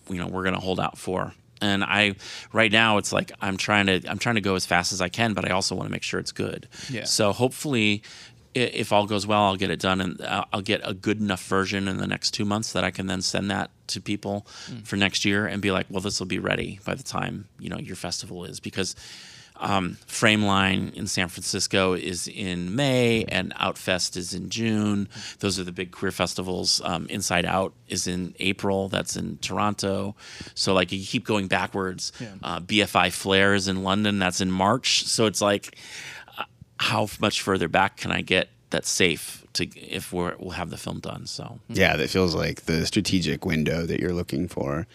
you 0.08 0.18
know 0.18 0.26
we're 0.26 0.42
going 0.42 0.54
to 0.54 0.60
hold 0.60 0.80
out 0.80 0.98
for. 0.98 1.32
And 1.62 1.84
I 1.84 2.14
right 2.52 2.72
now 2.72 2.98
it's 2.98 3.12
like 3.12 3.32
I'm 3.40 3.56
trying 3.56 3.86
to 3.86 4.02
I'm 4.08 4.18
trying 4.18 4.36
to 4.36 4.40
go 4.40 4.54
as 4.54 4.66
fast 4.66 4.92
as 4.92 5.00
I 5.00 5.08
can, 5.08 5.34
but 5.34 5.44
I 5.48 5.52
also 5.52 5.74
want 5.74 5.88
to 5.88 5.92
make 5.92 6.02
sure 6.02 6.18
it's 6.20 6.32
good. 6.32 6.68
Yeah. 6.90 7.04
So 7.04 7.32
hopefully. 7.32 8.02
If 8.52 8.92
all 8.92 9.06
goes 9.06 9.28
well, 9.28 9.42
I'll 9.42 9.54
get 9.54 9.70
it 9.70 9.78
done, 9.78 10.00
and 10.00 10.20
I'll 10.26 10.44
I'll 10.52 10.60
get 10.60 10.80
a 10.82 10.92
good 10.92 11.20
enough 11.20 11.46
version 11.46 11.86
in 11.86 11.98
the 11.98 12.06
next 12.08 12.32
two 12.32 12.44
months 12.44 12.72
that 12.72 12.82
I 12.82 12.90
can 12.90 13.06
then 13.06 13.22
send 13.22 13.48
that 13.52 13.70
to 13.86 14.00
people 14.00 14.44
for 14.82 14.96
next 14.96 15.24
year 15.24 15.46
and 15.46 15.62
be 15.62 15.70
like, 15.70 15.86
"Well, 15.88 16.00
this 16.00 16.18
will 16.18 16.26
be 16.26 16.40
ready 16.40 16.80
by 16.84 16.96
the 16.96 17.04
time 17.04 17.46
you 17.60 17.68
know 17.68 17.78
your 17.78 17.94
festival 17.94 18.44
is." 18.44 18.58
Because 18.58 18.96
um, 19.60 19.98
Frameline 20.06 20.92
in 20.94 21.06
San 21.06 21.28
Francisco 21.28 21.92
is 21.92 22.26
in 22.26 22.74
May, 22.74 23.24
and 23.24 23.54
Outfest 23.54 24.16
is 24.16 24.34
in 24.34 24.48
June. 24.48 25.08
Those 25.40 25.58
are 25.58 25.64
the 25.64 25.72
big 25.72 25.92
queer 25.92 26.10
festivals. 26.10 26.80
Um, 26.84 27.06
Inside 27.08 27.44
Out 27.44 27.74
is 27.88 28.06
in 28.06 28.34
April. 28.40 28.88
That's 28.88 29.16
in 29.16 29.36
Toronto. 29.38 30.16
So 30.54 30.72
like 30.72 30.90
you 30.92 31.04
keep 31.04 31.24
going 31.26 31.46
backwards. 31.46 32.12
Uh, 32.42 32.60
BFI 32.60 33.12
Flare 33.12 33.54
is 33.54 33.68
in 33.68 33.82
London. 33.82 34.18
That's 34.18 34.40
in 34.40 34.50
March. 34.50 35.04
So 35.04 35.26
it's 35.26 35.42
like, 35.42 35.76
uh, 36.38 36.44
how 36.78 37.08
much 37.20 37.42
further 37.42 37.68
back 37.68 37.98
can 37.98 38.10
I 38.10 38.22
get 38.22 38.48
that's 38.70 38.88
safe 38.88 39.44
to 39.54 39.66
if 39.78 40.12
we're, 40.12 40.36
we'll 40.38 40.50
have 40.50 40.70
the 40.70 40.78
film 40.78 41.00
done? 41.00 41.26
So 41.26 41.60
Yeah, 41.68 41.96
that 41.96 42.08
feels 42.08 42.34
like 42.34 42.62
the 42.62 42.86
strategic 42.86 43.44
window 43.44 43.84
that 43.84 44.00
you're 44.00 44.14
looking 44.14 44.48
for. 44.48 44.86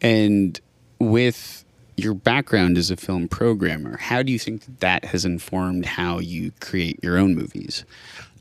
And 0.00 0.60
with 0.98 1.64
your 1.98 2.14
background 2.14 2.78
as 2.78 2.90
a 2.90 2.96
film 2.96 3.28
programmer, 3.28 3.96
how 3.96 4.22
do 4.22 4.32
you 4.32 4.38
think 4.38 4.64
that, 4.64 4.80
that 4.80 5.04
has 5.06 5.24
informed 5.24 5.84
how 5.84 6.18
you 6.18 6.52
create 6.60 7.02
your 7.02 7.18
own 7.18 7.34
movies? 7.34 7.84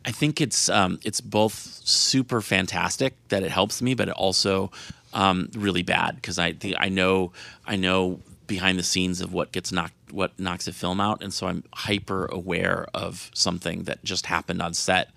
I 0.06 0.12
think 0.12 0.40
it's 0.40 0.70
um, 0.70 1.00
it's 1.04 1.20
both 1.20 1.54
super 1.54 2.40
fantastic 2.42 3.16
that 3.28 3.44
it 3.44 3.52
helps 3.52 3.82
me, 3.82 3.94
but 3.94 4.08
it 4.08 4.14
also 4.14 4.72
um, 5.14 5.50
really 5.56 5.84
bad 5.84 6.16
because 6.16 6.40
I 6.40 6.54
the, 6.54 6.78
I 6.78 6.90
know 6.90 7.34
I 7.66 7.76
know 7.76 8.22
behind 8.46 8.80
the 8.80 8.84
scenes 8.84 9.20
of 9.20 9.34
what 9.34 9.52
gets 9.52 9.72
knocked 9.72 9.94
what 10.12 10.40
knocks 10.40 10.68
a 10.70 10.74
film 10.74 11.02
out, 11.02 11.22
and 11.22 11.34
so 11.34 11.48
I'm 11.48 11.64
hyper 11.74 12.26
aware 12.28 12.88
of 12.94 13.30
something 13.34 13.84
that 13.84 14.04
just 14.06 14.28
happened 14.28 14.62
on 14.62 14.74
set 14.74 15.10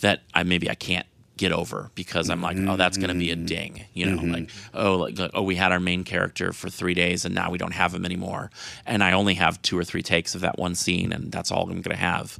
that 0.00 0.22
I 0.32 0.42
maybe 0.44 0.70
I 0.70 0.74
can't 0.74 1.06
get 1.40 1.52
over 1.52 1.90
because 1.94 2.28
I'm 2.28 2.42
like, 2.42 2.58
oh, 2.58 2.76
that's 2.76 2.98
going 2.98 3.08
to 3.08 3.14
be 3.14 3.30
a 3.30 3.34
mm-hmm. 3.34 3.46
ding, 3.46 3.84
you 3.94 4.04
know, 4.04 4.22
like 4.22 4.44
mm-hmm. 4.44 4.76
oh, 4.76 4.96
like, 4.96 5.18
like, 5.18 5.30
oh, 5.32 5.42
we 5.42 5.56
had 5.56 5.72
our 5.72 5.80
main 5.80 6.04
character 6.04 6.52
for 6.52 6.68
three 6.68 6.92
days 6.92 7.24
and 7.24 7.34
now 7.34 7.50
we 7.50 7.56
don't 7.56 7.72
have 7.72 7.94
him 7.94 8.04
anymore, 8.04 8.50
and 8.84 9.02
I 9.02 9.12
only 9.12 9.34
have 9.34 9.60
two 9.62 9.78
or 9.78 9.82
three 9.82 10.02
takes 10.02 10.34
of 10.34 10.42
that 10.42 10.58
one 10.58 10.74
scene, 10.74 11.12
and 11.14 11.32
that's 11.32 11.50
all 11.50 11.62
I'm 11.62 11.80
going 11.80 11.96
to 11.96 11.96
have. 11.96 12.38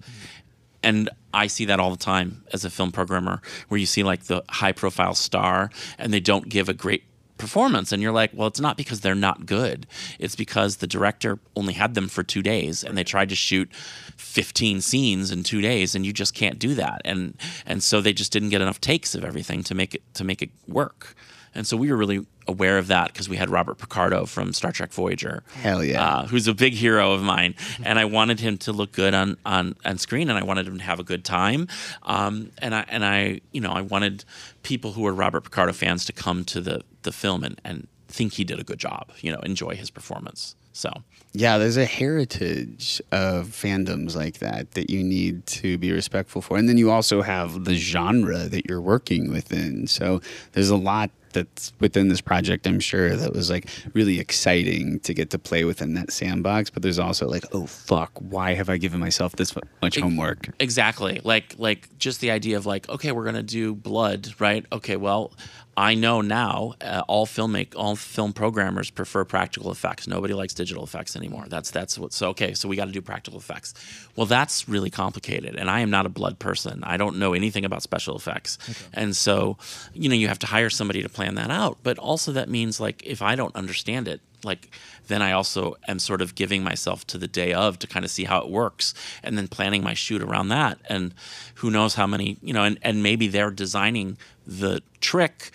And 0.82 1.08
I 1.32 1.46
see 1.46 1.64
that 1.66 1.80
all 1.80 1.90
the 1.90 1.96
time 1.96 2.44
as 2.52 2.64
a 2.64 2.70
film 2.70 2.92
programmer, 2.92 3.40
where 3.68 3.78
you 3.78 3.86
see 3.86 4.02
like 4.02 4.24
the 4.24 4.44
high 4.48 4.72
profile 4.72 5.14
star 5.14 5.70
and 5.98 6.12
they 6.12 6.20
don't 6.20 6.48
give 6.48 6.68
a 6.68 6.74
great 6.74 7.04
performance, 7.40 7.92
and 7.92 8.02
you're 8.02 8.12
like, 8.12 8.30
well, 8.34 8.46
it's 8.46 8.60
not 8.60 8.76
because 8.76 9.00
they're 9.00 9.14
not 9.14 9.46
good. 9.46 9.86
It's 10.18 10.36
because 10.36 10.76
the 10.76 10.86
director 10.86 11.38
only 11.56 11.74
had 11.74 11.94
them 11.94 12.08
for 12.08 12.22
two 12.22 12.42
days, 12.42 12.84
and 12.84 12.96
they 12.96 13.04
tried 13.04 13.28
to 13.30 13.34
shoot 13.34 13.72
15 14.16 14.80
scenes 14.80 15.30
in 15.30 15.42
two 15.42 15.60
days, 15.60 15.94
and 15.94 16.06
you 16.06 16.12
just 16.12 16.34
can't 16.34 16.58
do 16.58 16.74
that, 16.74 17.00
and 17.04 17.34
and 17.66 17.82
so 17.82 18.00
they 18.00 18.12
just 18.12 18.32
didn't 18.32 18.50
get 18.50 18.60
enough 18.60 18.80
takes 18.80 19.14
of 19.14 19.24
everything 19.24 19.62
to 19.64 19.74
make 19.74 19.94
it 19.94 20.02
to 20.14 20.24
make 20.24 20.42
it 20.42 20.50
work. 20.68 21.14
And 21.54 21.66
so 21.66 21.76
we 21.76 21.90
were 21.90 21.96
really 21.96 22.26
aware 22.50 22.76
of 22.78 22.88
that 22.88 23.12
because 23.12 23.28
we 23.28 23.36
had 23.36 23.48
Robert 23.48 23.78
Picardo 23.78 24.26
from 24.26 24.52
Star 24.52 24.72
Trek 24.72 24.92
Voyager 24.92 25.42
Hell 25.54 25.82
yeah. 25.82 26.04
uh, 26.04 26.26
who's 26.26 26.46
a 26.48 26.54
big 26.54 26.74
hero 26.74 27.12
of 27.12 27.22
mine, 27.22 27.54
and 27.84 27.98
I 27.98 28.04
wanted 28.04 28.40
him 28.40 28.58
to 28.58 28.72
look 28.72 28.92
good 28.92 29.14
on 29.14 29.36
on 29.46 29.76
on 29.84 29.98
screen, 29.98 30.28
and 30.28 30.38
I 30.38 30.42
wanted 30.42 30.66
him 30.66 30.78
to 30.78 30.84
have 30.84 31.00
a 31.00 31.04
good 31.04 31.24
time, 31.24 31.68
um, 32.02 32.50
and 32.58 32.74
I 32.74 32.84
and 32.88 33.04
I 33.04 33.40
you 33.52 33.60
know 33.60 33.72
I 33.72 33.80
wanted 33.80 34.24
people 34.62 34.92
who 34.92 35.02
were 35.02 35.14
Robert 35.14 35.42
Picardo 35.44 35.72
fans 35.72 36.04
to 36.06 36.12
come 36.12 36.44
to 36.46 36.60
the 36.60 36.82
the 37.02 37.12
film 37.12 37.44
and 37.44 37.60
and 37.64 37.86
think 38.10 38.34
he 38.34 38.44
did 38.44 38.58
a 38.58 38.64
good 38.64 38.78
job, 38.78 39.10
you 39.20 39.32
know, 39.32 39.38
enjoy 39.40 39.76
his 39.76 39.90
performance. 39.90 40.56
So 40.72 40.90
Yeah, 41.32 41.58
there's 41.58 41.76
a 41.76 41.84
heritage 41.84 43.00
of 43.12 43.48
fandoms 43.48 44.16
like 44.16 44.38
that 44.38 44.72
that 44.72 44.90
you 44.90 45.02
need 45.02 45.46
to 45.46 45.78
be 45.78 45.92
respectful 45.92 46.42
for. 46.42 46.56
And 46.56 46.68
then 46.68 46.78
you 46.78 46.90
also 46.90 47.22
have 47.22 47.64
the 47.64 47.74
genre 47.74 48.48
that 48.48 48.66
you're 48.66 48.80
working 48.80 49.32
within. 49.32 49.86
So 49.86 50.20
there's 50.52 50.70
a 50.70 50.76
lot 50.76 51.10
that's 51.32 51.72
within 51.80 52.08
this 52.08 52.20
project, 52.20 52.66
I'm 52.66 52.80
sure, 52.80 53.16
that 53.16 53.32
was 53.32 53.50
like 53.50 53.68
really 53.94 54.20
exciting 54.20 55.00
to 55.00 55.14
get 55.14 55.30
to 55.30 55.38
play 55.38 55.64
within 55.64 55.94
that 55.94 56.12
sandbox. 56.12 56.70
But 56.70 56.82
there's 56.82 56.98
also 56.98 57.28
like, 57.28 57.44
oh, 57.52 57.66
fuck, 57.66 58.12
why 58.18 58.54
have 58.54 58.68
I 58.68 58.76
given 58.76 59.00
myself 59.00 59.36
this 59.36 59.54
much 59.82 59.98
homework? 59.98 60.50
Exactly. 60.58 61.20
Like 61.24 61.54
like 61.58 61.88
just 61.98 62.20
the 62.20 62.30
idea 62.30 62.56
of 62.56 62.66
like, 62.66 62.88
okay, 62.88 63.12
we're 63.12 63.24
gonna 63.24 63.42
do 63.42 63.74
blood, 63.74 64.34
right? 64.38 64.64
Okay, 64.72 64.96
well, 64.96 65.32
I 65.80 65.94
know 65.94 66.20
now 66.20 66.74
uh, 66.82 67.02
all 67.08 67.26
filmmake 67.26 67.74
all 67.74 67.96
film 67.96 68.34
programmers 68.34 68.90
prefer 68.90 69.24
practical 69.24 69.72
effects. 69.72 70.06
Nobody 70.06 70.34
likes 70.34 70.52
digital 70.52 70.84
effects 70.84 71.16
anymore. 71.16 71.46
That's 71.48 71.70
that's 71.70 71.98
what. 71.98 72.12
So 72.12 72.28
okay, 72.28 72.52
so 72.52 72.68
we 72.68 72.76
got 72.76 72.84
to 72.84 72.92
do 72.92 73.00
practical 73.00 73.38
effects. 73.38 73.72
Well, 74.14 74.26
that's 74.26 74.68
really 74.68 74.90
complicated, 74.90 75.56
and 75.56 75.70
I 75.70 75.80
am 75.80 75.88
not 75.88 76.04
a 76.04 76.10
blood 76.10 76.38
person. 76.38 76.84
I 76.84 76.98
don't 76.98 77.16
know 77.16 77.32
anything 77.32 77.64
about 77.64 77.82
special 77.82 78.14
effects, 78.14 78.58
and 78.92 79.16
so 79.16 79.56
you 79.94 80.10
know 80.10 80.14
you 80.14 80.28
have 80.28 80.38
to 80.40 80.46
hire 80.46 80.68
somebody 80.68 81.02
to 81.02 81.08
plan 81.08 81.36
that 81.36 81.50
out. 81.50 81.78
But 81.82 81.98
also 81.98 82.32
that 82.32 82.50
means 82.50 82.78
like 82.78 83.02
if 83.06 83.22
I 83.22 83.34
don't 83.34 83.56
understand 83.56 84.06
it, 84.06 84.20
like 84.44 84.70
then 85.08 85.22
I 85.22 85.32
also 85.32 85.76
am 85.88 85.98
sort 85.98 86.22
of 86.22 86.34
giving 86.34 86.62
myself 86.62 87.06
to 87.08 87.18
the 87.18 87.28
day 87.28 87.52
of 87.52 87.78
to 87.80 87.86
kind 87.86 88.04
of 88.04 88.10
see 88.10 88.24
how 88.24 88.40
it 88.40 88.48
works 88.48 88.94
and 89.22 89.36
then 89.36 89.48
planning 89.48 89.82
my 89.82 89.94
shoot 89.94 90.22
around 90.22 90.48
that 90.48 90.78
and 90.88 91.14
who 91.56 91.70
knows 91.70 91.94
how 91.94 92.06
many 92.06 92.38
you 92.42 92.52
know 92.52 92.64
and, 92.64 92.78
and 92.82 93.02
maybe 93.02 93.28
they're 93.28 93.50
designing 93.50 94.16
the 94.46 94.82
trick 95.00 95.50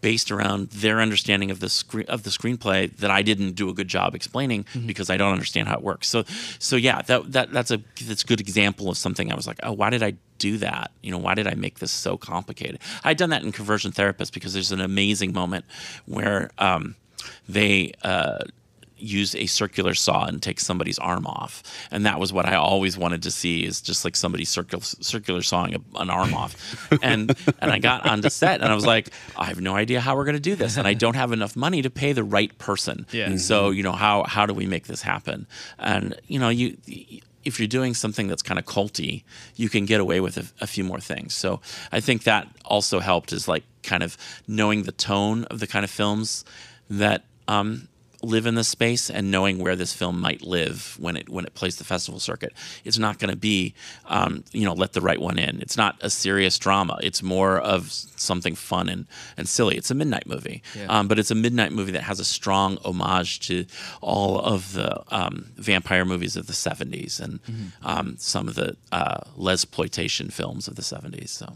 based 0.00 0.30
around 0.30 0.70
their 0.70 1.00
understanding 1.00 1.50
of 1.50 1.60
the 1.60 1.68
screen 1.68 2.06
of 2.08 2.22
the 2.22 2.30
screenplay 2.30 2.94
that 2.96 3.10
I 3.10 3.22
didn't 3.22 3.52
do 3.52 3.68
a 3.68 3.74
good 3.74 3.88
job 3.88 4.14
explaining 4.14 4.64
because 4.86 5.10
I 5.10 5.16
don't 5.16 5.32
understand 5.32 5.68
how 5.68 5.74
it 5.74 5.82
works. 5.82 6.08
So 6.08 6.24
so 6.58 6.76
yeah, 6.76 7.02
that 7.02 7.32
that 7.32 7.52
that's 7.52 7.70
a 7.70 7.80
that's 8.02 8.22
a 8.22 8.26
good 8.26 8.40
example 8.40 8.88
of 8.88 8.96
something 8.96 9.30
I 9.30 9.34
was 9.34 9.46
like, 9.46 9.58
oh, 9.62 9.72
why 9.72 9.90
did 9.90 10.02
I 10.02 10.14
do 10.38 10.56
that? 10.58 10.90
You 11.02 11.10
know, 11.10 11.18
why 11.18 11.34
did 11.34 11.46
I 11.46 11.54
make 11.54 11.78
this 11.80 11.92
so 11.92 12.16
complicated? 12.16 12.80
I'd 13.04 13.18
done 13.18 13.30
that 13.30 13.42
in 13.42 13.52
Conversion 13.52 13.92
Therapist 13.92 14.32
because 14.32 14.54
there's 14.54 14.72
an 14.72 14.80
amazing 14.80 15.32
moment 15.32 15.64
where 16.06 16.50
um, 16.58 16.96
they. 17.48 17.92
Uh, 18.02 18.38
use 19.02 19.34
a 19.34 19.46
circular 19.46 19.94
saw 19.94 20.26
and 20.26 20.42
take 20.42 20.60
somebody's 20.60 20.98
arm 20.98 21.26
off 21.26 21.62
and 21.90 22.04
that 22.04 22.20
was 22.20 22.34
what 22.34 22.44
i 22.44 22.54
always 22.54 22.98
wanted 22.98 23.22
to 23.22 23.30
see 23.30 23.64
is 23.64 23.80
just 23.80 24.04
like 24.04 24.14
somebody 24.14 24.44
circular 24.44 24.84
circular 24.84 25.40
sawing 25.40 25.74
a, 25.74 25.78
an 25.98 26.10
arm 26.10 26.34
off 26.34 26.86
and 27.02 27.34
and 27.62 27.70
i 27.72 27.78
got 27.78 28.04
onto 28.04 28.28
set 28.28 28.60
and 28.60 28.70
i 28.70 28.74
was 28.74 28.84
like 28.84 29.08
i 29.38 29.46
have 29.46 29.58
no 29.58 29.74
idea 29.74 30.02
how 30.02 30.14
we're 30.14 30.26
going 30.26 30.34
to 30.34 30.38
do 30.38 30.54
this 30.54 30.76
and 30.76 30.86
i 30.86 30.92
don't 30.92 31.16
have 31.16 31.32
enough 31.32 31.56
money 31.56 31.80
to 31.80 31.88
pay 31.88 32.12
the 32.12 32.22
right 32.22 32.58
person 32.58 33.06
Yeah. 33.10 33.34
so 33.38 33.70
you 33.70 33.82
know 33.82 33.92
how 33.92 34.24
how 34.24 34.44
do 34.44 34.52
we 34.52 34.66
make 34.66 34.86
this 34.86 35.00
happen 35.00 35.46
and 35.78 36.14
you 36.26 36.38
know 36.38 36.50
you 36.50 36.76
if 37.42 37.58
you're 37.58 37.66
doing 37.68 37.94
something 37.94 38.28
that's 38.28 38.42
kind 38.42 38.58
of 38.58 38.66
culty, 38.66 39.22
you 39.56 39.70
can 39.70 39.86
get 39.86 39.98
away 39.98 40.20
with 40.20 40.36
a, 40.36 40.44
a 40.62 40.66
few 40.66 40.84
more 40.84 41.00
things. 41.00 41.32
So 41.32 41.62
I 41.90 41.98
think 42.00 42.24
that 42.24 42.46
also 42.66 43.00
helped 43.00 43.32
is 43.32 43.48
like 43.48 43.64
kind 43.82 44.02
of 44.02 44.18
knowing 44.46 44.82
the 44.82 44.92
tone 44.92 45.44
of 45.46 45.58
the 45.58 45.66
kind 45.66 45.82
of 45.82 45.90
films 45.90 46.44
that 46.90 47.24
um, 47.48 47.88
live 48.22 48.44
in 48.44 48.54
this 48.54 48.68
space 48.68 49.08
and 49.08 49.30
knowing 49.30 49.58
where 49.58 49.74
this 49.76 49.94
film 49.94 50.20
might 50.20 50.42
live 50.42 50.96
when 51.00 51.16
it 51.16 51.28
when 51.30 51.46
it 51.46 51.54
plays 51.54 51.76
the 51.76 51.84
festival 51.84 52.20
circuit. 52.20 52.52
It's 52.84 52.98
not 52.98 53.18
going 53.18 53.30
to 53.30 53.36
be, 53.36 53.72
um, 54.06 54.44
you 54.52 54.64
know, 54.66 54.74
let 54.74 54.92
the 54.92 55.00
right 55.00 55.18
one 55.20 55.38
in. 55.38 55.60
It's 55.62 55.76
not 55.78 55.96
a 56.02 56.10
serious 56.10 56.58
drama. 56.58 56.98
It's 57.02 57.22
more 57.22 57.58
of 57.58 57.90
something 57.90 58.54
fun 58.54 58.90
and, 58.90 59.06
and 59.38 59.48
silly. 59.48 59.76
It's 59.78 59.90
a 59.90 59.94
midnight 59.94 60.26
movie, 60.26 60.62
Yeah. 60.76 60.86
um, 60.88 61.08
but 61.08 61.18
it's 61.18 61.30
a 61.30 61.34
midnight 61.34 61.72
movie 61.72 61.92
that 61.92 62.02
has 62.02 62.20
a 62.20 62.24
strong 62.26 62.76
homage 62.84 63.40
to 63.48 63.64
all 64.02 64.38
of 64.38 64.74
the 64.74 65.02
um, 65.08 65.46
vampire 65.56 66.04
movies 66.04 66.36
of 66.36 66.46
the 66.46 66.52
'70s 66.52 67.20
and 67.20 67.40
um, 67.82 68.16
some 68.18 68.48
of 68.48 68.54
the 68.54 68.76
uh, 68.92 69.20
lesploitation 69.38 70.30
films 70.30 70.68
of 70.68 70.76
the 70.76 70.82
'70s. 70.82 71.30
So 71.30 71.54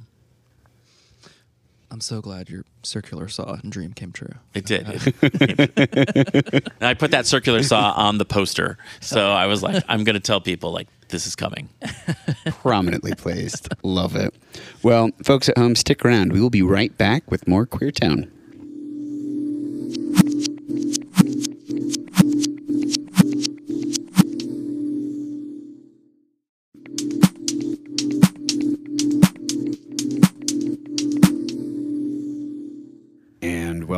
I'm 1.94 2.00
so 2.00 2.20
glad 2.20 2.50
your 2.50 2.64
circular 2.82 3.28
saw 3.28 3.52
and 3.52 3.70
dream 3.70 3.92
came 3.92 4.10
true. 4.10 4.32
it 4.52 4.66
did. 4.66 4.88
Uh, 4.88 4.98
it- 5.22 6.68
and 6.80 6.88
I 6.88 6.92
put 6.94 7.12
that 7.12 7.24
circular 7.24 7.62
saw 7.62 7.92
on 7.92 8.18
the 8.18 8.24
poster, 8.24 8.78
so 9.00 9.30
I 9.30 9.46
was 9.46 9.62
like, 9.62 9.84
I'm 9.86 10.02
going 10.02 10.14
to 10.14 10.20
tell 10.20 10.40
people 10.40 10.72
like 10.72 10.88
this 11.10 11.24
is 11.24 11.36
coming. 11.36 11.68
prominently 12.50 13.14
placed. 13.14 13.68
Love 13.84 14.16
it. 14.16 14.34
Well, 14.82 15.10
folks 15.22 15.48
at 15.48 15.56
home, 15.56 15.76
stick 15.76 16.04
around. 16.04 16.32
We 16.32 16.40
will 16.40 16.50
be 16.50 16.62
right 16.62 16.98
back 16.98 17.30
with 17.30 17.46
more 17.46 17.64
Queertowne. 17.64 18.28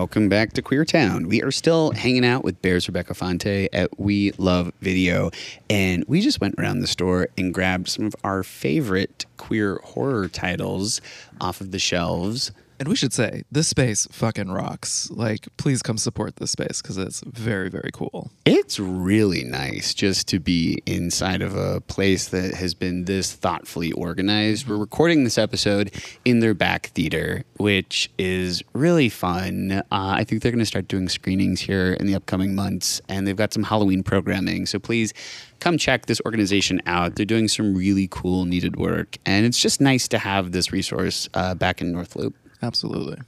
Welcome 0.06 0.28
back 0.28 0.52
to 0.52 0.62
Queertowne. 0.62 1.26
We 1.26 1.42
are 1.42 1.50
still 1.50 1.90
hanging 1.90 2.24
out 2.24 2.44
with 2.44 2.62
Bears 2.62 2.86
Rebecca 2.86 3.12
Fonte 3.12 3.68
at 3.72 3.98
We 3.98 4.30
Love 4.38 4.72
Video. 4.80 5.32
And 5.68 6.04
we 6.06 6.20
just 6.20 6.40
went 6.40 6.54
around 6.58 6.78
the 6.78 6.86
store 6.86 7.26
and 7.36 7.52
grabbed 7.52 7.88
some 7.88 8.06
of 8.06 8.14
our 8.22 8.44
favorite 8.44 9.26
queer 9.36 9.80
horror 9.82 10.28
titles 10.28 11.00
off 11.40 11.60
of 11.60 11.72
the 11.72 11.80
shelves. 11.80 12.52
And 12.78 12.88
we 12.88 12.96
should 12.96 13.12
say 13.12 13.44
this 13.50 13.68
space 13.68 14.06
fucking 14.10 14.50
rocks. 14.50 15.10
Like, 15.10 15.48
please 15.56 15.82
come 15.82 15.96
support 15.96 16.36
this 16.36 16.50
space 16.50 16.82
because 16.82 16.98
it's 16.98 17.22
very, 17.26 17.70
very 17.70 17.90
cool. 17.92 18.30
It's 18.44 18.78
really 18.78 19.44
nice 19.44 19.94
just 19.94 20.28
to 20.28 20.38
be 20.38 20.82
inside 20.84 21.40
of 21.40 21.56
a 21.56 21.80
place 21.80 22.28
that 22.28 22.54
has 22.54 22.74
been 22.74 23.06
this 23.06 23.32
thoughtfully 23.32 23.92
organized. 23.92 24.68
We're 24.68 24.76
recording 24.76 25.24
this 25.24 25.38
episode 25.38 25.90
in 26.24 26.40
their 26.40 26.54
back 26.54 26.88
theater, 26.88 27.44
which 27.56 28.10
is 28.18 28.62
really 28.74 29.08
fun. 29.08 29.72
Uh, 29.72 29.82
I 29.90 30.24
think 30.24 30.42
they're 30.42 30.52
going 30.52 30.58
to 30.58 30.66
start 30.66 30.88
doing 30.88 31.08
screenings 31.08 31.60
here 31.60 31.94
in 31.94 32.06
the 32.06 32.14
upcoming 32.14 32.54
months, 32.54 33.00
and 33.08 33.26
they've 33.26 33.36
got 33.36 33.54
some 33.54 33.62
Halloween 33.62 34.02
programming. 34.02 34.66
So 34.66 34.78
please 34.78 35.14
come 35.60 35.78
check 35.78 36.06
this 36.06 36.20
organization 36.26 36.82
out. 36.86 37.16
They're 37.16 37.24
doing 37.24 37.48
some 37.48 37.74
really 37.74 38.08
cool, 38.10 38.44
needed 38.44 38.76
work, 38.76 39.16
and 39.24 39.46
it's 39.46 39.60
just 39.60 39.80
nice 39.80 40.08
to 40.08 40.18
have 40.18 40.52
this 40.52 40.72
resource 40.72 41.28
uh, 41.32 41.54
back 41.54 41.80
in 41.80 41.92
North 41.92 42.16
Loop. 42.16 42.36
Absolutely. 42.66 43.18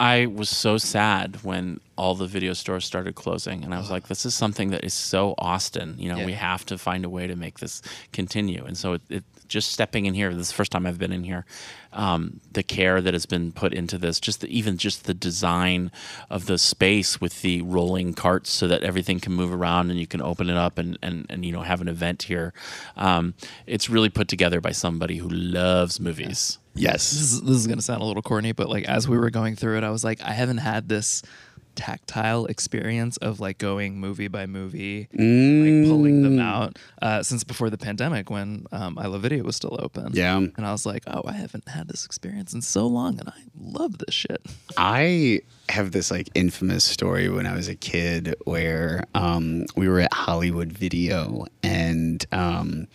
I 0.00 0.26
was 0.26 0.48
so 0.48 0.78
sad 0.78 1.38
when 1.42 1.80
all 1.96 2.14
the 2.14 2.26
video 2.28 2.52
stores 2.52 2.84
started 2.84 3.16
closing, 3.16 3.64
and 3.64 3.74
I 3.74 3.78
was 3.78 3.90
like, 3.90 4.06
"This 4.06 4.24
is 4.24 4.32
something 4.32 4.70
that 4.70 4.84
is 4.84 4.94
so 4.94 5.34
Austin. 5.38 5.96
You 5.98 6.10
know, 6.10 6.18
Yeah. 6.18 6.26
we 6.26 6.34
have 6.34 6.64
to 6.66 6.78
find 6.78 7.04
a 7.04 7.08
way 7.10 7.26
to 7.26 7.34
make 7.34 7.58
this 7.58 7.82
continue." 8.12 8.64
And 8.64 8.76
so, 8.78 8.92
it, 8.92 9.02
it 9.08 9.24
just 9.48 9.72
stepping 9.72 10.06
in 10.06 10.14
here. 10.14 10.32
This 10.32 10.42
is 10.42 10.48
the 10.50 10.54
first 10.54 10.70
time 10.70 10.86
I've 10.86 10.98
been 11.00 11.10
in 11.10 11.24
here. 11.24 11.46
Um, 11.92 12.40
the 12.52 12.62
care 12.62 13.00
that 13.00 13.12
has 13.14 13.26
been 13.26 13.50
put 13.50 13.72
into 13.72 13.98
this, 13.98 14.20
just 14.20 14.40
the, 14.42 14.56
even 14.56 14.76
just 14.76 15.04
the 15.04 15.14
design 15.14 15.90
of 16.30 16.46
the 16.46 16.58
space 16.58 17.20
with 17.20 17.42
the 17.42 17.62
rolling 17.62 18.12
carts, 18.14 18.50
so 18.52 18.68
that 18.68 18.84
everything 18.84 19.18
can 19.18 19.32
move 19.32 19.52
around 19.52 19.90
and 19.90 19.98
you 19.98 20.06
can 20.06 20.22
open 20.22 20.48
it 20.48 20.56
up 20.56 20.78
and 20.78 20.96
and, 21.02 21.26
and 21.28 21.44
you 21.44 21.50
know 21.50 21.62
have 21.62 21.80
an 21.80 21.88
event 21.88 22.22
here. 22.24 22.52
Um, 22.96 23.34
it's 23.66 23.90
really 23.90 24.10
put 24.10 24.28
together 24.28 24.60
by 24.60 24.70
somebody 24.70 25.16
who 25.16 25.28
loves 25.28 25.98
movies. 25.98 26.58
Yes. 26.78 27.10
This 27.10 27.20
is, 27.20 27.42
this 27.42 27.56
is 27.56 27.66
going 27.66 27.78
to 27.78 27.84
sound 27.84 28.02
a 28.02 28.04
little 28.04 28.22
corny, 28.22 28.52
but 28.52 28.68
like 28.68 28.84
as 28.84 29.08
we 29.08 29.18
were 29.18 29.30
going 29.30 29.56
through 29.56 29.78
it, 29.78 29.84
I 29.84 29.90
was 29.90 30.04
like, 30.04 30.22
I 30.22 30.32
haven't 30.32 30.58
had 30.58 30.88
this 30.88 31.22
tactile 31.78 32.46
experience 32.46 33.18
of 33.18 33.38
like 33.38 33.56
going 33.58 34.00
movie 34.00 34.26
by 34.26 34.46
movie, 34.46 35.08
like 35.12 35.88
pulling 35.88 36.22
them 36.22 36.40
out 36.40 36.76
uh, 37.00 37.22
since 37.22 37.44
before 37.44 37.70
the 37.70 37.78
pandemic 37.78 38.30
when 38.30 38.66
um, 38.72 38.98
I 38.98 39.06
Luv 39.06 39.22
Video 39.22 39.44
was 39.44 39.54
still 39.54 39.76
open. 39.80 40.10
Yeah. 40.12 40.36
And 40.38 40.66
I 40.66 40.72
was 40.72 40.84
like, 40.84 41.04
oh, 41.06 41.22
I 41.24 41.32
haven't 41.32 41.68
had 41.68 41.86
this 41.86 42.04
experience 42.04 42.52
in 42.52 42.62
so 42.62 42.86
long 42.88 43.20
and 43.20 43.28
I 43.28 43.40
love 43.56 43.98
this 43.98 44.14
shit. 44.14 44.44
I 44.76 45.40
have 45.68 45.92
this 45.92 46.10
like 46.10 46.28
infamous 46.34 46.82
story 46.82 47.28
when 47.28 47.46
I 47.46 47.54
was 47.54 47.68
a 47.68 47.76
kid 47.76 48.34
where 48.44 49.04
um, 49.14 49.66
we 49.76 49.88
were 49.88 50.00
at 50.00 50.12
Hollywood 50.12 50.72
Video 50.72 51.46
and 51.62 52.26
um, 52.32 52.88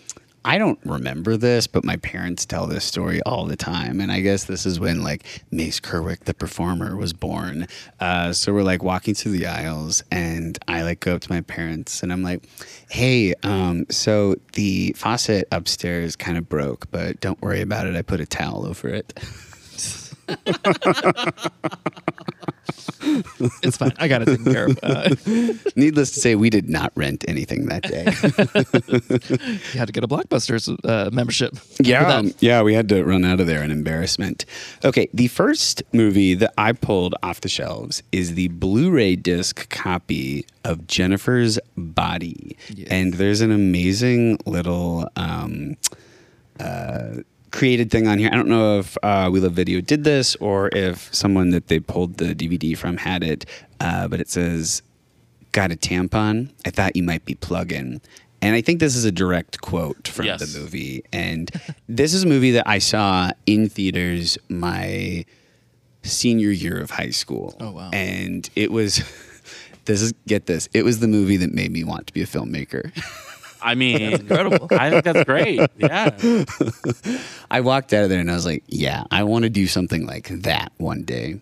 I 0.46 0.58
don't 0.58 0.80
remember 0.84 1.38
this, 1.38 1.68
but 1.68 1.86
my 1.86 1.96
parents 1.98 2.46
tell 2.46 2.68
this 2.68 2.84
story 2.84 3.22
all 3.24 3.46
the 3.46 3.56
time. 3.56 4.02
And 4.02 4.12
I 4.12 4.20
guess 4.20 4.44
this 4.46 4.66
is 4.66 4.80
when 4.80 5.02
like 5.02 5.26
Mase 5.52 5.80
Kerwick, 5.80 6.26
the 6.26 6.34
performer, 6.34 6.96
was 6.96 7.14
born. 7.14 7.68
Uh, 8.00 8.34
so 8.34 8.54
we're 8.54 8.64
like 8.64 8.84
walking 8.84 9.14
through 9.14 9.34
the 9.34 9.48
aisles 9.48 10.04
and 10.12 10.58
I 10.68 10.84
like 10.84 11.00
go 11.00 11.16
up 11.16 11.22
to 11.22 11.32
my 11.32 11.41
parents 11.41 12.04
and 12.04 12.12
I'm 12.12 12.24
like, 12.24 12.44
hey, 12.89 13.34
um, 13.44 13.86
so 13.89 14.36
the 14.54 14.94
faucet 14.98 15.48
upstairs 15.52 16.16
kind 16.16 16.38
of 16.38 16.50
broke, 16.50 16.91
but 16.91 17.22
don't 17.22 17.41
worry 17.41 17.62
about 17.62 17.88
it. 17.88 17.96
I 17.96 18.02
put 18.02 18.20
a 18.20 18.26
towel 18.26 18.66
over 18.66 18.89
it. 18.89 19.18
It's 23.64 23.78
fine. 23.78 23.94
I 23.98 24.08
got 24.08 24.22
it 24.22 24.26
taken 24.26 24.54
care 24.54 24.66
of. 24.68 24.80
Uh, 24.84 25.16
Needless 25.76 26.12
to 26.12 26.20
say, 26.20 26.36
we 26.36 26.50
did 26.50 26.70
not 26.70 26.91
rent 26.96 27.24
anything 27.28 27.66
that 27.68 27.84
day. 27.84 28.04
you 29.74 29.80
had 29.80 29.86
to 29.88 29.91
get 29.94 30.04
a 30.04 30.08
Blockbusters 30.08 30.76
uh, 30.86 31.10
membership. 31.12 31.54
yeah, 31.80 32.08
um, 32.08 32.34
yeah, 32.39 32.62
we 32.62 32.74
had 32.74 32.89
to 32.89 33.04
run 33.04 33.24
out 33.26 33.39
of 33.39 33.48
there 33.48 33.64
in 33.64 33.72
embarrassment. 33.72 34.46
Okay, 34.84 35.08
the 35.14 35.28
first 35.28 35.84
movie 35.94 36.34
that 36.36 36.54
I 36.58 36.74
pulled 36.74 37.16
off 37.24 37.41
the 37.41 37.50
shelves 37.50 38.04
is 38.12 38.36
the 38.36 38.48
Blu-ray 38.50 39.16
disc 39.16 39.70
copy 39.70 40.46
of 40.64 40.88
Jennifer's 40.88 41.60
Body, 41.78 42.58
Yes. 42.70 42.88
and 42.89 43.14
there's 43.16 43.41
an 43.41 43.52
amazing 43.52 44.39
little. 44.46 45.08
Um, 45.16 45.76
uh, 46.60 47.16
created 47.54 47.89
thing 47.91 48.08
on 48.08 48.18
here. 48.18 48.30
I 48.34 48.36
don't 48.36 48.49
know 48.49 48.80
if 48.80 48.97
uh, 49.04 49.30
We 49.32 49.39
Love 49.39 49.54
Video 49.54 49.80
did 49.80 50.04
this 50.04 50.36
or 50.38 50.70
if 50.74 51.14
someone 51.14 51.51
that 51.51 51.68
they 51.68 51.80
pulled 51.80 52.18
the 52.18 52.36
DVD 52.36 52.76
from 52.78 52.97
had 52.97 53.24
it, 53.24 53.45
uh, 53.80 54.08
but 54.10 54.20
it 54.20 54.28
says, 54.28 54.82
Got 55.54 55.72
a 55.72 55.76
tampon? 55.76 56.49
I 56.66 56.72
thought 56.72 56.95
you 56.95 57.04
might 57.04 57.24
be 57.26 57.36
plug-in. 57.36 58.01
And 58.41 58.56
I 58.56 58.62
think 58.62 58.80
this 58.80 58.95
is 58.95 59.06
a 59.06 59.12
direct 59.12 59.62
quote 59.62 60.08
from 60.08 60.26
Yes. 60.26 60.41
the 60.51 60.60
movie. 60.60 61.04
And 61.14 61.49
this 61.88 62.14
is 62.16 62.24
a 62.24 62.28
movie 62.28 62.51
that 62.51 62.68
I 62.68 62.80
saw 62.80 63.30
in 63.45 63.70
theaters 63.70 64.38
my 64.49 65.24
senior 66.01 66.49
year 66.49 66.82
of 66.82 66.89
high 66.89 67.12
school. 67.12 67.56
Oh, 67.60 67.72
wow. 67.72 67.91
And 67.93 68.49
it 68.56 68.72
was, 68.72 68.97
this 69.86 70.01
is, 70.01 70.12
get 70.28 70.47
this, 70.47 70.68
it 70.74 70.84
was 70.84 70.99
the 70.99 71.08
movie 71.08 71.38
that 71.38 71.54
made 71.54 71.72
me 71.72 71.84
want 71.84 72.08
to 72.08 72.14
be 72.14 72.22
a 72.24 72.26
filmmaker. 72.26 72.91
I 73.64 73.76
mean, 73.76 74.01
incredible. 74.01 74.68
I 74.72 74.89
think 74.89 75.03
that's 75.03 75.24
great. 75.24 75.59
Yeah. 75.78 76.09
I 77.51 77.61
walked 77.61 77.93
out 77.93 78.03
of 78.03 78.09
there 78.09 78.20
and 78.20 78.30
I 78.30 78.34
was 78.34 78.45
like, 78.45 78.64
yeah, 78.68 79.03
I 79.11 79.24
want 79.24 79.43
to 79.43 79.49
do 79.49 79.68
something 79.68 80.05
like 80.05 80.28
that 80.43 80.72
one 80.78 81.03
day. 81.03 81.39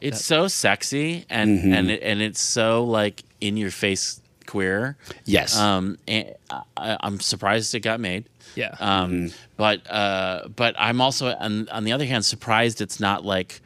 It's 0.00 0.24
so 0.24 0.48
sexy 0.48 1.24
and 1.28 1.58
Mm-hmm. 1.58 1.72
and 1.72 1.90
it, 1.90 2.02
and 2.02 2.20
it's 2.22 2.40
so 2.40 2.84
like 2.84 3.22
in 3.40 3.56
your 3.56 3.70
face 3.70 4.20
queer. 4.46 4.96
Yes. 5.24 5.58
Um, 5.58 5.98
and 6.06 6.34
I, 6.76 6.96
I'm 7.00 7.20
surprised 7.20 7.74
it 7.74 7.80
got 7.80 8.00
made. 8.00 8.28
Yeah. 8.54 8.74
Um, 8.80 9.10
Mm-hmm. 9.12 9.36
but 9.56 9.90
uh, 9.90 10.48
but 10.54 10.74
I'm 10.78 11.00
also 11.00 11.34
on 11.34 11.68
on 11.70 11.84
the 11.84 11.92
other 11.92 12.04
hand 12.06 12.24
surprised 12.24 12.80
it's 12.80 13.00
not 13.00 13.24
like 13.24 13.60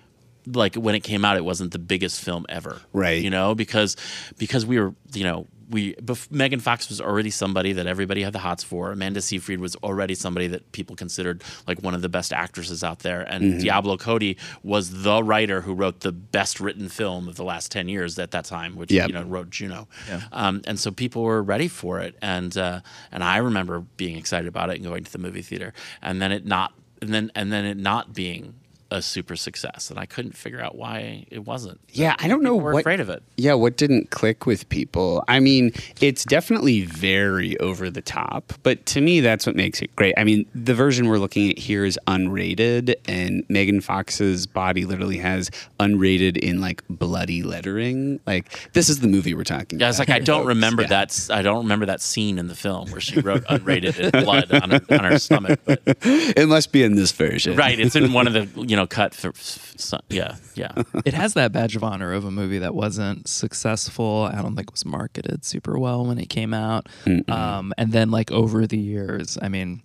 like 0.46 0.74
when 0.74 0.94
it 0.96 1.00
came 1.04 1.24
out 1.24 1.36
it 1.36 1.44
wasn't 1.44 1.70
the 1.72 1.78
biggest 1.78 2.20
film 2.20 2.46
ever. 2.48 2.80
Right. 2.92 3.22
You 3.22 3.30
know 3.30 3.54
because 3.54 3.96
because 4.38 4.64
we 4.66 4.80
were 4.80 4.94
you 5.12 5.24
know 5.24 5.46
we 5.72 5.94
bef- 5.94 6.30
Megan 6.30 6.60
Fox 6.60 6.88
was 6.88 7.00
already 7.00 7.30
somebody 7.30 7.72
that 7.72 7.86
everybody 7.86 8.22
had 8.22 8.32
the 8.32 8.38
hots 8.38 8.62
for. 8.62 8.92
Amanda 8.92 9.20
Seyfried 9.20 9.58
was 9.58 9.74
already 9.76 10.14
somebody 10.14 10.46
that 10.48 10.70
people 10.72 10.94
considered 10.94 11.42
like 11.66 11.82
one 11.82 11.94
of 11.94 12.02
the 12.02 12.08
best 12.08 12.32
actresses 12.32 12.84
out 12.84 13.00
there. 13.00 13.22
And 13.22 13.60
Diablo 13.60 13.96
Cody 13.96 14.36
was 14.62 15.02
the 15.02 15.24
writer 15.24 15.62
who 15.62 15.74
wrote 15.74 16.00
the 16.00 16.12
best 16.12 16.60
written 16.60 16.88
film 16.88 17.26
of 17.26 17.36
the 17.36 17.44
last 17.44 17.72
ten 17.72 17.88
years 17.88 18.18
at 18.18 18.30
that 18.32 18.44
time, 18.44 18.76
which 18.76 18.92
Yep. 18.92 19.08
you 19.08 19.14
know 19.14 19.22
wrote 19.24 19.50
Juno. 19.50 19.88
Um, 20.30 20.60
and 20.66 20.78
so 20.78 20.90
people 20.92 21.22
were 21.22 21.42
ready 21.42 21.68
for 21.68 21.98
it, 22.00 22.16
and 22.22 22.56
uh, 22.56 22.80
and 23.10 23.24
I 23.24 23.38
remember 23.38 23.80
being 23.96 24.16
excited 24.18 24.46
about 24.46 24.70
it 24.70 24.76
and 24.76 24.84
going 24.84 25.02
to 25.04 25.10
the 25.12 25.18
movie 25.18 25.42
theater, 25.42 25.72
and 26.02 26.20
then 26.22 26.30
it 26.32 26.44
not 26.46 26.74
and 27.00 27.12
then 27.14 27.32
and 27.34 27.50
then 27.52 27.64
it 27.64 27.76
not 27.78 28.12
being 28.14 28.54
a 28.92 29.02
super 29.02 29.36
success, 29.36 29.90
and 29.90 29.98
I 29.98 30.06
couldn't 30.06 30.36
figure 30.36 30.60
out 30.60 30.76
why 30.76 31.24
it 31.30 31.44
wasn't. 31.46 31.80
Yeah, 31.90 32.14
I 32.18 32.28
don't 32.28 32.42
know 32.42 32.54
were 32.56 32.78
afraid 32.78 33.00
of 33.00 33.08
it. 33.08 33.22
Yeah, 33.36 33.54
what 33.54 33.76
didn't 33.76 34.10
click 34.10 34.46
with 34.46 34.68
people? 34.68 35.24
I 35.28 35.40
mean, 35.40 35.72
it's 36.00 36.24
definitely 36.24 36.82
very 36.82 37.58
over 37.58 37.90
the 37.90 38.02
top, 38.02 38.52
but 38.62 38.84
to 38.86 39.00
me, 39.00 39.20
that's 39.20 39.46
what 39.46 39.56
makes 39.56 39.80
it 39.82 39.94
great. 39.96 40.14
I 40.16 40.24
mean, 40.24 40.46
the 40.54 40.74
version 40.74 41.08
we're 41.08 41.18
looking 41.18 41.50
at 41.50 41.58
here 41.58 41.84
is 41.84 41.98
unrated, 42.06 42.94
and 43.06 43.44
Megan 43.48 43.80
Fox's 43.80 44.46
body 44.46 44.84
literally 44.84 45.18
has 45.18 45.50
unrated 45.80 46.36
in 46.36 46.60
like 46.60 46.82
bloody 46.88 47.42
lettering. 47.42 48.20
Like, 48.26 48.72
this 48.74 48.88
is 48.88 49.00
the 49.00 49.08
movie 49.08 49.34
we're 49.34 49.44
talking 49.44 49.78
about. 49.78 49.80
Yeah, 49.80 49.86
about. 49.86 49.90
it's 49.90 49.98
like 49.98 50.10
I 50.10 50.18
don't 50.18 50.46
remember 50.54 50.82
Yeah. 50.82 50.88
that. 50.88 51.28
I 51.32 51.42
don't 51.42 51.62
remember 51.64 51.86
that 51.86 52.00
scene 52.00 52.38
in 52.38 52.48
the 52.48 52.54
film 52.54 52.90
where 52.90 53.00
she 53.00 53.20
wrote 53.20 53.44
"unrated" 53.44 53.98
in 53.98 54.10
blood 54.24 54.52
on 54.52 54.70
her, 54.70 54.80
on 54.90 55.04
her 55.04 55.18
stomach. 55.18 55.60
But, 55.64 55.80
It 56.02 56.48
must 56.48 56.72
be 56.72 56.82
in 56.82 56.94
this 56.96 57.12
version. 57.12 57.56
right, 57.56 57.78
it's 57.78 57.96
in 57.96 58.12
one 58.12 58.26
of 58.26 58.32
the 58.32 58.48
you 58.66 58.76
know 58.76 58.81
cut 58.86 59.14
for. 59.14 59.32
so- 59.34 60.00
Yeah, 60.08 60.36
yeah. 60.54 60.72
it 61.04 61.14
has 61.14 61.34
that 61.34 61.52
badge 61.52 61.76
of 61.76 61.84
honor 61.84 62.12
of 62.12 62.24
a 62.24 62.30
movie 62.30 62.58
that 62.58 62.74
wasn't 62.74 63.28
successful. 63.28 64.28
I 64.32 64.42
don't 64.42 64.54
think 64.56 64.68
it 64.68 64.72
was 64.72 64.84
marketed 64.84 65.44
super 65.44 65.78
well 65.78 66.04
when 66.06 66.18
it 66.18 66.28
came 66.28 66.52
out. 66.54 66.88
Um, 67.28 67.72
and 67.78 67.92
then 67.92 68.10
like 68.10 68.30
over 68.32 68.66
the 68.66 68.78
years, 68.78 69.38
I 69.40 69.48
mean, 69.48 69.82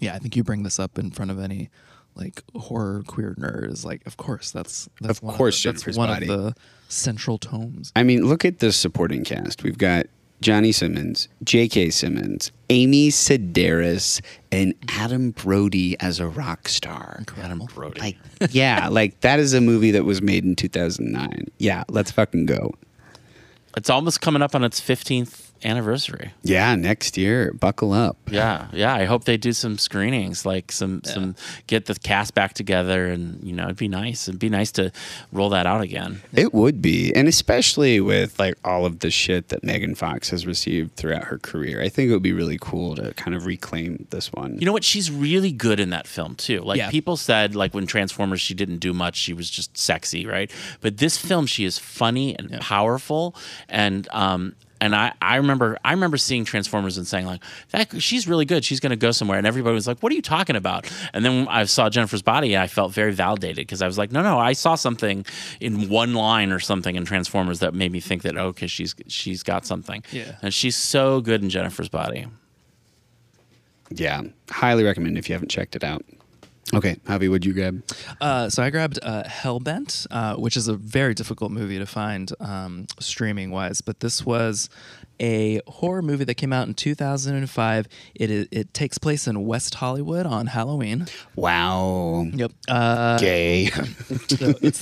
yeah, 0.00 0.14
I 0.14 0.18
think 0.18 0.36
you 0.36 0.42
bring 0.44 0.62
this 0.62 0.78
up 0.78 0.98
in 0.98 1.10
front 1.10 1.30
of 1.30 1.38
any 1.38 1.70
like 2.14 2.42
horror 2.56 3.02
queer 3.06 3.34
nerds. 3.38 3.84
Like, 3.84 4.06
of 4.06 4.16
course, 4.16 4.50
that's 4.50 4.88
that's 5.00 5.18
Of 5.18 5.22
one 5.24 5.36
course, 5.36 5.64
of 5.64 5.76
the, 5.76 5.84
that's 5.84 5.96
one 5.98 6.08
body. 6.08 6.28
of 6.28 6.42
the 6.42 6.54
central 6.88 7.38
tomes. 7.38 7.92
I 7.94 8.02
mean, 8.02 8.24
look 8.26 8.44
at 8.44 8.58
the 8.58 8.72
supporting 8.72 9.24
cast. 9.24 9.62
We've 9.62 9.78
got 9.78 10.06
Johnny 10.40 10.72
Simmons, 10.72 11.28
J.K. 11.44 11.90
Simmons, 11.90 12.50
Amy 12.70 13.08
Sedaris, 13.08 14.20
and 14.50 14.74
Adam 14.88 15.32
Brody 15.32 16.00
as 16.00 16.18
a 16.18 16.26
rock 16.26 16.68
star. 16.68 17.22
Adam 17.38 17.58
Brody. 17.74 18.00
Like, 18.00 18.16
yeah, 18.50 18.88
like 18.90 19.20
that 19.20 19.38
is 19.38 19.52
a 19.52 19.60
movie 19.60 19.90
that 19.90 20.04
was 20.04 20.22
made 20.22 20.44
in 20.44 20.56
2009. 20.56 21.46
Yeah, 21.58 21.84
let's 21.88 22.10
fucking 22.10 22.46
go. 22.46 22.72
it's 23.76 23.90
almost 23.90 24.20
coming 24.20 24.40
up 24.40 24.54
on 24.54 24.64
its 24.64 24.80
15th 24.80 25.49
anniversary. 25.64 26.32
Yeah, 26.42 26.74
next 26.74 27.16
year, 27.16 27.52
buckle 27.52 27.92
up. 27.92 28.16
Yeah, 28.30 28.68
yeah. 28.72 28.94
I 28.94 29.04
hope 29.04 29.24
they 29.24 29.36
do 29.36 29.52
some 29.52 29.78
screenings, 29.78 30.44
like 30.46 30.72
some 30.72 31.02
some 31.04 31.34
get 31.66 31.86
the 31.86 31.94
cast 31.94 32.34
back 32.34 32.54
together, 32.54 33.06
and 33.06 33.42
you 33.42 33.52
know, 33.52 33.64
it'd 33.64 33.76
be 33.76 33.88
nice. 33.88 34.28
It'd 34.28 34.40
be 34.40 34.48
nice 34.48 34.72
to 34.72 34.92
roll 35.32 35.50
that 35.50 35.66
out 35.66 35.80
again. 35.80 36.22
It 36.34 36.52
would 36.54 36.80
be, 36.80 37.14
and 37.14 37.28
especially 37.28 38.00
with 38.00 38.38
like 38.38 38.54
all 38.64 38.84
of 38.86 39.00
the 39.00 39.10
shit 39.10 39.48
that 39.48 39.62
Megan 39.64 39.94
Fox 39.94 40.30
has 40.30 40.46
received 40.46 40.96
throughout 40.96 41.24
her 41.24 41.38
career, 41.38 41.82
I 41.82 41.88
think 41.88 42.10
it 42.10 42.12
would 42.12 42.22
be 42.22 42.32
really 42.32 42.58
cool 42.60 42.96
to 42.96 43.12
kind 43.14 43.34
of 43.34 43.46
reclaim 43.46 44.06
this 44.10 44.32
one. 44.32 44.58
You 44.58 44.66
know 44.66 44.72
what? 44.72 44.84
She's 44.84 45.10
really 45.10 45.52
good 45.52 45.80
in 45.80 45.90
that 45.90 46.06
film 46.06 46.34
too. 46.36 46.60
Like 46.62 46.78
Yeah. 46.78 46.90
people 46.90 47.16
said, 47.16 47.54
like 47.54 47.74
when 47.74 47.86
Transformers, 47.86 48.40
she 48.40 48.54
didn't 48.54 48.78
do 48.78 48.92
much. 48.92 49.16
She 49.16 49.32
was 49.32 49.50
just 49.50 49.76
sexy, 49.76 50.26
right? 50.26 50.50
But 50.80 50.98
this 50.98 51.16
film, 51.16 51.46
she 51.46 51.64
is 51.64 51.78
funny 51.78 52.36
and 52.38 52.60
powerful, 52.60 53.34
and 53.68 54.08
um, 54.12 54.54
and 54.80 54.94
I, 54.94 55.12
I 55.20 55.36
remember 55.36 55.78
I 55.84 55.92
remember 55.92 56.16
seeing 56.16 56.44
Transformers 56.44 56.96
and 56.96 57.06
saying 57.06 57.26
like 57.26 57.42
that 57.70 58.00
she's 58.02 58.26
really 58.26 58.44
good. 58.44 58.64
She's 58.64 58.80
going 58.80 58.90
to 58.90 58.96
go 58.96 59.10
somewhere, 59.10 59.38
and 59.38 59.46
everybody 59.46 59.74
was 59.74 59.86
like, 59.86 60.00
"What 60.00 60.12
are 60.12 60.14
you 60.14 60.22
talking 60.22 60.56
about?" 60.56 60.90
And 61.12 61.24
then 61.24 61.46
I 61.48 61.64
saw 61.64 61.90
Jennifer's 61.90 62.22
body, 62.22 62.54
and 62.54 62.62
I 62.62 62.66
felt 62.66 62.92
very 62.92 63.12
validated 63.12 63.56
because 63.56 63.82
I 63.82 63.86
was 63.86 63.98
like, 63.98 64.12
"No, 64.12 64.22
no, 64.22 64.38
I 64.38 64.52
saw 64.52 64.74
something 64.74 65.24
in 65.60 65.88
one 65.88 66.14
line 66.14 66.52
or 66.52 66.60
something 66.60 66.96
in 66.96 67.04
Transformers 67.04 67.58
that 67.60 67.74
made 67.74 67.92
me 67.92 68.00
think 68.00 68.22
that 68.22 68.36
oh, 68.36 68.46
okay, 68.48 68.66
she's 68.66 68.94
she's 69.06 69.42
got 69.42 69.66
something." 69.66 70.02
Yeah. 70.12 70.36
and 70.42 70.52
she's 70.54 70.76
so 70.76 71.20
good 71.20 71.42
in 71.42 71.50
Jennifer's 71.50 71.88
body. 71.88 72.26
yeah, 73.90 74.22
highly 74.50 74.84
recommend 74.84 75.18
if 75.18 75.28
you 75.28 75.34
haven't 75.34 75.50
checked 75.50 75.76
it 75.76 75.84
out. 75.84 76.04
Okay, 76.72 76.96
Javi, 77.04 77.28
what'd 77.28 77.44
you 77.44 77.52
grab? 77.52 77.82
Uh, 78.20 78.48
so 78.48 78.62
I 78.62 78.70
grabbed 78.70 78.98
uh, 79.02 79.24
Hellbent, 79.24 80.06
uh, 80.10 80.36
which 80.36 80.56
is 80.56 80.68
a 80.68 80.74
very 80.74 81.14
difficult 81.14 81.50
movie 81.50 81.78
to 81.78 81.86
find 81.86 82.30
um, 82.38 82.86
streaming 83.00 83.50
wise, 83.50 83.80
but 83.80 83.98
this 84.00 84.24
was 84.24 84.68
a 85.22 85.60
horror 85.66 86.00
movie 86.00 86.24
that 86.24 86.36
came 86.36 86.52
out 86.52 86.66
in 86.68 86.72
2005. 86.74 87.88
It 88.14 88.30
i- 88.30 88.48
it 88.52 88.72
takes 88.72 88.98
place 88.98 89.26
in 89.26 89.44
West 89.46 89.74
Hollywood 89.74 90.26
on 90.26 90.46
Halloween. 90.46 91.08
Wow, 91.34 92.26
Yep. 92.32 92.52
Uh, 92.68 93.18
gay. 93.18 93.66
so 93.66 94.54
it's 94.62 94.80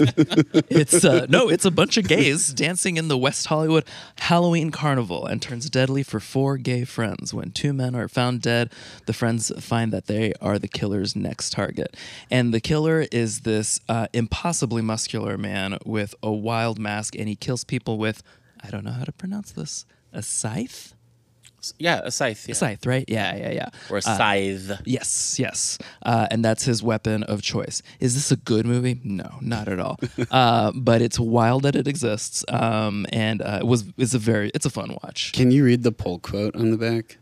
it's 0.68 1.04
uh, 1.04 1.26
no, 1.28 1.48
it's 1.48 1.64
a 1.64 1.70
bunch 1.70 1.96
of 1.96 2.06
gays 2.06 2.52
dancing 2.52 2.96
in 2.98 3.08
the 3.08 3.16
West 3.18 3.46
Hollywood 3.46 3.84
Halloween 4.18 4.70
carnival 4.70 5.24
and 5.24 5.40
turns 5.40 5.70
deadly 5.70 6.02
for 6.02 6.20
four 6.20 6.56
gay 6.58 6.84
friends. 6.84 7.32
When 7.32 7.50
two 7.50 7.72
men 7.72 7.94
are 7.94 8.08
found 8.08 8.42
dead, 8.42 8.70
the 9.06 9.12
friends 9.12 9.50
find 9.58 9.90
that 9.92 10.06
they 10.06 10.34
are 10.40 10.58
the 10.58 10.68
killer's 10.68 11.16
next 11.16 11.50
target, 11.52 11.77
and 12.30 12.52
the 12.54 12.60
killer 12.60 13.06
is 13.12 13.40
this 13.40 13.80
uh, 13.88 14.06
impossibly 14.12 14.82
muscular 14.82 15.36
man 15.38 15.78
with 15.84 16.14
a 16.22 16.32
wild 16.32 16.78
mask, 16.78 17.14
and 17.16 17.28
he 17.28 17.36
kills 17.36 17.64
people 17.64 17.98
with 17.98 18.22
I 18.62 18.70
don't 18.70 18.84
know 18.84 18.92
how 18.92 19.04
to 19.04 19.12
pronounce 19.12 19.52
this 19.52 19.86
a 20.12 20.22
scythe. 20.22 20.94
Yeah, 21.78 22.02
a 22.04 22.10
scythe. 22.12 22.48
A 22.48 22.54
scythe, 22.54 22.86
right? 22.86 23.04
Yeah, 23.08 23.34
yeah, 23.36 23.50
yeah. 23.50 23.68
or 23.90 23.96
a 23.96 23.98
Uh, 23.98 24.16
scythe. 24.16 24.80
Yes, 24.84 25.38
yes. 25.40 25.76
Uh, 26.02 26.28
and 26.30 26.44
that's 26.44 26.64
his 26.64 26.84
weapon 26.84 27.24
of 27.24 27.42
choice. 27.42 27.82
Is 27.98 28.14
this 28.14 28.30
a 28.30 28.36
good 28.36 28.64
movie? 28.64 29.00
No, 29.02 29.38
not 29.40 29.66
at 29.66 29.80
all. 29.80 29.98
uh, 30.30 30.70
but 30.74 31.02
it's 31.02 31.18
wild 31.18 31.64
that 31.64 31.74
it 31.74 31.88
exists. 31.88 32.44
Um, 32.48 33.06
and 33.12 33.42
uh, 33.42 33.58
it 33.60 33.66
was 33.66 33.84
it's 33.96 34.14
a 34.14 34.18
very 34.20 34.50
it's 34.54 34.66
a 34.66 34.70
fun 34.70 34.96
watch. 35.02 35.32
Can 35.32 35.50
you 35.50 35.64
read 35.64 35.82
the 35.82 35.92
poll 35.92 36.20
quote 36.20 36.54
on 36.54 36.70
the 36.70 36.78
back? 36.78 37.18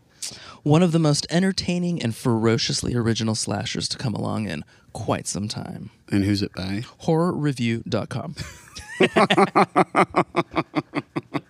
One 0.63 0.83
of 0.83 0.93
the 0.93 0.99
most 0.99 1.27
entertaining 1.31 2.03
and 2.03 2.15
ferociously 2.15 2.95
original 2.95 3.35
slashers 3.35 3.89
to 3.89 3.99
come 3.99 4.15
along 4.15 4.49
in 4.49 4.65
quite 4.93 5.27
some 5.27 5.49
time. 5.49 5.91
And 6.11 6.25
who's 6.25 6.43
it 6.43 6.53
by? 6.55 6.85
Horrorreview.com. 7.03 8.35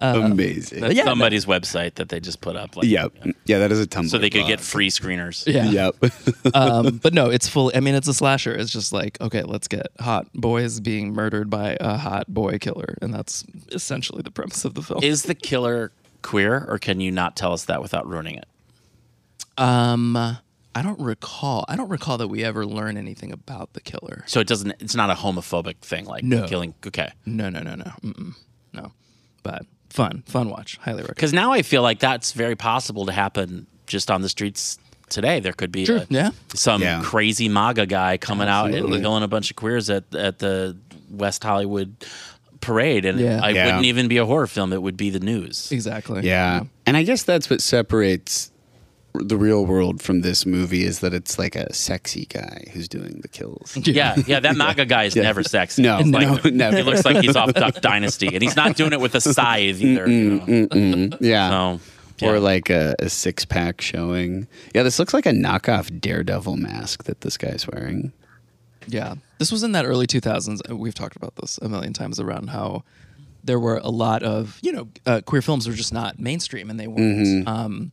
Amazing. 0.00 0.80
That's 0.80 0.94
yeah, 0.94 1.04
somebody's 1.04 1.46
website 1.46 1.94
that 1.94 2.08
they 2.08 2.20
just 2.20 2.40
put 2.40 2.56
up. 2.56 2.76
Like, 2.76 2.86
Yep. 2.86 3.12
Yeah, 3.44 3.58
that 3.58 3.70
is 3.70 3.80
a 3.80 3.86
Tumblr. 3.86 4.08
So 4.08 4.18
they 4.18 4.30
could 4.30 4.46
get 4.46 4.60
free 4.60 4.90
screeners. 4.90 5.44
Yeah. 5.46 5.70
Yep. 5.70 6.54
um, 6.54 6.98
but 6.98 7.14
no, 7.14 7.30
it's 7.30 7.48
full. 7.48 7.70
I 7.74 7.80
mean, 7.80 7.94
it's 7.94 8.08
a 8.08 8.14
slasher. 8.14 8.54
It's 8.54 8.70
just 8.70 8.92
like, 8.92 9.20
okay, 9.20 9.42
let's 9.42 9.68
get 9.68 9.88
hot 10.00 10.26
boys 10.34 10.80
being 10.80 11.12
murdered 11.12 11.50
by 11.50 11.76
a 11.80 11.96
hot 11.96 12.32
boy 12.32 12.58
killer. 12.58 12.96
And 13.02 13.12
that's 13.12 13.44
essentially 13.72 14.22
the 14.22 14.30
premise 14.30 14.64
of 14.64 14.74
the 14.74 14.82
film. 14.82 15.02
Is 15.02 15.24
the 15.24 15.34
killer 15.34 15.92
queer, 16.24 16.64
or 16.68 16.78
can 16.78 17.00
you 17.00 17.12
not 17.12 17.36
tell 17.36 17.52
us 17.52 17.66
that 17.66 17.80
without 17.80 18.08
ruining 18.08 18.36
it? 18.38 18.46
Um, 19.56 20.16
I 20.16 20.82
don't 20.82 20.98
recall. 20.98 21.64
I 21.68 21.76
don't 21.76 21.88
recall 21.88 22.18
that 22.18 22.26
we 22.28 22.42
ever 22.42 22.66
learn 22.66 22.96
anything 22.96 23.30
about 23.30 23.74
the 23.74 23.80
killer. 23.80 24.24
So 24.26 24.40
it 24.40 24.48
doesn't. 24.48 24.72
It's 24.80 24.96
not 24.96 25.10
a 25.10 25.14
homophobic 25.14 25.76
thing, 25.78 26.06
like 26.06 26.24
No. 26.24 26.48
killing. 26.48 26.74
Okay. 26.84 27.10
No, 27.24 27.48
no, 27.48 27.60
no, 27.60 27.76
no, 27.76 27.92
Mm-mm. 28.02 28.34
no. 28.72 28.92
But 29.44 29.66
fun, 29.90 30.24
fun 30.26 30.48
watch. 30.50 30.76
Highly 30.78 31.02
recommend. 31.02 31.14
Because 31.16 31.32
now 31.32 31.52
I 31.52 31.62
feel 31.62 31.82
like 31.82 32.00
that's 32.00 32.32
very 32.32 32.56
possible 32.56 33.06
to 33.06 33.12
happen 33.12 33.66
just 33.86 34.10
on 34.10 34.22
the 34.22 34.28
streets 34.28 34.78
today. 35.10 35.38
There 35.38 35.52
could 35.52 35.70
be 35.70 35.84
Sure. 35.84 35.98
a- 35.98 36.06
Yeah. 36.08 36.30
some 36.54 36.82
Yeah. 36.82 37.02
crazy 37.04 37.48
MAGA 37.48 37.86
guy 37.86 38.16
coming 38.16 38.48
out 38.48 38.72
and 38.72 38.88
killing 39.00 39.22
a 39.22 39.28
bunch 39.28 39.50
of 39.50 39.56
queers 39.56 39.88
at 39.90 40.12
at 40.14 40.40
the 40.40 40.76
West 41.10 41.44
Hollywood 41.44 41.94
parade, 42.64 43.04
and 43.04 43.20
Yeah. 43.20 43.46
it 43.48 43.54
Yeah. 43.54 43.66
wouldn't 43.66 43.84
even 43.86 44.08
be 44.08 44.16
a 44.18 44.26
horror 44.26 44.46
film; 44.46 44.72
it 44.72 44.82
would 44.82 44.96
be 44.96 45.10
the 45.10 45.20
news. 45.20 45.70
Exactly. 45.70 46.22
Yeah. 46.26 46.64
And 46.86 46.96
I 46.96 47.02
guess 47.02 47.22
that's 47.22 47.48
what 47.50 47.60
separates 47.60 48.50
the 49.16 49.36
real 49.36 49.64
world 49.64 50.02
from 50.02 50.22
this 50.22 50.44
movie 50.44 50.82
is 50.84 50.98
that 50.98 51.14
it's 51.14 51.38
like 51.38 51.54
a 51.54 51.72
sexy 51.72 52.26
guy 52.28 52.64
who's 52.72 52.88
doing 52.88 53.20
the 53.22 53.28
kills. 53.28 53.78
Yeah, 53.86 54.16
yeah, 54.26 54.40
that 54.40 54.56
MAGA 54.56 54.86
guy 54.86 55.04
is 55.04 55.14
never 55.14 55.44
sexy. 55.44 55.82
No, 55.82 55.98
It's 56.00 56.08
like, 56.08 56.44
no, 56.44 56.50
never. 56.50 56.76
He 56.78 56.82
looks 56.82 57.04
like 57.04 57.18
he's 57.18 57.36
off 57.36 57.52
Duck 57.54 57.80
Dynasty, 57.80 58.26
and 58.34 58.42
he's 58.42 58.56
not 58.56 58.74
doing 58.76 58.92
it 58.92 58.98
with 59.00 59.14
a 59.14 59.20
scythe 59.20 59.80
either. 59.80 60.10
You 60.10 60.30
know? 60.30 60.40
Mm-mm. 60.46 61.16
Yeah. 61.20 61.78
So, 62.18 62.26
Or 62.28 62.40
like 62.40 62.70
a, 62.70 62.96
a 62.98 63.08
six 63.08 63.44
pack 63.44 63.80
showing. 63.80 64.48
Yeah, 64.74 64.82
this 64.82 64.98
looks 64.98 65.14
like 65.14 65.26
a 65.26 65.32
knockoff 65.32 66.00
Daredevil 66.00 66.56
mask 66.56 67.04
that 67.04 67.20
this 67.20 67.36
guy's 67.36 67.68
wearing. 67.72 68.12
Yeah. 68.86 69.14
This 69.38 69.50
was 69.52 69.62
in 69.62 69.72
that 69.72 69.84
early 69.84 70.06
2000s. 70.06 70.60
Uh, 70.70 70.76
We've 70.76 70.94
talked 70.94 71.16
about 71.16 71.36
this 71.36 71.58
a 71.62 71.68
million 71.68 71.92
times 71.92 72.18
around 72.20 72.48
how 72.50 72.84
there 73.42 73.58
were 73.60 73.78
a 73.78 73.90
lot 73.90 74.22
of, 74.22 74.58
you 74.62 74.72
know, 74.72 74.88
uh, 75.06 75.20
queer 75.24 75.42
films 75.42 75.66
were 75.68 75.74
just 75.74 75.92
not 75.92 76.18
mainstream 76.18 76.70
and 76.70 76.78
they 76.80 76.86
weren't. 76.86 77.46
Um, 77.48 77.92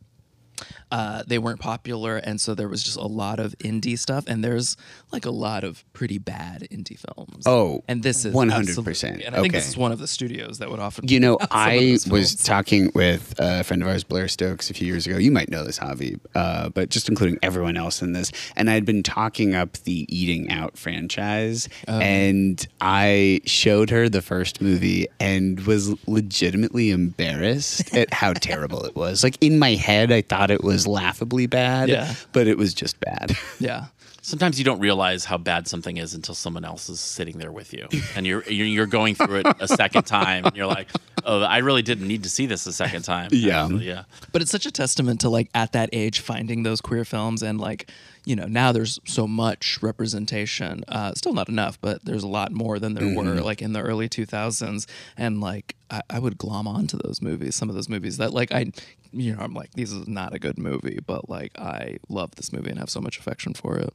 uh, 0.92 1.24
they 1.26 1.38
weren't 1.38 1.58
popular, 1.58 2.18
and 2.18 2.40
so 2.40 2.54
there 2.54 2.68
was 2.68 2.84
just 2.84 2.96
a 2.96 3.06
lot 3.06 3.40
of 3.40 3.56
indie 3.58 3.98
stuff. 3.98 4.24
And 4.28 4.44
there's 4.44 4.76
like 5.10 5.24
a 5.26 5.30
lot 5.30 5.64
of 5.64 5.84
pretty 5.92 6.18
bad 6.18 6.68
indie 6.70 6.98
films. 6.98 7.42
Oh, 7.46 7.82
and 7.88 8.02
this 8.04 8.24
is 8.24 8.32
100%. 8.34 8.52
absolutely- 8.52 9.24
And 9.24 9.34
I 9.34 9.40
think 9.40 9.52
this 9.54 9.68
is 9.68 9.76
one 9.76 9.90
of 9.90 9.98
the 9.98 10.06
studios 10.06 10.58
that 10.58 10.70
would 10.70 10.78
often. 10.78 11.08
You 11.08 11.18
know, 11.18 11.38
put 11.38 11.48
out 11.50 11.98
some 11.98 12.12
of 12.12 12.12
I 12.12 12.12
was 12.12 12.34
talking 12.36 12.92
with 12.94 13.34
a 13.38 13.64
friend 13.64 13.82
of 13.82 13.88
ours, 13.88 14.04
Blair 14.04 14.28
Stokes, 14.28 14.70
a 14.70 14.74
few 14.74 14.86
years 14.86 15.06
ago. 15.06 15.16
You 15.18 15.32
might 15.32 15.48
know 15.50 15.64
this, 15.64 15.78
Javi, 15.80 16.20
uh, 16.34 16.68
but 16.68 16.90
just 16.90 17.08
including 17.08 17.38
everyone 17.42 17.76
else 17.76 18.02
in 18.02 18.12
this. 18.12 18.30
And 18.54 18.68
I'd 18.70 18.84
been 18.84 19.02
talking 19.02 19.54
up 19.54 19.72
the 19.84 20.06
Eating 20.14 20.50
Out 20.50 20.76
franchise, 20.78 21.68
Oh. 21.88 21.98
and 21.98 22.64
I 22.82 23.40
showed 23.46 23.88
her 23.90 24.08
the 24.08 24.20
first 24.22 24.60
movie 24.60 25.06
and 25.18 25.58
was 25.66 25.94
legitimately 26.06 26.90
embarrassed 26.90 27.94
at 27.94 28.12
how 28.12 28.32
terrible 28.34 28.84
it 28.84 28.94
was. 28.94 29.22
Like 29.24 29.36
in 29.40 29.58
my 29.58 29.70
head, 29.74 30.12
I 30.12 30.20
thought 30.22 30.50
it 30.50 30.62
was 30.62 30.81
laughably 30.86 31.46
bad, 31.46 31.88
Yeah. 31.88 32.14
but 32.32 32.46
it 32.46 32.58
was 32.58 32.74
just 32.74 32.98
bad. 33.00 33.36
Yeah. 33.60 33.86
Sometimes 34.24 34.56
you 34.56 34.64
don't 34.64 34.78
realize 34.78 35.24
how 35.24 35.36
bad 35.36 35.66
something 35.66 35.96
is 35.96 36.14
until 36.14 36.36
someone 36.36 36.64
else 36.64 36.88
is 36.88 37.00
sitting 37.00 37.38
there 37.38 37.50
with 37.50 37.72
you, 37.72 37.88
and 38.14 38.24
you're 38.24 38.44
you're, 38.44 38.66
you're 38.68 38.86
going 38.86 39.16
through 39.16 39.40
it 39.40 39.46
a 39.58 39.66
second 39.66 40.04
time, 40.06 40.44
and 40.44 40.54
you're 40.56 40.68
like, 40.68 40.88
"Oh, 41.24 41.40
I 41.42 41.58
really 41.58 41.82
didn't 41.82 42.06
need 42.06 42.22
to 42.22 42.28
see 42.28 42.46
this 42.46 42.64
a 42.68 42.72
second 42.72 43.02
time." 43.02 43.30
Yeah. 43.32 43.64
Actually, 43.64 43.88
yeah. 43.88 44.04
But 44.30 44.40
it's 44.42 44.50
such 44.52 44.64
a 44.64 44.70
testament 44.70 45.22
to 45.22 45.28
like 45.28 45.50
at 45.54 45.72
that 45.72 45.88
age 45.92 46.20
finding 46.20 46.62
those 46.62 46.80
queer 46.80 47.04
films 47.04 47.42
and 47.42 47.60
like 47.60 47.90
you 48.24 48.36
know 48.36 48.46
now 48.46 48.70
there's 48.70 49.00
so 49.06 49.26
much 49.26 49.82
representation. 49.82 50.84
Uh, 50.86 51.12
still 51.14 51.34
not 51.34 51.48
enough, 51.48 51.80
but 51.80 52.04
there's 52.04 52.22
a 52.22 52.28
lot 52.28 52.52
more 52.52 52.78
than 52.78 52.94
there 52.94 53.16
were 53.16 53.40
like 53.40 53.60
in 53.60 53.72
the 53.72 53.80
early 53.80 54.08
2000s. 54.08 54.86
And 55.16 55.40
like 55.40 55.74
I, 55.92 56.00
I 56.10 56.18
would 56.18 56.38
glom 56.38 56.66
onto 56.66 56.98
those 56.98 57.20
movies. 57.20 57.54
Some 57.54 57.68
of 57.68 57.74
those 57.74 57.88
movies 57.88 58.16
that 58.16 58.32
like 58.32 58.50
I, 58.50 58.72
you 59.12 59.34
know, 59.36 59.42
I'm 59.42 59.54
like 59.54 59.72
this 59.74 59.92
is 59.92 60.08
not 60.08 60.34
a 60.34 60.38
good 60.38 60.58
movie, 60.58 60.98
but 61.06 61.28
like 61.28 61.56
I 61.58 61.98
love 62.08 62.34
this 62.36 62.52
movie 62.52 62.70
and 62.70 62.78
have 62.78 62.90
so 62.90 63.00
much 63.00 63.18
affection 63.18 63.54
for 63.54 63.76
it. 63.76 63.94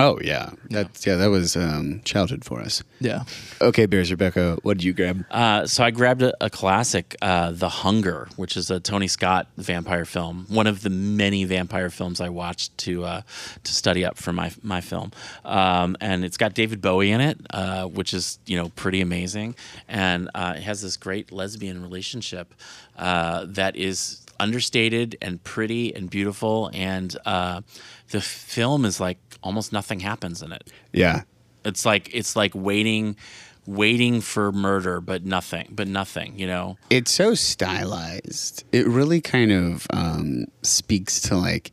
Oh 0.00 0.18
yeah, 0.22 0.50
that's 0.70 1.04
yeah, 1.04 1.16
that 1.16 1.28
was 1.30 1.56
um, 1.56 2.00
childhood 2.04 2.44
for 2.44 2.60
us. 2.60 2.84
Yeah. 3.00 3.24
Okay, 3.60 3.86
Bears 3.86 4.12
Rebecca, 4.12 4.56
what 4.62 4.78
did 4.78 4.84
you 4.84 4.92
grab? 4.92 5.24
Uh, 5.28 5.66
so 5.66 5.82
I 5.82 5.90
grabbed 5.90 6.22
a, 6.22 6.32
a 6.44 6.48
classic, 6.48 7.16
uh, 7.20 7.50
The 7.50 7.68
Hunger, 7.68 8.28
which 8.36 8.56
is 8.56 8.70
a 8.70 8.78
Tony 8.78 9.08
Scott 9.08 9.48
vampire 9.56 10.04
film. 10.04 10.46
One 10.48 10.68
of 10.68 10.82
the 10.82 10.90
many 10.90 11.44
vampire 11.44 11.90
films 11.90 12.20
I 12.20 12.28
watched 12.28 12.78
to 12.78 13.04
uh, 13.04 13.22
to 13.64 13.74
study 13.74 14.04
up 14.04 14.18
for 14.18 14.32
my 14.32 14.52
my 14.62 14.80
film, 14.80 15.10
um, 15.44 15.96
and 16.00 16.24
it's 16.24 16.36
got 16.36 16.54
David 16.54 16.80
Bowie 16.80 17.10
in 17.10 17.20
it, 17.20 17.38
uh, 17.50 17.84
which 17.86 18.14
is 18.14 18.38
you 18.46 18.56
know 18.56 18.68
pretty 18.70 19.00
amazing, 19.00 19.56
and 19.88 20.30
uh, 20.32 20.54
it 20.56 20.62
has 20.62 20.80
this 20.80 20.96
great 20.96 21.32
lesbian 21.32 21.82
relationship 21.82 22.54
uh, 22.96 23.46
that 23.48 23.74
is 23.74 24.24
understated 24.40 25.16
and 25.20 25.42
pretty 25.42 25.94
and 25.94 26.08
beautiful, 26.10 26.70
and 26.72 27.16
uh, 27.26 27.62
the 28.10 28.20
film 28.20 28.84
is 28.84 29.00
like 29.00 29.18
almost 29.42 29.72
nothing 29.72 30.00
happens 30.00 30.42
in 30.42 30.52
it. 30.52 30.70
Yeah, 30.92 31.22
It's 31.64 31.84
like 31.84 32.14
it's 32.14 32.36
like 32.36 32.52
waiting, 32.54 33.16
waiting 33.66 34.20
for 34.20 34.52
murder, 34.52 35.00
but 35.00 35.24
nothing, 35.24 35.68
but 35.70 35.88
nothing. 35.88 36.38
You 36.38 36.46
know. 36.46 36.78
it's 36.90 37.10
so 37.10 37.34
stylized. 37.34 38.64
It 38.72 38.86
really 38.86 39.20
kind 39.20 39.52
of 39.52 39.86
um, 39.90 40.46
speaks 40.62 41.20
to 41.22 41.36
like 41.36 41.72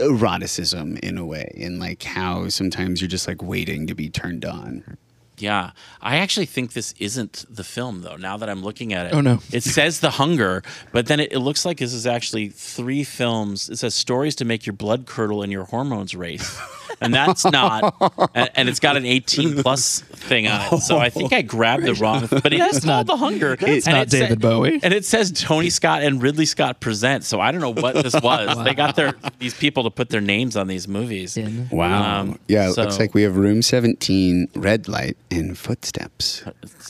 eroticism 0.00 0.98
in 0.98 1.18
a 1.18 1.24
way, 1.24 1.52
and 1.58 1.78
like 1.78 2.02
how 2.02 2.48
sometimes 2.48 3.00
you're 3.00 3.08
just 3.08 3.28
like 3.28 3.42
waiting 3.42 3.86
to 3.86 3.94
be 3.94 4.10
turned 4.10 4.44
on. 4.44 4.96
Yeah, 5.38 5.70
I 6.02 6.16
actually 6.16 6.46
think 6.46 6.72
this 6.72 6.94
isn't 6.98 7.44
the 7.48 7.64
film 7.64 8.02
though. 8.02 8.16
Now 8.16 8.36
that 8.36 8.48
I'm 8.48 8.62
looking 8.62 8.92
at 8.92 9.06
it, 9.06 9.14
Oh, 9.14 9.20
no. 9.20 9.38
it 9.52 9.62
says 9.62 10.00
The 10.00 10.10
Hunger, 10.10 10.62
but 10.92 11.06
then 11.06 11.20
it, 11.20 11.32
it 11.32 11.38
looks 11.38 11.64
like 11.64 11.78
this 11.78 11.92
is 11.92 12.06
actually 12.06 12.48
three 12.48 13.04
films. 13.04 13.68
It 13.70 13.76
says 13.78 13.94
stories 13.94 14.34
to 14.36 14.44
make 14.44 14.66
your 14.66 14.72
blood 14.74 15.06
curdle 15.06 15.42
and 15.42 15.52
your 15.52 15.64
hormones 15.64 16.14
race, 16.14 16.60
and 17.00 17.12
that's 17.14 17.44
not. 17.44 17.94
and, 18.34 18.50
and 18.54 18.68
it's 18.68 18.80
got 18.80 18.96
an 18.96 19.06
18 19.06 19.62
plus 19.62 20.00
thing 20.00 20.46
on 20.48 20.74
it. 20.74 20.80
So 20.80 20.98
I 20.98 21.10
think 21.10 21.32
I 21.32 21.42
grabbed 21.42 21.84
the 21.84 21.94
wrong. 21.94 22.28
But 22.42 22.52
it 22.52 22.60
is 22.60 22.80
called 22.84 23.06
The 23.06 23.16
Hunger. 23.16 23.56
It's 23.60 23.86
and 23.86 23.96
not 23.96 24.06
it 24.06 24.10
sa- 24.10 24.18
David 24.18 24.40
Bowie. 24.40 24.80
and 24.82 24.92
it 24.94 25.04
says 25.04 25.30
Tony 25.32 25.70
Scott 25.70 26.02
and 26.02 26.22
Ridley 26.22 26.46
Scott 26.46 26.80
present. 26.80 27.24
So 27.24 27.40
I 27.40 27.52
don't 27.52 27.60
know 27.60 27.72
what 27.74 27.94
this 27.94 28.14
was. 28.20 28.64
They 28.64 28.74
got 28.74 28.96
their 28.96 29.14
these 29.38 29.54
people 29.54 29.84
to 29.84 29.90
put 29.90 30.08
their 30.10 30.20
names 30.20 30.56
on 30.56 30.66
these 30.66 30.88
movies. 30.88 31.38
Wow. 31.70 32.20
Um, 32.20 32.38
yeah, 32.48 32.68
it 32.70 32.72
so- 32.74 32.82
looks 32.82 32.98
like 32.98 33.14
we 33.14 33.22
have 33.22 33.36
room 33.36 33.62
17, 33.62 34.48
red 34.56 34.88
light, 34.88 35.16
and 35.30 35.56
footsteps. 35.56 36.44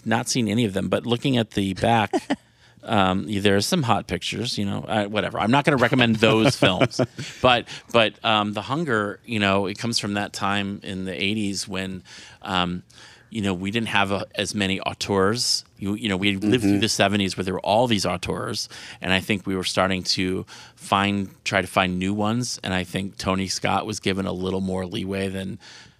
not 0.05 0.29
seen 0.29 0.49
any 0.49 0.65
of 0.65 0.73
them, 0.73 0.89
but 0.89 1.07
looking 1.07 1.37
at 1.37 1.53
the 1.53 1.75
back, 1.75 2.13
um, 2.83 3.27
there's 3.29 3.67
some 3.67 3.83
hot 3.83 4.07
pictures. 4.07 4.59
You 4.59 4.67
know, 4.67 4.85
uh, 4.87 5.07
whatever. 5.07 5.39
I'm 5.39 5.51
not 5.51 5.65
going 5.65 5.77
to 5.77 5.83
recommend 5.83 6.17
those 6.17 6.57
films, 6.65 7.01
but 7.43 7.69
but 7.93 8.23
um, 8.25 8.53
the 8.53 8.63
hunger, 8.63 9.21
you 9.25 9.39
know, 9.39 9.67
it 9.67 9.79
comes 9.79 9.99
from 9.99 10.15
that 10.15 10.33
time 10.33 10.81
in 10.83 11.05
the 11.05 11.13
'80s 11.13 11.69
when. 11.69 12.03
Um, 12.43 12.83
you 13.31 13.43
know, 13.43 13.53
we 13.53 13.71
didn't 13.71 13.89
have 13.89 14.11
uh 14.11 14.25
as 14.37 14.55
many 14.55 14.81
auteurs. 14.81 15.63
You, 15.77 15.97
you 15.97 16.09
know, 16.09 16.17
we 16.17 16.37
lived 16.37 16.63
through 16.63 16.79
the 16.79 16.87
'70s 16.87 17.37
where 17.37 17.45
there 17.45 17.53
were 17.53 17.61
all 17.61 17.87
these 17.87 18.07
auteurs, 18.07 18.71
and 19.03 19.13
I 19.13 19.21
think 19.21 19.47
we 19.47 19.55
were 19.55 19.65
starting 19.65 20.03
to 20.05 20.47
find, 20.77 21.29
try 21.45 21.61
to 21.61 21.67
find 21.67 21.99
new 21.99 22.15
ones. 22.15 22.59
And 22.65 22.73
I 22.73 22.85
think 22.85 23.19
Tony 23.19 23.47
Scott 23.47 23.85
was 23.85 24.01
given 24.01 24.25
a 24.25 24.33
little 24.33 24.63
more 24.63 24.87
leeway 24.87 25.29
than 25.29 25.59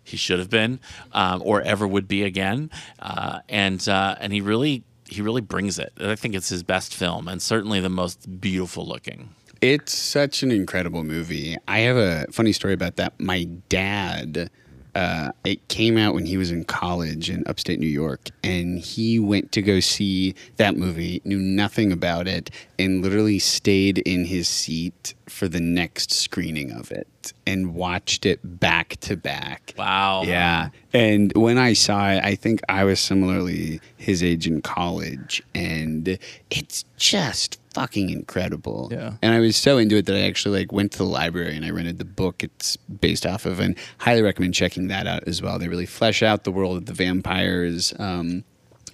he 0.09 0.17
should 0.17 0.39
have 0.39 0.51
been, 0.51 0.81
um, 1.13 1.43
or 1.45 1.61
ever 1.63 1.87
would 1.87 2.09
be 2.09 2.25
again. 2.25 2.71
Uh, 2.99 3.41
and 3.49 3.87
uh, 3.89 4.17
and 4.21 4.33
he 4.33 4.41
really 4.41 4.85
he 5.09 5.23
really 5.23 5.41
brings 5.41 5.79
it. 5.79 5.93
I 6.01 6.17
think 6.17 6.35
it's 6.35 6.49
his 6.49 6.63
best 6.63 6.95
film, 6.95 7.29
and 7.29 7.41
certainly 7.43 7.81
the 7.81 7.89
most 7.89 8.41
beautiful 8.41 8.87
looking. 8.87 9.31
It's 9.61 9.93
such 9.93 10.43
an 10.43 10.53
incredible 10.53 11.03
movie. 11.03 11.57
I 11.67 11.81
have 11.81 11.97
a 11.97 12.27
funny 12.31 12.53
story 12.53 12.75
about 12.75 12.97
that. 12.97 13.19
My 13.19 13.45
dad, 13.69 14.51
uh, 14.95 15.33
it 15.45 15.67
came 15.69 15.97
out 15.97 16.15
when 16.15 16.27
he 16.27 16.37
was 16.37 16.51
in 16.51 16.65
college 16.65 17.31
in 17.31 17.45
upstate 17.47 17.79
New 17.79 17.87
York, 17.87 18.31
and 18.43 18.79
he 18.79 19.19
went 19.19 19.53
to 19.53 19.63
go 19.63 19.81
see 19.81 20.35
that 20.57 20.77
movie, 20.77 21.21
knew 21.25 21.39
nothing 21.39 21.93
about 21.93 22.27
it, 22.27 22.51
and 22.79 23.03
literally 23.03 23.39
stayed 23.39 23.99
in 23.99 24.25
his 24.25 24.49
seat 24.49 25.15
for 25.27 25.49
the 25.49 25.61
next 25.61 26.13
screening 26.13 26.73
of 26.73 26.91
it 26.91 27.33
and 27.47 27.75
watched 27.75 28.25
it 28.27 28.41
back 28.61 28.97
to 29.01 29.17
back. 29.17 29.75
Wow. 29.77 30.23
Yeah. 30.23 30.71
And 30.93 31.33
when 31.35 31.59
I 31.59 31.75
saw 31.75 32.11
it, 32.11 32.25
I 32.25 32.35
think 32.35 32.61
I 32.69 32.85
was 32.85 33.01
similarly 33.01 33.81
his 33.97 34.23
age 34.23 34.47
in 34.47 34.63
college. 34.63 35.43
And 35.55 36.19
it's 36.51 36.85
just 36.97 37.59
fucking 37.79 38.11
incredible. 38.11 38.89
Yeah. 38.91 39.15
And 39.23 39.33
I 39.33 39.39
was 39.39 39.57
so 39.57 39.79
into 39.79 39.97
it 39.97 40.07
that 40.07 40.17
I 40.17 40.23
actually 40.23 40.59
like 40.59 40.73
went 40.73 40.93
to 40.93 40.99
the 40.99 41.05
library 41.05 41.55
and 41.57 41.65
I 41.65 41.71
rented 41.71 41.99
the 41.99 42.05
book 42.05 42.43
it's 42.43 42.77
based 42.77 43.25
off 43.25 43.47
of 43.47 43.61
and 43.61 43.77
highly 43.99 44.21
recommend 44.23 44.55
checking 44.55 44.89
that 44.89 45.07
out 45.07 45.29
as 45.29 45.41
well. 45.41 45.59
They 45.61 45.69
really 45.69 45.87
flesh 45.87 46.23
out 46.23 46.43
the 46.43 46.51
world 46.51 46.77
of 46.77 46.87
the 46.87 46.93
vampires 46.93 47.95
um, 48.01 48.43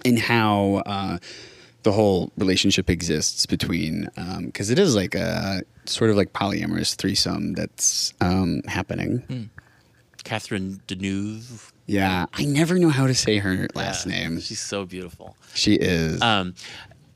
and 0.03 0.19
how 0.19 0.83
uh, 0.85 1.17
the 1.81 1.91
whole 1.91 2.31
relationship 2.37 2.89
exists 2.89 3.47
between 3.47 4.09
because 4.41 4.69
it 4.69 4.77
is 4.77 4.95
like 4.95 5.15
a 5.15 5.63
sort 5.85 6.11
of 6.11 6.15
like 6.15 6.33
polyamorous 6.33 6.95
threesome 6.95 7.53
that's 7.53 8.13
um, 8.21 8.61
happening. 8.67 9.49
Catherine 10.23 10.81
Deneuve. 10.87 11.71
Yeah, 11.87 12.25
I 12.33 12.45
never 12.45 12.77
know 12.79 12.89
how 12.89 13.07
to 13.07 13.13
say 13.15 13.37
her 13.37 13.67
last 13.75 14.05
Yeah, 14.05 14.11
name. 14.11 14.39
She's 14.41 14.59
so 14.61 14.85
beautiful. 14.85 15.37
She 15.53 15.75
is. 15.75 16.21
Um, 16.21 16.55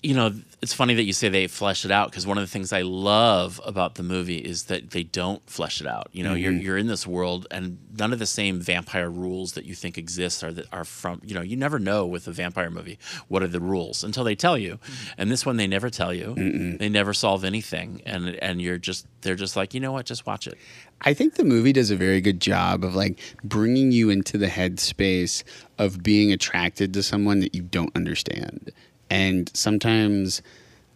you 0.02 0.14
know, 0.14 0.32
it's 0.62 0.74
funny 0.74 0.94
that 0.96 1.04
you 1.04 1.14
say 1.14 1.30
they 1.30 1.48
flesh 1.48 1.86
it 1.86 1.92
out 1.92 2.10
because 2.10 2.28
one 2.28 2.38
of 2.38 2.44
the 2.44 2.50
things 2.50 2.74
I 2.74 2.82
love 2.82 3.62
about 3.66 3.96
the 3.96 4.04
movie 4.04 4.40
is 4.40 4.64
that 4.64 4.92
they 4.92 5.04
don't 5.04 5.48
flesh 5.50 5.80
it 5.80 5.88
out. 5.88 6.10
You 6.12 6.24
know, 6.24 6.34
you're 6.34 6.52
mm-hmm. 6.52 6.62
you're 6.62 6.78
in 6.78 6.88
this 6.88 7.08
world, 7.08 7.48
and 7.50 7.78
none 7.98 8.12
of 8.12 8.20
the 8.20 8.26
same 8.26 8.60
vampire 8.60 9.10
rules 9.10 9.54
that 9.54 9.66
you 9.66 9.74
think 9.74 9.98
exist 9.98 10.44
are 10.44 10.52
that 10.52 10.66
are 10.74 10.84
from. 10.84 11.22
You 11.24 11.34
know, 11.34 11.42
you 11.42 11.56
never 11.56 11.80
know 11.80 12.06
with 12.06 12.28
a 12.28 12.32
vampire 12.32 12.70
movie 12.70 13.00
what 13.30 13.42
are 13.42 13.48
the 13.48 13.62
rules 13.62 14.04
until 14.04 14.26
they 14.26 14.36
tell 14.36 14.58
you. 14.58 14.74
Mm-hmm. 14.74 15.14
And 15.18 15.32
this 15.32 15.46
one, 15.46 15.56
they 15.56 15.68
never 15.68 15.90
tell 15.90 16.14
you. 16.14 16.36
They 16.78 16.90
never 16.90 17.14
solve 17.14 17.46
anything, 17.46 18.02
and 18.06 18.28
and 18.36 18.62
you're 18.62 18.78
just 18.78 19.08
they're 19.22 19.36
just 19.36 19.56
like, 19.56 19.74
you 19.74 19.80
know 19.80 19.94
what, 19.94 20.06
just 20.06 20.26
watch 20.26 20.46
it. 20.46 20.58
I 21.02 21.14
think 21.14 21.36
the 21.36 21.46
movie 21.46 21.72
does 21.72 21.92
a 21.92 21.96
very 21.96 22.20
good 22.20 22.42
job 22.42 22.84
of 22.84 22.96
like 22.96 23.20
bringing 23.44 23.94
you 23.94 24.10
into 24.10 24.38
the 24.38 24.48
headspace 24.48 25.44
of 25.78 26.04
being 26.04 26.34
attracted 26.34 26.94
to 26.94 27.04
someone 27.04 27.40
that 27.40 27.56
you 27.56 27.62
don't 27.62 27.96
understand. 27.96 28.74
And 29.10 29.50
sometimes, 29.56 30.42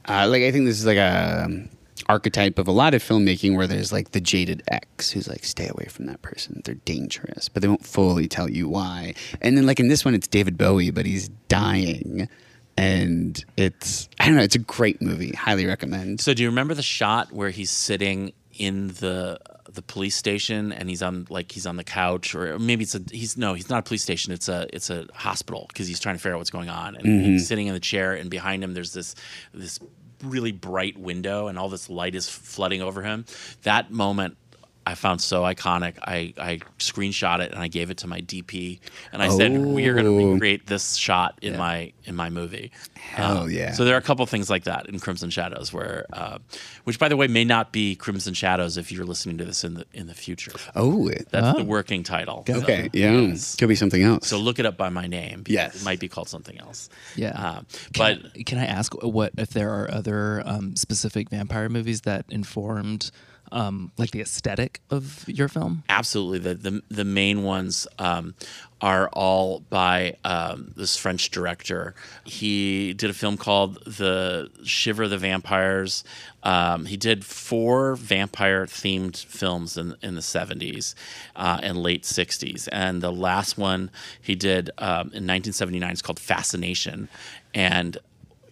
uh, 0.07 0.27
like, 0.29 0.43
I 0.43 0.51
think 0.51 0.65
this 0.65 0.79
is 0.79 0.85
like 0.85 0.97
a 0.97 1.43
um, 1.45 1.69
archetype 2.07 2.59
of 2.59 2.67
a 2.67 2.71
lot 2.71 2.93
of 2.93 3.03
filmmaking 3.03 3.55
where 3.55 3.67
there's 3.67 3.91
like 3.91 4.11
the 4.11 4.21
jaded 4.21 4.61
ex 4.67 5.11
who's 5.11 5.27
like, 5.27 5.43
stay 5.45 5.67
away 5.67 5.85
from 5.85 6.05
that 6.05 6.21
person. 6.21 6.61
They're 6.63 6.75
dangerous, 6.75 7.49
but 7.49 7.61
they 7.61 7.67
won't 7.67 7.85
fully 7.85 8.27
tell 8.27 8.49
you 8.49 8.67
why. 8.69 9.15
And 9.41 9.57
then, 9.57 9.65
like, 9.65 9.79
in 9.79 9.87
this 9.87 10.05
one, 10.05 10.13
it's 10.13 10.27
David 10.27 10.57
Bowie, 10.57 10.91
but 10.91 11.05
he's 11.05 11.29
dying. 11.47 12.27
And 12.75 13.43
it's, 13.55 14.09
I 14.19 14.25
don't 14.25 14.35
know, 14.35 14.43
it's 14.43 14.55
a 14.55 14.59
great 14.59 15.01
movie. 15.01 15.31
Highly 15.31 15.65
recommend. 15.65 16.21
So 16.21 16.33
do 16.33 16.41
you 16.41 16.49
remember 16.49 16.73
the 16.73 16.81
shot 16.81 17.31
where 17.31 17.51
he's 17.51 17.69
sitting 17.69 18.33
in 18.57 18.89
the 18.89 19.39
the 19.71 19.81
police 19.81 20.15
station 20.15 20.71
and 20.71 20.89
he's 20.89 21.01
on 21.01 21.25
like 21.29 21.51
he's 21.51 21.65
on 21.65 21.77
the 21.77 21.83
couch 21.83 22.35
or 22.35 22.59
maybe 22.59 22.83
it's 22.83 22.95
a 22.95 23.01
he's 23.11 23.37
no 23.37 23.53
he's 23.53 23.69
not 23.69 23.79
a 23.79 23.83
police 23.83 24.03
station. 24.03 24.33
It's 24.33 24.49
a 24.49 24.67
it's 24.73 24.89
a 24.89 25.07
hospital 25.13 25.65
because 25.69 25.87
he's 25.87 25.99
trying 25.99 26.15
to 26.15 26.19
figure 26.19 26.35
out 26.35 26.39
what's 26.39 26.49
going 26.49 26.69
on. 26.69 26.95
And 26.95 27.05
he's 27.05 27.23
mm-hmm. 27.23 27.37
sitting 27.39 27.67
in 27.67 27.73
the 27.73 27.79
chair 27.79 28.13
and 28.13 28.29
behind 28.29 28.63
him 28.63 28.73
there's 28.73 28.93
this 28.93 29.15
this 29.53 29.79
really 30.23 30.51
bright 30.51 30.97
window 30.97 31.47
and 31.47 31.57
all 31.59 31.69
this 31.69 31.89
light 31.89 32.15
is 32.15 32.29
flooding 32.29 32.81
over 32.81 33.01
him. 33.01 33.25
That 33.63 33.91
moment 33.91 34.37
I 34.85 34.95
found 34.95 35.21
so 35.21 35.43
iconic. 35.43 35.95
I, 36.01 36.33
I 36.37 36.59
screenshot 36.79 37.39
it 37.39 37.51
and 37.53 37.61
I 37.61 37.67
gave 37.69 37.89
it 37.89 37.97
to 37.99 38.07
my 38.07 38.19
DP 38.21 38.79
and 39.11 39.21
I 39.21 39.29
said, 39.29 39.51
"We 39.57 39.87
are 39.87 39.93
going 39.93 40.05
to 40.05 40.11
Oh. 40.11 40.31
recreate 40.33 40.67
this 40.67 40.95
shot 40.95 41.39
in 41.41 41.53
Yeah. 41.53 41.59
my 41.59 41.93
in 42.05 42.15
my 42.15 42.29
movie." 42.29 42.71
Hell 42.95 43.49
yeah. 43.49 43.71
So 43.73 43.85
there 43.85 43.95
are 43.95 43.97
a 43.99 44.01
couple 44.01 44.25
things 44.25 44.49
like 44.49 44.63
that 44.65 44.87
in 44.87 44.99
Crimson 44.99 45.29
Shadows, 45.29 45.71
where, 45.71 46.05
uh, 46.13 46.39
which 46.83 46.99
by 46.99 47.07
the 47.09 47.15
way 47.17 47.27
may 47.27 47.43
not 47.45 47.71
be 47.71 47.95
Crimson 47.95 48.33
Shadows 48.33 48.77
if 48.77 48.91
you're 48.91 49.05
listening 49.05 49.37
to 49.37 49.45
this 49.45 49.63
in 49.63 49.75
the 49.75 49.85
in 49.93 50.07
the 50.07 50.13
future. 50.13 50.51
Oh, 50.75 51.07
it- 51.07 51.27
That's 51.31 51.57
the 51.57 51.63
working 51.63 52.03
title. 52.03 52.43
So, 52.47 52.55
okay. 52.55 52.89
Yeah. 52.93 53.11
yes. 53.11 53.55
Could 53.55 53.69
be 53.69 53.75
something 53.75 54.01
else. 54.01 54.27
So 54.27 54.37
look 54.37 54.59
it 54.59 54.65
up 54.65 54.77
by 54.77 54.89
my 54.89 55.07
name. 55.07 55.43
Yes. 55.47 55.75
it 55.81 55.85
might 55.85 55.99
be 55.99 56.07
called 56.09 56.29
something 56.29 56.59
else. 56.59 56.89
Yeah. 57.15 57.31
Uh, 57.35 57.61
but 57.97 58.33
Can, 58.33 58.43
can 58.45 58.57
I 58.59 58.65
ask 58.65 58.93
what 59.01 59.31
if 59.37 59.49
there 59.49 59.69
are 59.71 59.89
other 59.91 60.41
um, 60.45 60.75
specific 60.75 61.29
vampire 61.29 61.69
movies 61.69 62.01
that 62.01 62.25
informed 62.29 63.11
um, 63.51 63.91
like 63.97 64.11
the 64.11 64.21
aesthetic 64.21 64.81
of 64.89 65.27
your 65.27 65.47
film? 65.47 65.83
absolutely 65.89 66.39
the 66.39 66.55
the, 66.55 66.81
the 66.89 67.05
main 67.05 67.43
ones 67.43 67.87
um, 67.99 68.35
are 68.81 69.07
all 69.13 69.61
by 69.69 70.13
um, 70.25 70.73
this 70.75 70.97
French 70.97 71.31
director. 71.31 71.95
He 72.25 72.93
did 72.93 73.09
a 73.09 73.13
film 73.13 73.37
called 73.37 73.81
The 73.85 74.51
Shiver 74.65 75.03
of 75.03 75.09
the 75.09 75.17
Vampires. 75.17 76.03
Um, 76.43 76.85
he 76.85 76.97
did 76.97 77.23
four 77.23 77.95
vampire 77.95 78.65
themed 78.65 79.23
films 79.25 79.77
in 79.77 79.95
in 80.01 80.15
the 80.15 80.21
70s 80.21 80.95
uh, 81.35 81.59
and 81.63 81.77
late 81.77 82.03
60s, 82.03 82.67
and 82.71 83.01
the 83.01 83.11
last 83.11 83.57
one 83.57 83.89
he 84.21 84.35
did 84.35 84.69
um, 84.77 85.07
in 85.13 85.25
1979 85.25 85.91
is 85.91 86.01
called 86.01 86.19
Fascination, 86.19 87.07
and 87.53 87.97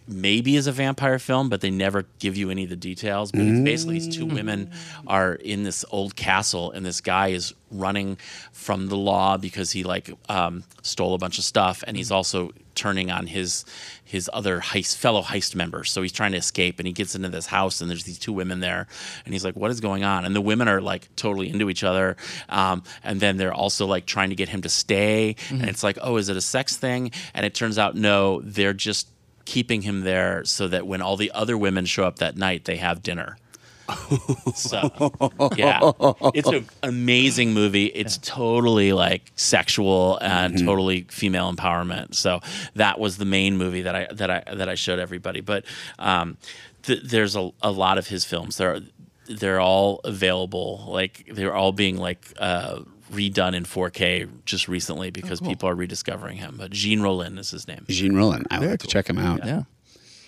maybe 0.06 0.56
is 0.56 0.66
a 0.66 0.72
vampire 0.72 1.18
film, 1.18 1.48
but 1.48 1.60
they 1.60 1.70
never 1.70 2.06
give 2.18 2.36
you 2.36 2.50
any 2.50 2.64
of 2.64 2.70
the 2.70 2.76
details. 2.76 3.32
But 3.32 3.42
it's 3.42 3.60
basically 3.60 3.98
these 3.98 4.16
two 4.16 4.26
women 4.26 4.70
are 5.06 5.34
in 5.34 5.62
this 5.62 5.84
old 5.90 6.16
castle, 6.16 6.72
and 6.72 6.84
this 6.84 7.00
guy 7.00 7.28
is 7.28 7.54
running 7.70 8.18
from 8.52 8.88
the 8.88 8.96
law 8.96 9.36
because 9.36 9.72
he 9.72 9.82
like 9.82 10.10
um, 10.28 10.64
stole 10.82 11.14
a 11.14 11.18
bunch 11.18 11.38
of 11.38 11.44
stuff, 11.44 11.82
and 11.86 11.96
he's 11.96 12.10
also 12.10 12.50
turning 12.74 13.10
on 13.10 13.26
his 13.26 13.64
his 14.04 14.28
other 14.32 14.60
heist 14.60 14.96
fellow 14.96 15.22
heist 15.22 15.54
members. 15.54 15.90
So 15.90 16.02
he's 16.02 16.12
trying 16.12 16.32
to 16.32 16.38
escape, 16.38 16.78
and 16.78 16.86
he 16.86 16.92
gets 16.92 17.14
into 17.14 17.28
this 17.28 17.46
house, 17.46 17.80
and 17.80 17.90
there's 17.90 18.04
these 18.04 18.18
two 18.18 18.32
women 18.32 18.60
there, 18.60 18.86
and 19.24 19.34
he's 19.34 19.44
like, 19.44 19.56
"What 19.56 19.70
is 19.70 19.80
going 19.80 20.04
on?" 20.04 20.24
And 20.24 20.34
the 20.34 20.40
women 20.40 20.68
are 20.68 20.80
like 20.80 21.08
totally 21.16 21.48
into 21.48 21.70
each 21.70 21.84
other, 21.84 22.16
um, 22.48 22.82
and 23.02 23.20
then 23.20 23.36
they're 23.36 23.54
also 23.54 23.86
like 23.86 24.06
trying 24.06 24.30
to 24.30 24.36
get 24.36 24.48
him 24.48 24.62
to 24.62 24.68
stay, 24.68 25.36
and 25.50 25.64
it's 25.64 25.82
like, 25.82 25.98
"Oh, 26.02 26.16
is 26.16 26.28
it 26.28 26.36
a 26.36 26.40
sex 26.40 26.76
thing?" 26.76 27.10
And 27.34 27.46
it 27.46 27.54
turns 27.54 27.78
out 27.78 27.94
no, 27.94 28.40
they're 28.42 28.74
just 28.74 29.08
keeping 29.44 29.82
him 29.82 30.02
there 30.02 30.44
so 30.44 30.68
that 30.68 30.86
when 30.86 31.02
all 31.02 31.16
the 31.16 31.30
other 31.32 31.56
women 31.56 31.86
show 31.86 32.04
up 32.04 32.16
that 32.16 32.36
night, 32.36 32.64
they 32.64 32.76
have 32.76 33.02
dinner. 33.02 33.36
so, 34.54 34.90
yeah, 35.56 35.80
it's 36.34 36.48
an 36.48 36.66
amazing 36.82 37.52
movie. 37.52 37.86
It's 37.86 38.18
totally 38.18 38.92
like 38.92 39.32
sexual 39.36 40.18
and 40.18 40.56
totally 40.58 41.02
female 41.10 41.52
empowerment. 41.52 42.14
So 42.14 42.40
that 42.74 42.98
was 42.98 43.18
the 43.18 43.24
main 43.24 43.56
movie 43.56 43.82
that 43.82 43.94
I 43.94 44.06
that 44.12 44.30
I 44.30 44.54
that 44.54 44.68
I 44.68 44.76
showed 44.76 44.98
everybody. 44.98 45.40
But 45.40 45.64
um, 45.98 46.36
th- 46.84 47.02
there's 47.02 47.36
a, 47.36 47.50
a 47.60 47.70
lot 47.70 47.98
of 47.98 48.06
his 48.06 48.24
films. 48.24 48.56
They're 48.56 48.80
they're 49.28 49.60
all 49.60 50.00
available. 50.04 50.84
Like 50.88 51.28
they're 51.32 51.54
all 51.54 51.72
being 51.72 51.96
like. 51.96 52.32
Uh, 52.38 52.82
redone 53.12 53.54
in 53.54 53.64
4K 53.64 54.28
just 54.44 54.68
recently 54.68 55.10
because 55.10 55.40
oh, 55.42 55.46
people 55.46 55.68
are 55.68 55.74
rediscovering 55.74 56.38
him. 56.38 56.56
But 56.58 56.70
Jean 56.70 57.00
Rollin 57.00 57.38
is 57.38 57.50
his 57.50 57.68
name. 57.68 57.84
Jean 57.88 58.14
Rollin. 58.14 58.44
I 58.50 58.58
would 58.58 58.70
like 58.70 58.80
to 58.80 58.86
check 58.86 59.08
him 59.08 59.18
out. 59.18 59.44
Yeah. 59.44 59.62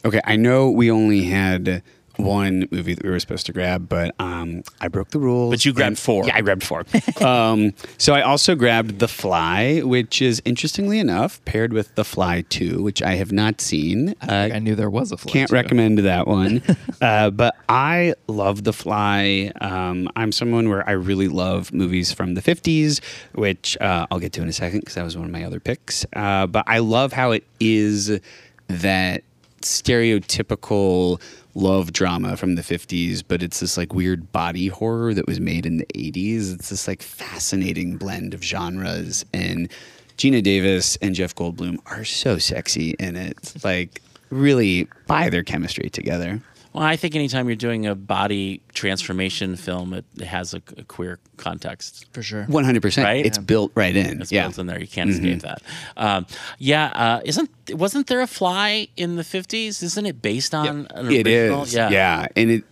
Okay, 0.05 0.21
I 0.25 0.37
know 0.37 0.71
we 0.71 0.91
only 0.91 1.25
had 1.25 1.83
one 2.17 2.69
movie 2.71 2.95
that 2.95 3.05
we 3.05 3.11
were 3.11 3.19
supposed 3.21 3.47
to 3.47 3.53
grab, 3.53 3.89
but 3.89 4.15
um, 4.19 4.63
I 4.81 4.89
broke 4.89 5.11
the 5.11 5.19
rules. 5.19 5.53
But 5.53 5.65
you 5.65 5.73
grabbed 5.73 5.89
and- 5.89 5.99
four. 5.99 6.27
Yeah, 6.27 6.37
I 6.37 6.41
grabbed 6.41 6.63
four. 6.65 6.85
um, 7.27 7.73
so 7.99 8.15
I 8.15 8.23
also 8.23 8.55
grabbed 8.55 8.99
The 8.99 9.09
Fly, 9.09 9.81
which 9.81 10.23
is 10.23 10.41
interestingly 10.45 10.99
enough 10.99 11.45
paired 11.45 11.73
with 11.73 11.95
The 11.95 12.05
Fly 12.05 12.43
Two, 12.43 12.83
which 12.83 13.03
I 13.03 13.15
have 13.17 13.33
not 13.33 13.61
seen. 13.61 14.15
Uh, 14.23 14.51
I 14.53 14.59
knew 14.59 14.75
there 14.75 14.91
was 14.91 15.13
a 15.13 15.17
flight. 15.17 15.33
can't 15.33 15.51
too. 15.51 15.55
recommend 15.55 15.99
that 15.99 16.27
one. 16.27 16.63
uh, 17.01 17.31
but 17.31 17.57
I 17.69 18.15
love 18.29 18.65
The 18.65 18.73
Fly. 18.73 19.53
Um, 19.61 20.09
I'm 20.17 20.33
someone 20.33 20.69
where 20.69 20.89
I 20.89 20.93
really 20.93 21.29
love 21.29 21.73
movies 21.73 22.13
from 22.13 22.35
the 22.35 22.43
50s, 22.43 23.03
which 23.35 23.77
uh, 23.81 24.07
I'll 24.11 24.21
get 24.21 24.33
to 24.35 24.43
in 24.43 24.49
a 24.49 24.53
second 24.53 24.81
because 24.81 24.95
that 24.95 25.05
was 25.05 25.17
one 25.17 25.27
of 25.27 25.33
my 25.33 25.45
other 25.45 25.61
picks. 25.61 26.07
Uh, 26.15 26.47
but 26.47 26.65
I 26.67 26.79
love 26.79 27.13
how 27.13 27.33
it 27.33 27.45
is 27.61 28.21
that 28.69 29.23
stereotypical 29.65 31.21
love 31.55 31.93
drama 31.93 32.37
from 32.37 32.57
the 32.57 32.63
50s, 32.63 33.23
but 33.27 33.43
it's 33.43 33.61
this 33.61 33.77
like 33.77 33.95
weird 33.95 34.33
body 34.33 34.69
horror 34.69 35.15
that 35.15 35.27
was 35.27 35.41
made 35.41 35.67
in 35.67 35.77
the 35.77 35.87
80s. 35.95 36.55
It's 36.55 36.71
this 36.71 36.89
like 36.89 37.03
fascinating 37.03 37.97
blend 37.97 38.35
of 38.35 38.43
genres. 38.43 39.25
And 39.33 39.71
Geena 40.17 40.43
Davis 40.43 40.97
and 40.97 41.15
Jeff 41.15 41.35
Goldblum 41.35 41.79
are 41.87 42.05
so 42.05 42.39
sexy 42.39 42.95
in 42.99 43.17
it. 43.17 43.55
Like, 43.65 44.01
really 44.31 44.89
buy 45.07 45.29
their 45.29 45.43
chemistry 45.43 45.89
together. 45.91 46.41
Well, 46.75 46.83
I 46.83 46.97
think 46.97 47.15
anytime 47.15 47.49
you're 47.49 47.55
doing 47.55 47.87
a 47.87 47.95
body 47.95 48.61
transformation 48.75 49.55
film, 49.55 49.95
it, 49.95 50.05
it 50.17 50.27
has 50.27 50.55
a, 50.55 50.63
a 50.77 50.83
queer 50.83 51.21
context. 51.37 52.07
for 52.13 52.21
sure. 52.21 52.47
100%. 52.47 53.05
Right? 53.05 53.25
It's 53.25 53.39
built 53.39 53.71
right 53.77 53.95
in. 53.95 54.21
It's 54.21 54.33
yeah. 54.33 54.43
built 54.43 54.59
in 54.59 54.67
there. 54.67 54.81
You 54.81 54.89
can't 54.89 55.09
escape 55.09 55.43
that. 55.43 55.63
Um, 55.97 56.27
yeah, 56.59 56.87
uh, 56.87 57.21
isn't 57.25 57.49
wasn't 57.71 58.09
there 58.09 58.21
a 58.21 58.27
fly 58.27 58.89
in 58.97 59.15
the 59.17 59.23
'50s? 59.23 59.83
Isn't 59.83 60.05
it 60.05 60.21
based 60.21 60.53
on 60.55 60.89
an 60.91 61.11
It 61.13 61.27
original? 61.27 61.63
is. 61.63 61.75
Yeah. 61.75 62.27
And 62.35 62.51
it, 62.51 62.65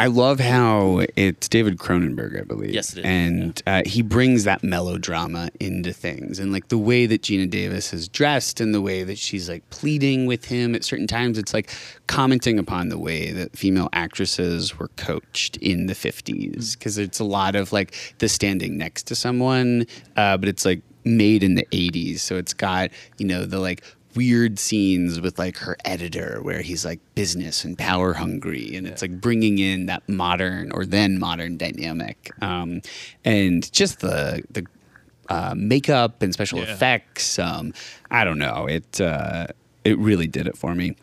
I 0.00 0.06
love 0.06 0.40
how 0.40 1.02
it's 1.14 1.46
David 1.46 1.76
Cronenberg, 1.76 2.40
I 2.40 2.44
believe. 2.44 2.70
Yes, 2.70 2.94
it 2.94 3.00
is. 3.00 3.04
And 3.04 3.62
uh, 3.66 3.82
he 3.84 4.00
brings 4.00 4.44
that 4.44 4.64
melodrama 4.64 5.50
into 5.60 5.92
things. 5.92 6.38
And 6.38 6.52
like 6.52 6.68
the 6.68 6.78
way 6.78 7.04
that 7.04 7.20
Geena 7.20 7.50
Davis 7.50 7.92
is 7.92 8.08
dressed 8.08 8.62
and 8.62 8.74
the 8.74 8.80
way 8.80 9.04
that 9.04 9.18
she's 9.18 9.46
like 9.46 9.68
pleading 9.68 10.24
with 10.24 10.46
him 10.46 10.74
at 10.74 10.84
certain 10.84 11.06
times, 11.06 11.36
it's 11.36 11.52
like 11.52 11.70
commenting 12.06 12.58
upon 12.58 12.88
the 12.88 12.96
way 12.98 13.30
that 13.32 13.54
female 13.54 13.90
actresses 13.92 14.78
were 14.78 14.88
coached 14.96 15.58
in 15.58 15.84
the 15.84 15.94
50s. 15.94 16.78
Because 16.78 16.96
it's 16.96 17.20
a 17.20 17.24
lot 17.24 17.54
of 17.54 17.70
like 17.70 17.94
the 18.20 18.28
standing 18.30 18.78
next 18.78 19.02
to 19.08 19.14
someone, 19.14 19.86
uh, 20.16 20.38
but 20.38 20.48
it's 20.48 20.64
like 20.64 20.80
made 21.04 21.42
in 21.42 21.56
the 21.56 21.66
80s. 21.72 22.20
So 22.20 22.36
it's 22.36 22.54
got, 22.54 22.88
you 23.18 23.26
know, 23.26 23.44
the 23.44 23.58
like 23.58 23.84
weird 24.14 24.58
scenes 24.58 25.20
with 25.20 25.38
like 25.38 25.56
her 25.58 25.76
editor 25.84 26.40
where 26.42 26.62
he's 26.62 26.84
like 26.84 27.00
business 27.14 27.64
and 27.64 27.78
power 27.78 28.12
hungry 28.14 28.74
and 28.74 28.86
it's 28.86 29.02
like 29.02 29.20
bringing 29.20 29.58
in 29.58 29.86
that 29.86 30.06
modern 30.08 30.72
or 30.72 30.84
then 30.84 31.18
modern 31.18 31.56
dynamic 31.56 32.30
um, 32.42 32.80
and 33.24 33.72
just 33.72 34.00
the 34.00 34.42
the 34.50 34.66
uh, 35.28 35.54
makeup 35.56 36.22
and 36.22 36.32
special 36.32 36.58
Yeah. 36.58 36.72
effects 36.72 37.38
um, 37.38 37.72
i 38.10 38.24
don't 38.24 38.38
know 38.38 38.66
it 38.66 39.00
uh, 39.00 39.46
it 39.84 39.96
really 39.98 40.26
did 40.26 40.46
it 40.48 40.56
for 40.58 40.74
me 40.74 40.96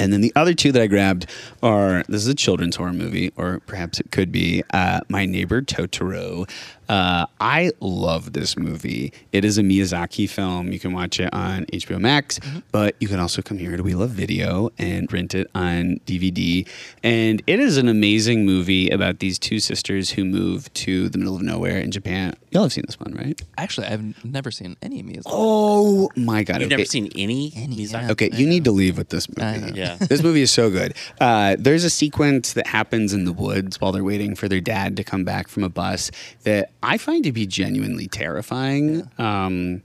and 0.00 0.12
then 0.12 0.22
the 0.22 0.32
other 0.34 0.54
two 0.54 0.72
that 0.72 0.82
I 0.82 0.86
grabbed 0.88 1.30
are 1.62 2.02
this 2.08 2.20
is 2.22 2.26
a 2.26 2.34
children's 2.34 2.74
horror 2.74 2.92
movie, 2.92 3.32
or 3.36 3.60
perhaps 3.60 4.00
it 4.00 4.10
could 4.10 4.32
be 4.32 4.64
uh, 4.72 5.00
My 5.08 5.24
Neighbor 5.24 5.62
Totoro. 5.62 6.50
Uh, 6.88 7.26
I 7.40 7.70
love 7.80 8.32
this 8.32 8.56
movie. 8.56 9.12
It 9.32 9.44
is 9.44 9.58
a 9.58 9.62
Miyazaki 9.62 10.28
film. 10.28 10.72
You 10.72 10.78
can 10.78 10.92
watch 10.92 11.20
it 11.20 11.32
on 11.32 11.66
HBO 11.66 12.00
Max, 12.00 12.40
but 12.72 12.94
you 13.00 13.08
can 13.08 13.20
also 13.20 13.42
come 13.42 13.58
here 13.58 13.76
to 13.76 13.82
We 13.82 13.94
Love 13.94 14.10
Video 14.10 14.70
and 14.78 15.10
rent 15.12 15.34
it 15.34 15.50
on 15.54 16.00
DVD. 16.06 16.68
And 17.02 17.42
it 17.46 17.60
is 17.60 17.76
an 17.76 17.88
amazing 17.88 18.44
movie 18.44 18.90
about 18.90 19.18
these 19.20 19.38
two 19.38 19.60
sisters 19.60 20.10
who 20.10 20.24
move 20.24 20.72
to 20.74 21.08
the 21.08 21.18
middle 21.18 21.36
of 21.36 21.42
nowhere 21.42 21.78
in 21.78 21.90
Japan. 21.90 22.34
Y'all 22.50 22.64
have 22.64 22.72
seen 22.72 22.84
this 22.86 22.98
one, 23.00 23.14
right? 23.14 23.40
Actually, 23.58 23.88
I've 23.88 24.24
never 24.24 24.50
seen 24.50 24.76
any 24.82 25.00
of 25.00 25.06
music. 25.06 25.24
Oh 25.26 26.10
my 26.16 26.44
God. 26.44 26.60
You've 26.60 26.66
okay. 26.66 26.76
never 26.76 26.84
seen 26.84 27.10
any? 27.16 27.52
Any, 27.56 27.76
Miyazaki? 27.76 27.92
yeah. 27.92 28.10
Okay, 28.12 28.30
you 28.32 28.46
need 28.46 28.64
to 28.64 28.72
leave 28.72 28.98
with 28.98 29.08
this 29.08 29.28
movie. 29.28 29.72
Yeah. 29.74 29.96
this 29.96 30.22
movie 30.22 30.42
is 30.42 30.52
so 30.52 30.70
good. 30.70 30.94
Uh, 31.20 31.56
there's 31.58 31.84
a 31.84 31.90
sequence 31.90 32.52
that 32.52 32.66
happens 32.66 33.12
in 33.12 33.24
the 33.24 33.32
woods 33.32 33.80
while 33.80 33.92
they're 33.92 34.04
waiting 34.04 34.34
for 34.34 34.48
their 34.48 34.60
dad 34.60 34.96
to 34.96 35.04
come 35.04 35.24
back 35.24 35.48
from 35.48 35.64
a 35.64 35.68
bus 35.68 36.10
that 36.44 36.70
I 36.84 36.98
find 36.98 37.24
to 37.24 37.32
be 37.32 37.46
genuinely 37.46 38.06
terrifying. 38.08 39.08
Um, 39.18 39.82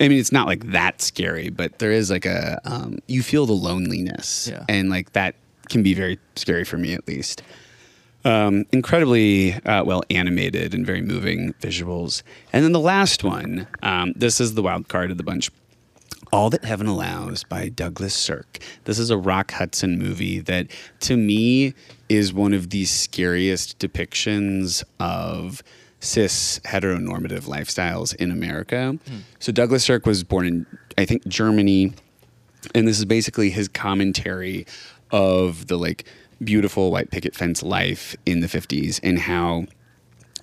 I 0.00 0.08
mean, 0.08 0.18
it's 0.18 0.32
not 0.32 0.46
like 0.46 0.70
that 0.72 1.02
scary, 1.02 1.50
but 1.50 1.78
there 1.80 1.92
is 1.92 2.10
like 2.10 2.24
a 2.26 2.60
um, 2.64 2.98
you 3.08 3.22
feel 3.22 3.46
the 3.46 3.52
loneliness, 3.52 4.48
Yeah. 4.50 4.64
and 4.68 4.90
like 4.90 5.12
that 5.12 5.34
can 5.68 5.82
be 5.82 5.92
very 5.94 6.18
scary 6.36 6.64
for 6.64 6.78
me 6.78 6.94
at 6.94 7.06
least. 7.08 7.42
Um, 8.24 8.64
incredibly 8.72 9.54
uh, 9.54 9.84
well 9.84 10.02
animated 10.10 10.74
and 10.74 10.84
very 10.84 11.02
moving 11.02 11.52
visuals. 11.60 12.22
And 12.52 12.64
then 12.64 12.72
the 12.72 12.80
last 12.80 13.22
one, 13.24 13.66
um, 13.82 14.12
this 14.16 14.40
is 14.40 14.54
the 14.54 14.62
wild 14.62 14.88
card 14.88 15.10
of 15.10 15.16
the 15.18 15.22
bunch. 15.22 15.50
All 16.32 16.50
That 16.50 16.64
Heaven 16.64 16.86
Allows 16.86 17.44
by 17.44 17.70
Douglas 17.70 18.12
Sirk. 18.14 18.58
This 18.84 18.98
is 18.98 19.08
a 19.10 19.16
Rock 19.16 19.52
Hudson 19.52 19.98
movie 19.98 20.40
that, 20.40 20.66
to 21.00 21.16
me, 21.16 21.72
is 22.10 22.34
one 22.34 22.52
of 22.52 22.68
the 22.70 22.84
scariest 22.84 23.78
depictions 23.78 24.82
of 25.00 25.62
cis 26.00 26.60
heteronormative 26.60 27.44
lifestyles 27.44 28.14
in 28.16 28.30
America. 28.30 28.98
Hmm. 29.06 29.16
So, 29.38 29.52
Douglas 29.52 29.84
Sirk 29.84 30.06
was 30.06 30.24
born 30.24 30.46
in, 30.46 30.66
I 30.96 31.04
think, 31.04 31.26
Germany. 31.26 31.92
And 32.74 32.88
this 32.88 32.98
is 32.98 33.04
basically 33.04 33.50
his 33.50 33.68
commentary 33.68 34.66
of 35.10 35.68
the 35.68 35.78
like 35.78 36.04
beautiful 36.42 36.90
white 36.90 37.10
picket 37.10 37.34
fence 37.34 37.62
life 37.62 38.16
in 38.26 38.40
the 38.40 38.46
50s 38.46 39.00
and 39.02 39.18
how 39.18 39.66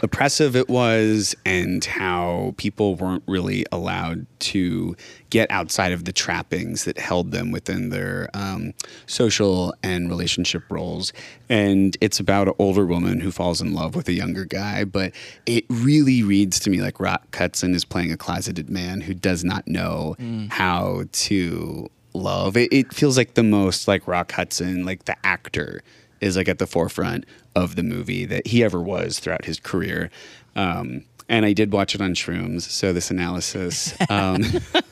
oppressive 0.05 0.55
it 0.55 0.69
was 0.69 1.35
and 1.45 1.83
how 1.83 2.53
people 2.57 2.95
weren't 2.95 3.23
really 3.27 3.65
allowed 3.71 4.25
to 4.39 4.95
get 5.31 5.49
outside 5.49 5.91
of 5.91 6.05
the 6.05 6.13
trappings 6.13 6.85
that 6.85 6.97
held 6.99 7.31
them 7.31 7.51
within 7.51 7.89
their 7.89 8.29
um, 8.35 8.71
social 9.07 9.73
and 9.81 10.07
relationship 10.07 10.63
roles. 10.69 11.11
And 11.49 11.97
it's 12.01 12.19
about 12.19 12.47
an 12.47 12.53
older 12.59 12.85
woman 12.85 13.19
who 13.19 13.31
falls 13.31 13.61
in 13.61 13.73
love 13.73 13.95
with 13.95 14.07
a 14.07 14.13
younger 14.13 14.45
guy, 14.45 14.83
but 14.83 15.11
it 15.47 15.65
really 15.69 16.21
reads 16.21 16.59
to 16.61 16.69
me 16.69 16.81
like 16.81 16.99
Rock 16.99 17.35
Hudson 17.35 17.73
is 17.73 17.83
playing 17.83 18.11
a 18.11 18.17
closeted 18.17 18.69
man 18.69 19.01
who 19.01 19.15
does 19.15 19.43
not 19.43 19.67
know 19.67 20.15
how 20.51 21.05
to 21.11 21.89
love. 22.13 22.55
It, 22.55 22.71
it 22.71 22.93
feels 22.93 23.17
like 23.17 23.33
the 23.33 23.43
most 23.43 23.87
like 23.87 24.07
Rock 24.07 24.31
Hudson, 24.31 24.85
like 24.85 25.05
the 25.05 25.17
actor 25.25 25.81
is 26.25 26.35
like 26.35 26.49
at 26.49 26.57
the 26.59 26.67
forefront 26.67 27.25
of 27.55 27.75
the 27.75 27.83
movie 27.83 28.25
that 28.25 28.47
he 28.47 28.63
ever 28.63 28.81
was 28.81 29.19
throughout 29.19 29.45
his 29.45 29.59
career. 29.59 30.09
Um, 30.55 31.03
and 31.27 31.43
I 31.45 31.53
did 31.53 31.71
watch 31.73 31.95
it 31.95 32.01
on 32.01 32.13
shrooms, 32.13 32.61
so 32.61 32.93
this 32.93 33.09
analysis 33.09 33.95
um, 34.11 34.43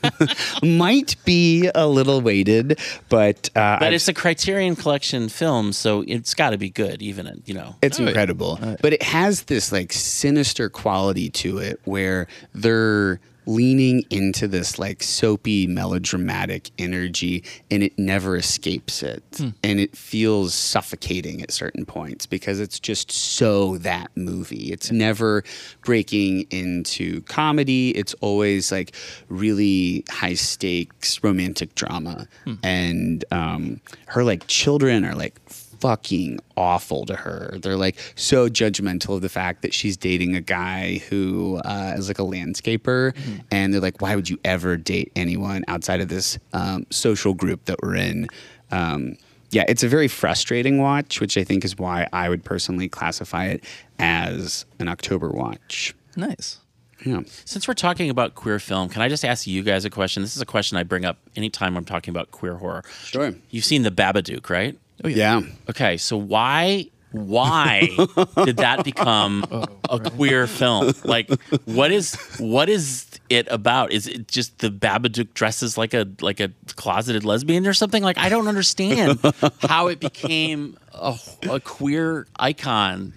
might 0.62 1.14
be 1.24 1.70
a 1.74 1.86
little 1.86 2.20
weighted, 2.20 2.78
but 3.08 3.48
uh, 3.54 3.78
But 3.78 3.86
I've- 3.86 3.94
it's 3.94 4.08
a 4.08 4.12
Criterion 4.14 4.74
Collection 4.76 5.28
film, 5.28 5.72
so 5.72 6.04
it's 6.06 6.34
got 6.34 6.50
to 6.50 6.58
be 6.58 6.70
good, 6.70 7.02
even 7.02 7.26
at, 7.26 7.36
you 7.48 7.54
know. 7.54 7.76
It's 7.82 7.98
incredible. 7.98 8.58
but 8.82 8.92
it 8.92 9.02
has 9.02 9.44
this 9.44 9.70
like 9.72 9.92
sinister 9.92 10.68
quality 10.68 11.30
to 11.30 11.58
it 11.58 11.80
where 11.84 12.26
they're 12.54 13.20
leaning 13.46 14.04
into 14.10 14.48
this 14.48 14.78
like 14.78 15.02
soapy 15.02 15.66
melodramatic 15.66 16.70
energy 16.78 17.44
and 17.70 17.82
it 17.82 17.98
never 17.98 18.36
escapes 18.36 19.02
it. 19.02 19.22
And 19.62 19.80
it 19.80 19.96
feels 19.96 20.54
suffocating 20.54 21.42
at 21.42 21.50
certain 21.50 21.84
points 21.84 22.26
because 22.26 22.60
it's 22.60 22.80
just 22.80 23.10
so 23.10 23.78
that 23.78 24.10
movie. 24.16 24.72
It's 24.72 24.90
never 24.90 25.44
breaking 25.84 26.46
into 26.50 27.20
comedy. 27.22 27.90
It's 27.90 28.14
always 28.20 28.72
like 28.72 28.94
really 29.28 30.04
high 30.10 30.34
stakes 30.34 31.22
romantic 31.22 31.74
drama. 31.74 32.26
And 32.62 33.24
um, 33.30 33.80
her 34.06 34.24
like 34.24 34.46
children 34.46 35.04
are 35.04 35.14
like 35.14 35.38
fucking 35.84 36.38
awful 36.56 37.04
to 37.04 37.14
her. 37.14 37.58
They're 37.60 37.76
like 37.76 37.98
so 38.14 38.48
judgmental 38.48 39.16
of 39.16 39.20
the 39.20 39.28
fact 39.28 39.60
that 39.60 39.74
she's 39.74 39.98
dating 39.98 40.34
a 40.34 40.40
guy 40.40 41.02
who 41.10 41.60
uh, 41.62 41.92
is 41.94 42.08
like 42.08 42.18
a 42.18 42.22
landscaper, 42.22 43.14
and 43.50 43.74
they're 43.74 43.82
like, 43.82 44.00
"Why 44.00 44.16
would 44.16 44.30
you 44.30 44.38
ever 44.46 44.78
date 44.78 45.12
anyone 45.14 45.62
outside 45.68 46.00
of 46.00 46.08
this 46.08 46.38
um, 46.54 46.86
social 46.88 47.34
group 47.34 47.66
that 47.66 47.82
we're 47.82 47.96
in?" 47.96 48.28
Um, 48.70 49.18
yeah, 49.50 49.66
it's 49.68 49.82
a 49.82 49.88
very 49.88 50.08
frustrating 50.08 50.78
watch, 50.78 51.20
which 51.20 51.36
I 51.36 51.44
think 51.44 51.66
is 51.66 51.76
why 51.76 52.08
I 52.14 52.30
would 52.30 52.44
personally 52.44 52.88
classify 52.88 53.44
it 53.44 53.62
as 53.98 54.64
an 54.78 54.88
October 54.88 55.28
watch. 55.28 55.94
Nice. 56.16 56.60
Yeah. 57.04 57.20
Since 57.44 57.68
we're 57.68 57.74
talking 57.74 58.08
about 58.08 58.34
queer 58.34 58.58
film, 58.58 58.88
can 58.88 59.02
I 59.02 59.08
just 59.10 59.22
ask 59.22 59.46
you 59.46 59.62
guys 59.62 59.84
a 59.84 59.90
question? 59.90 60.22
This 60.22 60.34
is 60.34 60.40
a 60.40 60.46
question 60.46 60.78
I 60.78 60.82
bring 60.82 61.04
up 61.04 61.18
anytime 61.36 61.76
I'm 61.76 61.84
talking 61.84 62.10
about 62.10 62.30
queer 62.30 62.54
horror. 62.54 62.84
Sure. 63.04 63.34
You've 63.50 63.66
seen 63.66 63.82
The 63.82 63.90
Babadook, 63.90 64.48
right? 64.48 64.78
Oh, 65.02 65.08
yeah. 65.08 65.42
Okay, 65.68 65.96
so 65.96 66.16
why 66.16 66.90
why 67.14 67.88
did 68.44 68.56
that 68.56 68.82
become 68.84 69.44
oh, 69.50 69.64
a 69.88 70.00
queer 70.00 70.46
film? 70.46 70.92
Like 71.04 71.30
what 71.64 71.92
is 71.92 72.14
what 72.38 72.68
is 72.68 73.06
it 73.30 73.46
about? 73.50 73.92
Is 73.92 74.06
it 74.08 74.28
just 74.28 74.58
the 74.58 74.68
Babadook 74.68 75.32
dresses 75.32 75.78
like 75.78 75.94
a 75.94 76.06
like 76.20 76.40
a 76.40 76.50
closeted 76.74 77.24
lesbian 77.24 77.66
or 77.66 77.72
something? 77.72 78.02
Like 78.02 78.18
I 78.18 78.28
don't 78.28 78.48
understand 78.48 79.20
how 79.60 79.86
it 79.86 80.00
became 80.00 80.76
a, 80.92 81.16
a 81.48 81.60
queer 81.60 82.26
icon. 82.36 83.14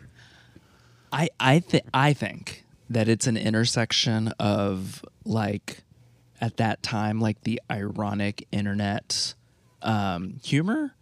I 1.12 1.30
I 1.40 1.60
think 1.60 1.84
I 1.94 2.14
think 2.14 2.66
that 2.90 3.10
it's 3.10 3.26
an 3.28 3.38
intersection 3.38 4.30
of 4.40 5.04
like 5.26 5.84
at 6.40 6.58
that 6.58 6.84
time 6.84 7.20
like 7.20 7.42
the 7.42 7.60
ironic 7.72 8.48
internet 8.52 9.34
um, 9.88 10.40
humor 10.44 10.94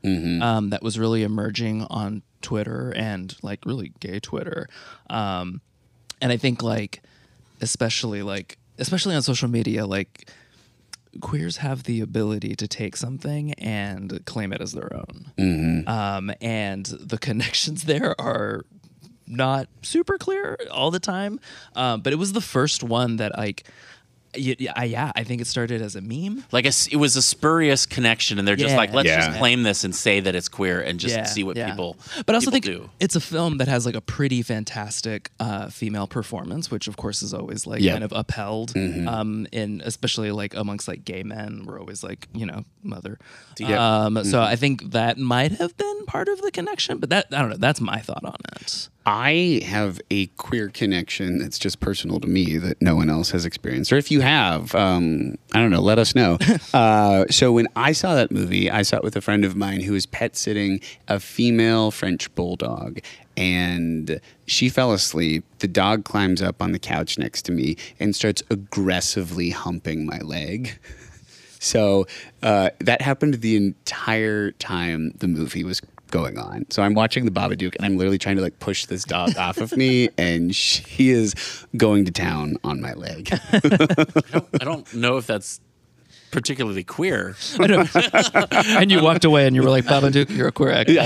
um, 0.41 0.69
that 0.69 0.81
was 0.81 0.97
really 0.97 1.23
emerging 1.23 1.83
on 1.89 2.21
Twitter 2.41 2.93
and 2.95 3.35
like 3.41 3.65
really 3.65 3.91
gay 3.99 4.19
Twitter, 4.19 4.69
um, 5.09 5.59
and 6.21 6.31
I 6.31 6.37
think 6.37 6.63
like 6.63 7.01
especially 7.61 8.21
like 8.21 8.57
especially 8.77 9.15
on 9.15 9.21
social 9.21 9.49
media 9.49 9.85
like 9.85 10.29
queers 11.21 11.57
have 11.57 11.83
the 11.83 12.01
ability 12.01 12.55
to 12.55 12.67
take 12.67 12.95
something 12.97 13.53
and 13.53 14.23
claim 14.25 14.51
it 14.53 14.61
as 14.61 14.73
their 14.73 14.91
own. 14.93 15.31
Um, 15.87 16.31
and 16.41 16.85
the 16.85 17.17
connections 17.27 17.83
there 17.85 18.19
are 18.19 18.65
not 19.27 19.67
super 19.81 20.17
clear 20.17 20.57
all 20.71 20.91
the 20.91 20.99
time. 20.99 21.39
Um, 21.75 22.01
but 22.01 22.13
it 22.13 22.17
was 22.17 22.33
the 22.33 22.41
first 22.41 22.83
one 22.83 23.15
that 23.17 23.37
like 23.37 23.63
y- 24.37 24.55
y- 24.59 24.67
I- 24.75 24.85
yeah 24.85 25.11
i 25.15 25.23
think 25.23 25.41
it 25.41 25.47
started 25.47 25.81
as 25.81 25.95
a 25.95 26.01
meme 26.01 26.43
Like 26.51 26.65
a 26.65 26.69
s 26.69 26.87
it 26.87 26.97
was 26.97 27.15
a 27.15 27.21
spurious 27.21 27.85
connection, 27.85 28.39
and 28.39 28.47
they're 28.47 28.55
just 28.55 28.71
Yeah. 28.75 28.77
like, 28.83 28.93
let's 28.93 29.07
Yeah. 29.07 29.25
just 29.25 29.37
claim 29.39 29.63
this 29.63 29.83
and 29.83 29.93
say 29.95 30.19
that 30.19 30.33
it's 30.35 30.47
queer 30.49 30.81
and 30.81 30.99
just 30.99 31.33
see 31.33 31.43
what 31.43 31.55
yeah. 31.57 31.69
people. 31.69 31.97
But 32.25 32.33
I 32.33 32.37
also 32.37 32.51
think 32.51 32.65
do. 32.65 32.89
it's 32.99 33.15
a 33.15 33.19
film 33.33 33.57
that 33.59 33.67
has 33.67 33.85
like 33.85 33.95
a 33.95 34.01
pretty 34.01 34.41
fantastic 34.41 35.31
uh, 35.39 35.69
female 35.69 36.07
performance, 36.07 36.69
which 36.71 36.87
of 36.87 36.95
course 36.97 37.21
is 37.25 37.33
always 37.33 37.65
like 37.67 37.81
Yeah. 37.81 37.93
kind 37.93 38.03
of 38.03 38.11
upheld, 38.13 38.69
um, 39.15 39.47
in 39.51 39.81
especially 39.85 40.31
like 40.31 40.53
amongst 40.55 40.87
like 40.87 41.03
gay 41.05 41.23
men. 41.23 41.63
We're 41.65 41.79
always 41.79 42.03
like 42.03 42.27
you 42.33 42.45
know 42.45 42.65
mother. 42.83 43.17
Yeah. 43.59 43.79
Um, 44.05 44.23
So 44.23 44.41
I 44.41 44.55
think 44.55 44.91
that 44.91 45.17
might 45.17 45.53
have 45.61 45.73
been 45.77 46.05
part 46.05 46.27
of 46.33 46.41
the 46.41 46.51
connection, 46.51 46.97
but 46.99 47.09
that 47.09 47.25
I 47.31 47.39
don't 47.41 47.49
know. 47.53 47.57
That's 47.67 47.81
my 47.81 47.99
thought 48.07 48.23
on 48.23 48.37
it. 48.61 48.89
I 49.05 49.61
have 49.65 50.01
a 50.09 50.25
queer 50.27 50.69
connection 50.69 51.37
that's 51.37 51.59
just 51.59 51.79
personal 51.79 52.19
to 52.21 52.27
me 52.27 52.57
that 52.57 52.81
no 52.81 52.95
one 52.95 53.09
else 53.09 53.29
has 53.31 53.45
experienced. 53.45 53.93
Or 53.93 53.97
if 53.97 54.09
you 54.09 54.21
have, 54.21 54.73
um, 54.73 55.37
I 55.53 55.59
don't 55.59 55.69
know, 55.69 55.81
let 55.81 55.99
us 55.99 56.15
know. 56.15 56.39
uh, 56.73 57.25
so 57.29 57.51
when 57.51 57.67
I 57.75 57.91
saw 57.91 58.15
that 58.15 58.31
movie, 58.31 58.71
I 58.71 58.81
saw 58.81 58.97
it 58.97 59.03
with 59.03 59.15
a 59.15 59.21
friend 59.21 59.45
of 59.45 59.55
mine 59.55 59.81
who 59.81 59.93
was 59.93 60.07
pet 60.07 60.35
sitting 60.35 60.81
a 61.07 61.19
female 61.19 61.91
French 61.91 62.33
bulldog. 62.33 62.99
And 63.37 64.19
she 64.47 64.69
fell 64.69 64.91
asleep. 64.91 65.43
The 65.59 65.67
dog 65.67 66.03
climbs 66.03 66.41
up 66.41 66.61
on 66.61 66.71
the 66.71 66.79
couch 66.79 67.19
next 67.19 67.43
to 67.43 67.51
me 67.51 67.77
and 67.99 68.15
starts 68.15 68.41
aggressively 68.49 69.51
humping 69.51 70.05
my 70.05 70.19
leg. 70.19 70.79
So 71.57 72.05
uh, 72.43 72.69
that 72.81 73.01
happened 73.01 73.35
the 73.35 73.55
entire 73.55 74.51
time 74.51 75.13
the 75.17 75.27
movie 75.27 75.63
was 75.63 75.81
going 76.11 76.37
on. 76.37 76.65
So 76.69 76.83
I'm 76.83 76.93
watching 76.93 77.25
the 77.25 77.31
Babadook 77.31 77.75
and 77.75 77.85
I'm 77.85 77.97
literally 77.97 78.17
trying 78.17 78.35
to 78.37 78.41
like 78.41 78.59
push 78.59 78.85
this 78.85 79.03
dog 79.03 79.37
off 79.37 79.57
of 79.57 79.75
me, 79.75 80.09
and 80.17 80.55
she 80.55 81.09
is 81.09 81.33
going 81.77 82.05
to 82.05 82.11
town 82.11 82.57
on 82.63 82.81
my 82.81 82.93
leg. 82.93 83.29
I 83.53 84.63
don't 84.63 84.91
know 84.93 85.17
if 85.17 85.27
that's 85.27 85.59
particularly 86.35 86.83
queer. 86.83 87.35
I 87.59 87.67
know. 87.67 87.85
and 88.79 88.91
you 88.91 89.01
walked 89.01 89.23
away 89.25 89.47
and 89.47 89.55
you 89.55 89.63
were 89.63 89.69
like, 89.69 89.85
Babadook, 89.85 90.29
you're 90.29 90.49
a 90.49 90.51
queer 90.51 90.71
actor. 90.71 90.99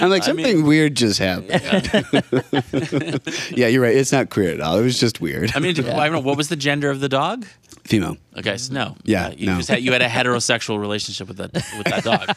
I'm 0.04 0.08
like 0.10 0.24
something 0.24 0.64
weird 0.64 0.96
just 0.96 1.18
happened. 1.20 1.50
Yeah. 3.50 3.66
you're 3.68 3.82
right. 3.82 3.94
It's 3.96 4.12
not 4.12 4.30
queer 4.30 4.50
at 4.52 4.60
all. 4.60 4.78
It 4.78 4.82
was 4.82 4.98
just 4.98 5.20
weird. 5.20 5.52
I 5.54 5.58
mean, 5.60 5.78
I 5.78 6.04
don't 6.06 6.12
know. 6.12 6.20
What 6.20 6.36
was 6.36 6.48
the 6.48 6.56
gender 6.56 6.90
of 6.90 7.00
the 7.00 7.08
dog? 7.08 7.46
Female. 7.84 8.16
Okay, 8.36 8.56
so 8.56 8.72
no. 8.72 8.96
Yeah, 9.04 9.26
Uh, 9.26 9.32
you 9.36 9.46
no. 9.46 9.56
just 9.58 9.68
had 9.68 9.82
you 9.82 9.92
had 9.92 10.02
a 10.02 10.08
heterosexual 10.08 10.80
relationship 10.80 11.28
with 11.28 11.36
that 11.38 11.52
with 11.76 11.86
that 11.86 12.04
dog. 12.04 12.28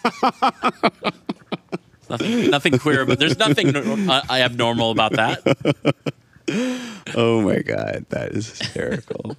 nothing, 2.09 2.49
nothing 2.49 2.77
queer, 2.79 3.05
but 3.05 3.19
there's 3.19 3.37
nothing 3.37 3.71
nor- 3.71 3.83
uh, 4.11 4.21
abnormal 4.29 4.91
about 4.91 5.13
that. 5.13 5.41
Oh 7.15 7.41
my 7.41 7.59
god, 7.59 8.05
that 8.09 8.31
is 8.31 8.57
hysterical. 8.57 9.37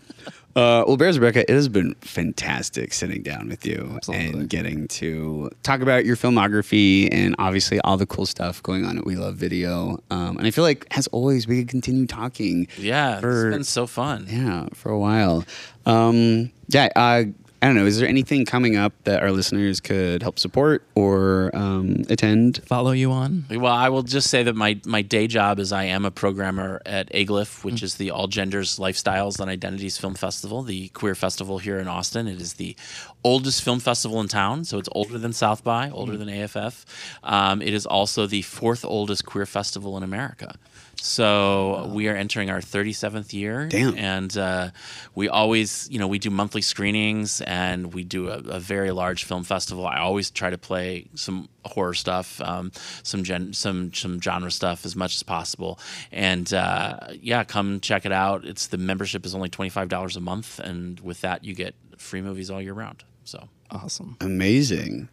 Uh, 0.57 0.85
well, 0.87 0.97
Bears 0.97 1.19
Rebecca, 1.19 1.41
it 1.41 1.53
has 1.53 1.69
been 1.69 1.95
fantastic 2.01 2.93
sitting 2.93 3.23
down 3.23 3.49
with 3.49 3.67
you 3.67 3.91
Absolutely. 3.97 4.41
and 4.41 4.49
getting 4.49 4.87
to 4.89 5.51
talk 5.65 5.81
about 5.81 6.05
your 6.05 6.15
filmography 6.17 7.09
and 7.11 7.35
obviously 7.41 7.81
all 7.81 7.97
the 7.97 8.07
cool 8.07 8.25
stuff 8.25 8.63
going 8.63 8.85
on 8.85 8.97
at 8.99 9.05
We 9.05 9.17
Love 9.17 9.35
Video. 9.35 9.99
Um, 10.11 10.39
and 10.39 10.47
I 10.47 10.53
feel 10.53 10.63
like, 10.63 10.87
as 10.93 11.09
always, 11.09 11.49
we 11.49 11.59
could 11.59 11.69
continue 11.69 12.07
talking. 12.07 12.69
Yeah, 12.79 13.19
for, 13.19 13.49
it's 13.49 13.55
been 13.57 13.65
so 13.65 13.89
fun. 13.89 14.27
yeah, 14.31 14.69
for 14.75 14.91
a 14.91 14.99
while. 14.99 15.45
Um, 15.87 16.53
yeah, 16.69 16.89
uh, 16.95 17.25
I 17.65 17.69
don't 17.69 17.77
know. 17.77 17.87
Is 17.87 17.99
there 17.99 18.07
anything 18.07 18.45
coming 18.45 18.77
up 18.77 18.93
that 19.05 19.23
our 19.23 19.33
listeners 19.33 19.81
could 19.81 20.21
help 20.21 20.39
support 20.39 20.83
or 20.95 21.51
um, 21.55 22.03
attend? 22.11 22.63
Follow 22.67 22.91
you 22.91 23.11
on. 23.11 23.47
Well, 23.49 23.73
I 23.73 23.89
will 23.89 24.03
just 24.03 24.29
say 24.29 24.43
that 24.43 24.55
my, 24.55 24.79
my 24.85 25.01
day 25.01 25.27
job 25.27 25.59
is 25.59 25.73
I 25.73 25.85
am 25.85 26.05
a 26.05 26.11
programmer 26.11 26.83
at 26.85 27.11
aGLIFF, 27.15 27.65
which 27.65 27.83
is 27.83 27.95
the 27.95 28.11
All 28.11 28.27
Genders, 28.27 28.79
Lifestyles, 28.79 29.41
and 29.41 29.49
Identities 29.49 29.97
Film 29.97 30.15
Festival, 30.15 30.63
the 30.63 30.89
queer 30.89 31.15
festival 31.15 31.57
here 31.57 31.79
in 31.79 31.89
Austin. 31.89 32.29
It 32.29 32.39
is 32.39 32.53
the 32.53 32.77
oldest 33.25 33.63
film 33.63 33.81
festival 33.81 34.21
in 34.21 34.29
town, 34.29 34.67
so 34.67 34.77
it's 34.77 34.91
older 34.93 35.17
than 35.17 35.33
South 35.33 35.65
by, 35.65 35.89
older 35.89 36.19
than 36.19 36.29
AFF. 36.29 36.85
Um, 37.23 37.63
it 37.63 37.73
is 37.73 37.87
also 37.87 38.27
the 38.27 38.43
fourth 38.43 38.85
oldest 38.85 39.25
queer 39.25 39.47
festival 39.47 39.97
in 39.97 40.03
America. 40.03 40.57
So 41.05 41.91
we 41.93 42.09
are 42.09 42.17
entering 42.17 42.49
our 42.49 42.61
37th 42.61 43.35
year. 43.35 43.67
Damn. 43.69 43.99
And 43.99 44.35
uh, 44.39 44.71
we 45.15 45.29
always, 45.29 45.87
you 45.91 45.99
know, 45.99 46.09
we 46.09 46.19
do 46.19 46.31
monthly 46.31 46.63
screenings 46.63 47.43
and 47.43 47.93
we 47.93 48.05
do 48.05 48.31
a, 48.31 48.39
a 48.39 48.59
very 48.59 48.91
large 48.91 49.25
film 49.25 49.45
festival. 49.45 49.87
I 49.87 49.99
always 49.99 50.31
try 50.31 50.49
to 50.49 50.57
play 50.57 51.09
some 51.15 51.51
horror 51.67 51.93
stuff, 51.93 52.41
um, 52.41 52.73
some 53.03 53.23
gen- 53.23 53.53
some 53.53 53.93
some 53.93 54.19
genre 54.19 54.51
stuff 54.51 54.87
as 54.87 54.97
much 54.97 55.15
as 55.15 55.23
possible. 55.23 55.79
And 56.11 56.51
uh, 56.55 56.99
yeah, 57.21 57.45
come 57.45 57.81
check 57.81 58.07
it 58.07 58.13
out. 58.13 58.47
It's 58.47 58.69
the 58.69 58.79
membership 58.79 59.27
is 59.27 59.35
only 59.35 59.51
twenty 59.51 59.69
five 59.69 59.91
dollars 59.91 60.17
a 60.17 60.21
month, 60.21 60.59
and 60.59 60.99
with 61.01 61.21
that 61.21 61.45
you 61.45 61.55
get 61.55 61.75
free 61.99 62.23
movies 62.23 62.51
all 62.51 62.63
year 62.63 62.73
round. 62.73 63.05
So 63.25 63.51
Awesome. 63.71 64.17
Amazing. 64.23 65.11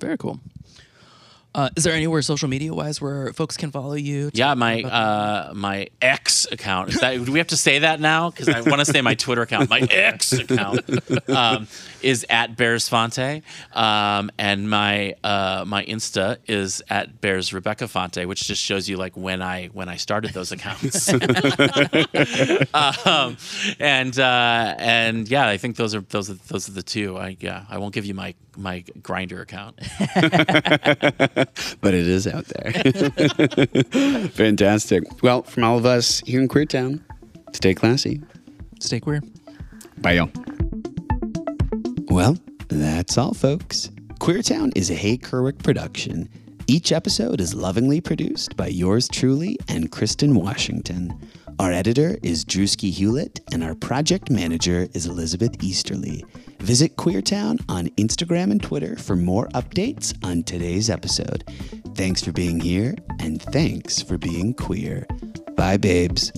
Very 0.00 0.16
cool. 0.16 0.40
Uh, 1.54 1.70
is 1.76 1.84
there 1.84 1.92
anywhere 1.94 2.20
social 2.20 2.48
media 2.48 2.74
wise 2.74 3.00
where 3.00 3.32
folks 3.32 3.56
can 3.56 3.70
follow 3.70 3.94
you? 3.94 4.28
yeah, 4.34 4.54
my 4.54 4.82
uh, 4.82 5.52
my 5.54 5.86
X 6.02 6.48
account. 6.50 6.88
Is 6.88 7.00
that, 7.00 7.24
do 7.24 7.30
we 7.30 7.38
have 7.38 7.46
to 7.48 7.56
say 7.56 7.78
that 7.80 8.00
now? 8.00 8.30
Because 8.30 8.48
I 8.48 8.60
want 8.62 8.80
to 8.80 8.84
say 8.84 9.00
my 9.00 9.14
Twitter 9.14 9.42
account. 9.42 9.70
My 9.70 9.78
X 9.78 10.32
account 10.32 10.80
um, 11.30 11.68
is 12.02 12.26
at 12.28 12.56
Bears 12.56 12.88
Fonte, 12.88 13.42
um, 13.72 14.32
and 14.36 14.68
my 14.68 15.14
uh, 15.22 15.64
my 15.64 15.84
Insta 15.84 16.38
is 16.48 16.82
at 16.90 17.20
Bears 17.20 17.52
Rebecca 17.52 17.86
Fonte, 17.86 18.26
which 18.26 18.42
just 18.44 18.60
shows 18.60 18.88
you 18.88 18.96
like 18.96 19.16
when 19.16 19.40
I 19.40 19.66
when 19.66 19.88
I 19.88 19.96
started 19.96 20.32
those 20.32 20.50
accounts. 20.50 21.08
um, 22.74 23.36
and 23.78 24.18
uh, 24.18 24.74
and 24.78 25.28
yeah, 25.28 25.46
I 25.46 25.56
think 25.56 25.76
those 25.76 25.94
are 25.94 26.00
those 26.00 26.30
are 26.30 26.38
those 26.48 26.68
are 26.68 26.72
the 26.72 26.82
two. 26.82 27.16
I 27.16 27.36
yeah, 27.38 27.64
I 27.70 27.78
won't 27.78 27.94
give 27.94 28.06
you 28.06 28.14
my 28.14 28.34
my 28.56 28.82
Grindr 29.00 29.40
account. 29.40 29.78
but 31.80 31.94
it 31.94 32.06
is 32.06 32.26
out 32.26 32.46
there. 32.46 32.72
Fantastic. 34.30 35.22
Well, 35.22 35.42
from 35.42 35.64
all 35.64 35.78
of 35.78 35.86
us 35.86 36.20
here 36.20 36.40
in 36.40 36.48
Queertowne, 36.48 37.00
stay 37.52 37.74
classy. 37.74 38.20
Stay 38.80 39.00
queer. 39.00 39.22
Bye, 39.98 40.12
y'all. 40.12 40.30
Well, 42.08 42.36
that's 42.68 43.16
all, 43.18 43.34
folks. 43.34 43.90
Queertowne 44.20 44.72
is 44.76 44.90
a 44.90 44.94
Hey 44.94 45.16
Kerwick 45.16 45.62
production. 45.62 46.28
Each 46.66 46.92
episode 46.92 47.40
is 47.40 47.54
lovingly 47.54 48.00
produced 48.00 48.56
by 48.56 48.68
yours 48.68 49.08
truly 49.08 49.58
and 49.68 49.92
Kristen 49.92 50.34
Washington. 50.34 51.14
Our 51.58 51.72
editor 51.72 52.18
is 52.22 52.44
Drewski 52.44 52.90
Hewlett, 52.90 53.40
and 53.52 53.62
our 53.62 53.74
project 53.74 54.30
manager 54.30 54.88
is 54.92 55.06
Elizabeth 55.06 55.62
Easterly. 55.62 56.24
Visit 56.60 56.96
Queertowne 56.96 57.62
on 57.68 57.88
Instagram 57.90 58.50
and 58.50 58.62
Twitter 58.62 58.96
for 58.96 59.16
more 59.16 59.48
updates 59.48 60.14
on 60.24 60.42
today's 60.42 60.90
episode. 60.90 61.44
Thanks 61.94 62.22
for 62.22 62.32
being 62.32 62.60
here, 62.60 62.94
and 63.20 63.40
thanks 63.40 64.02
for 64.02 64.18
being 64.18 64.54
queer. 64.54 65.06
Bye, 65.56 65.76
babes. 65.76 66.32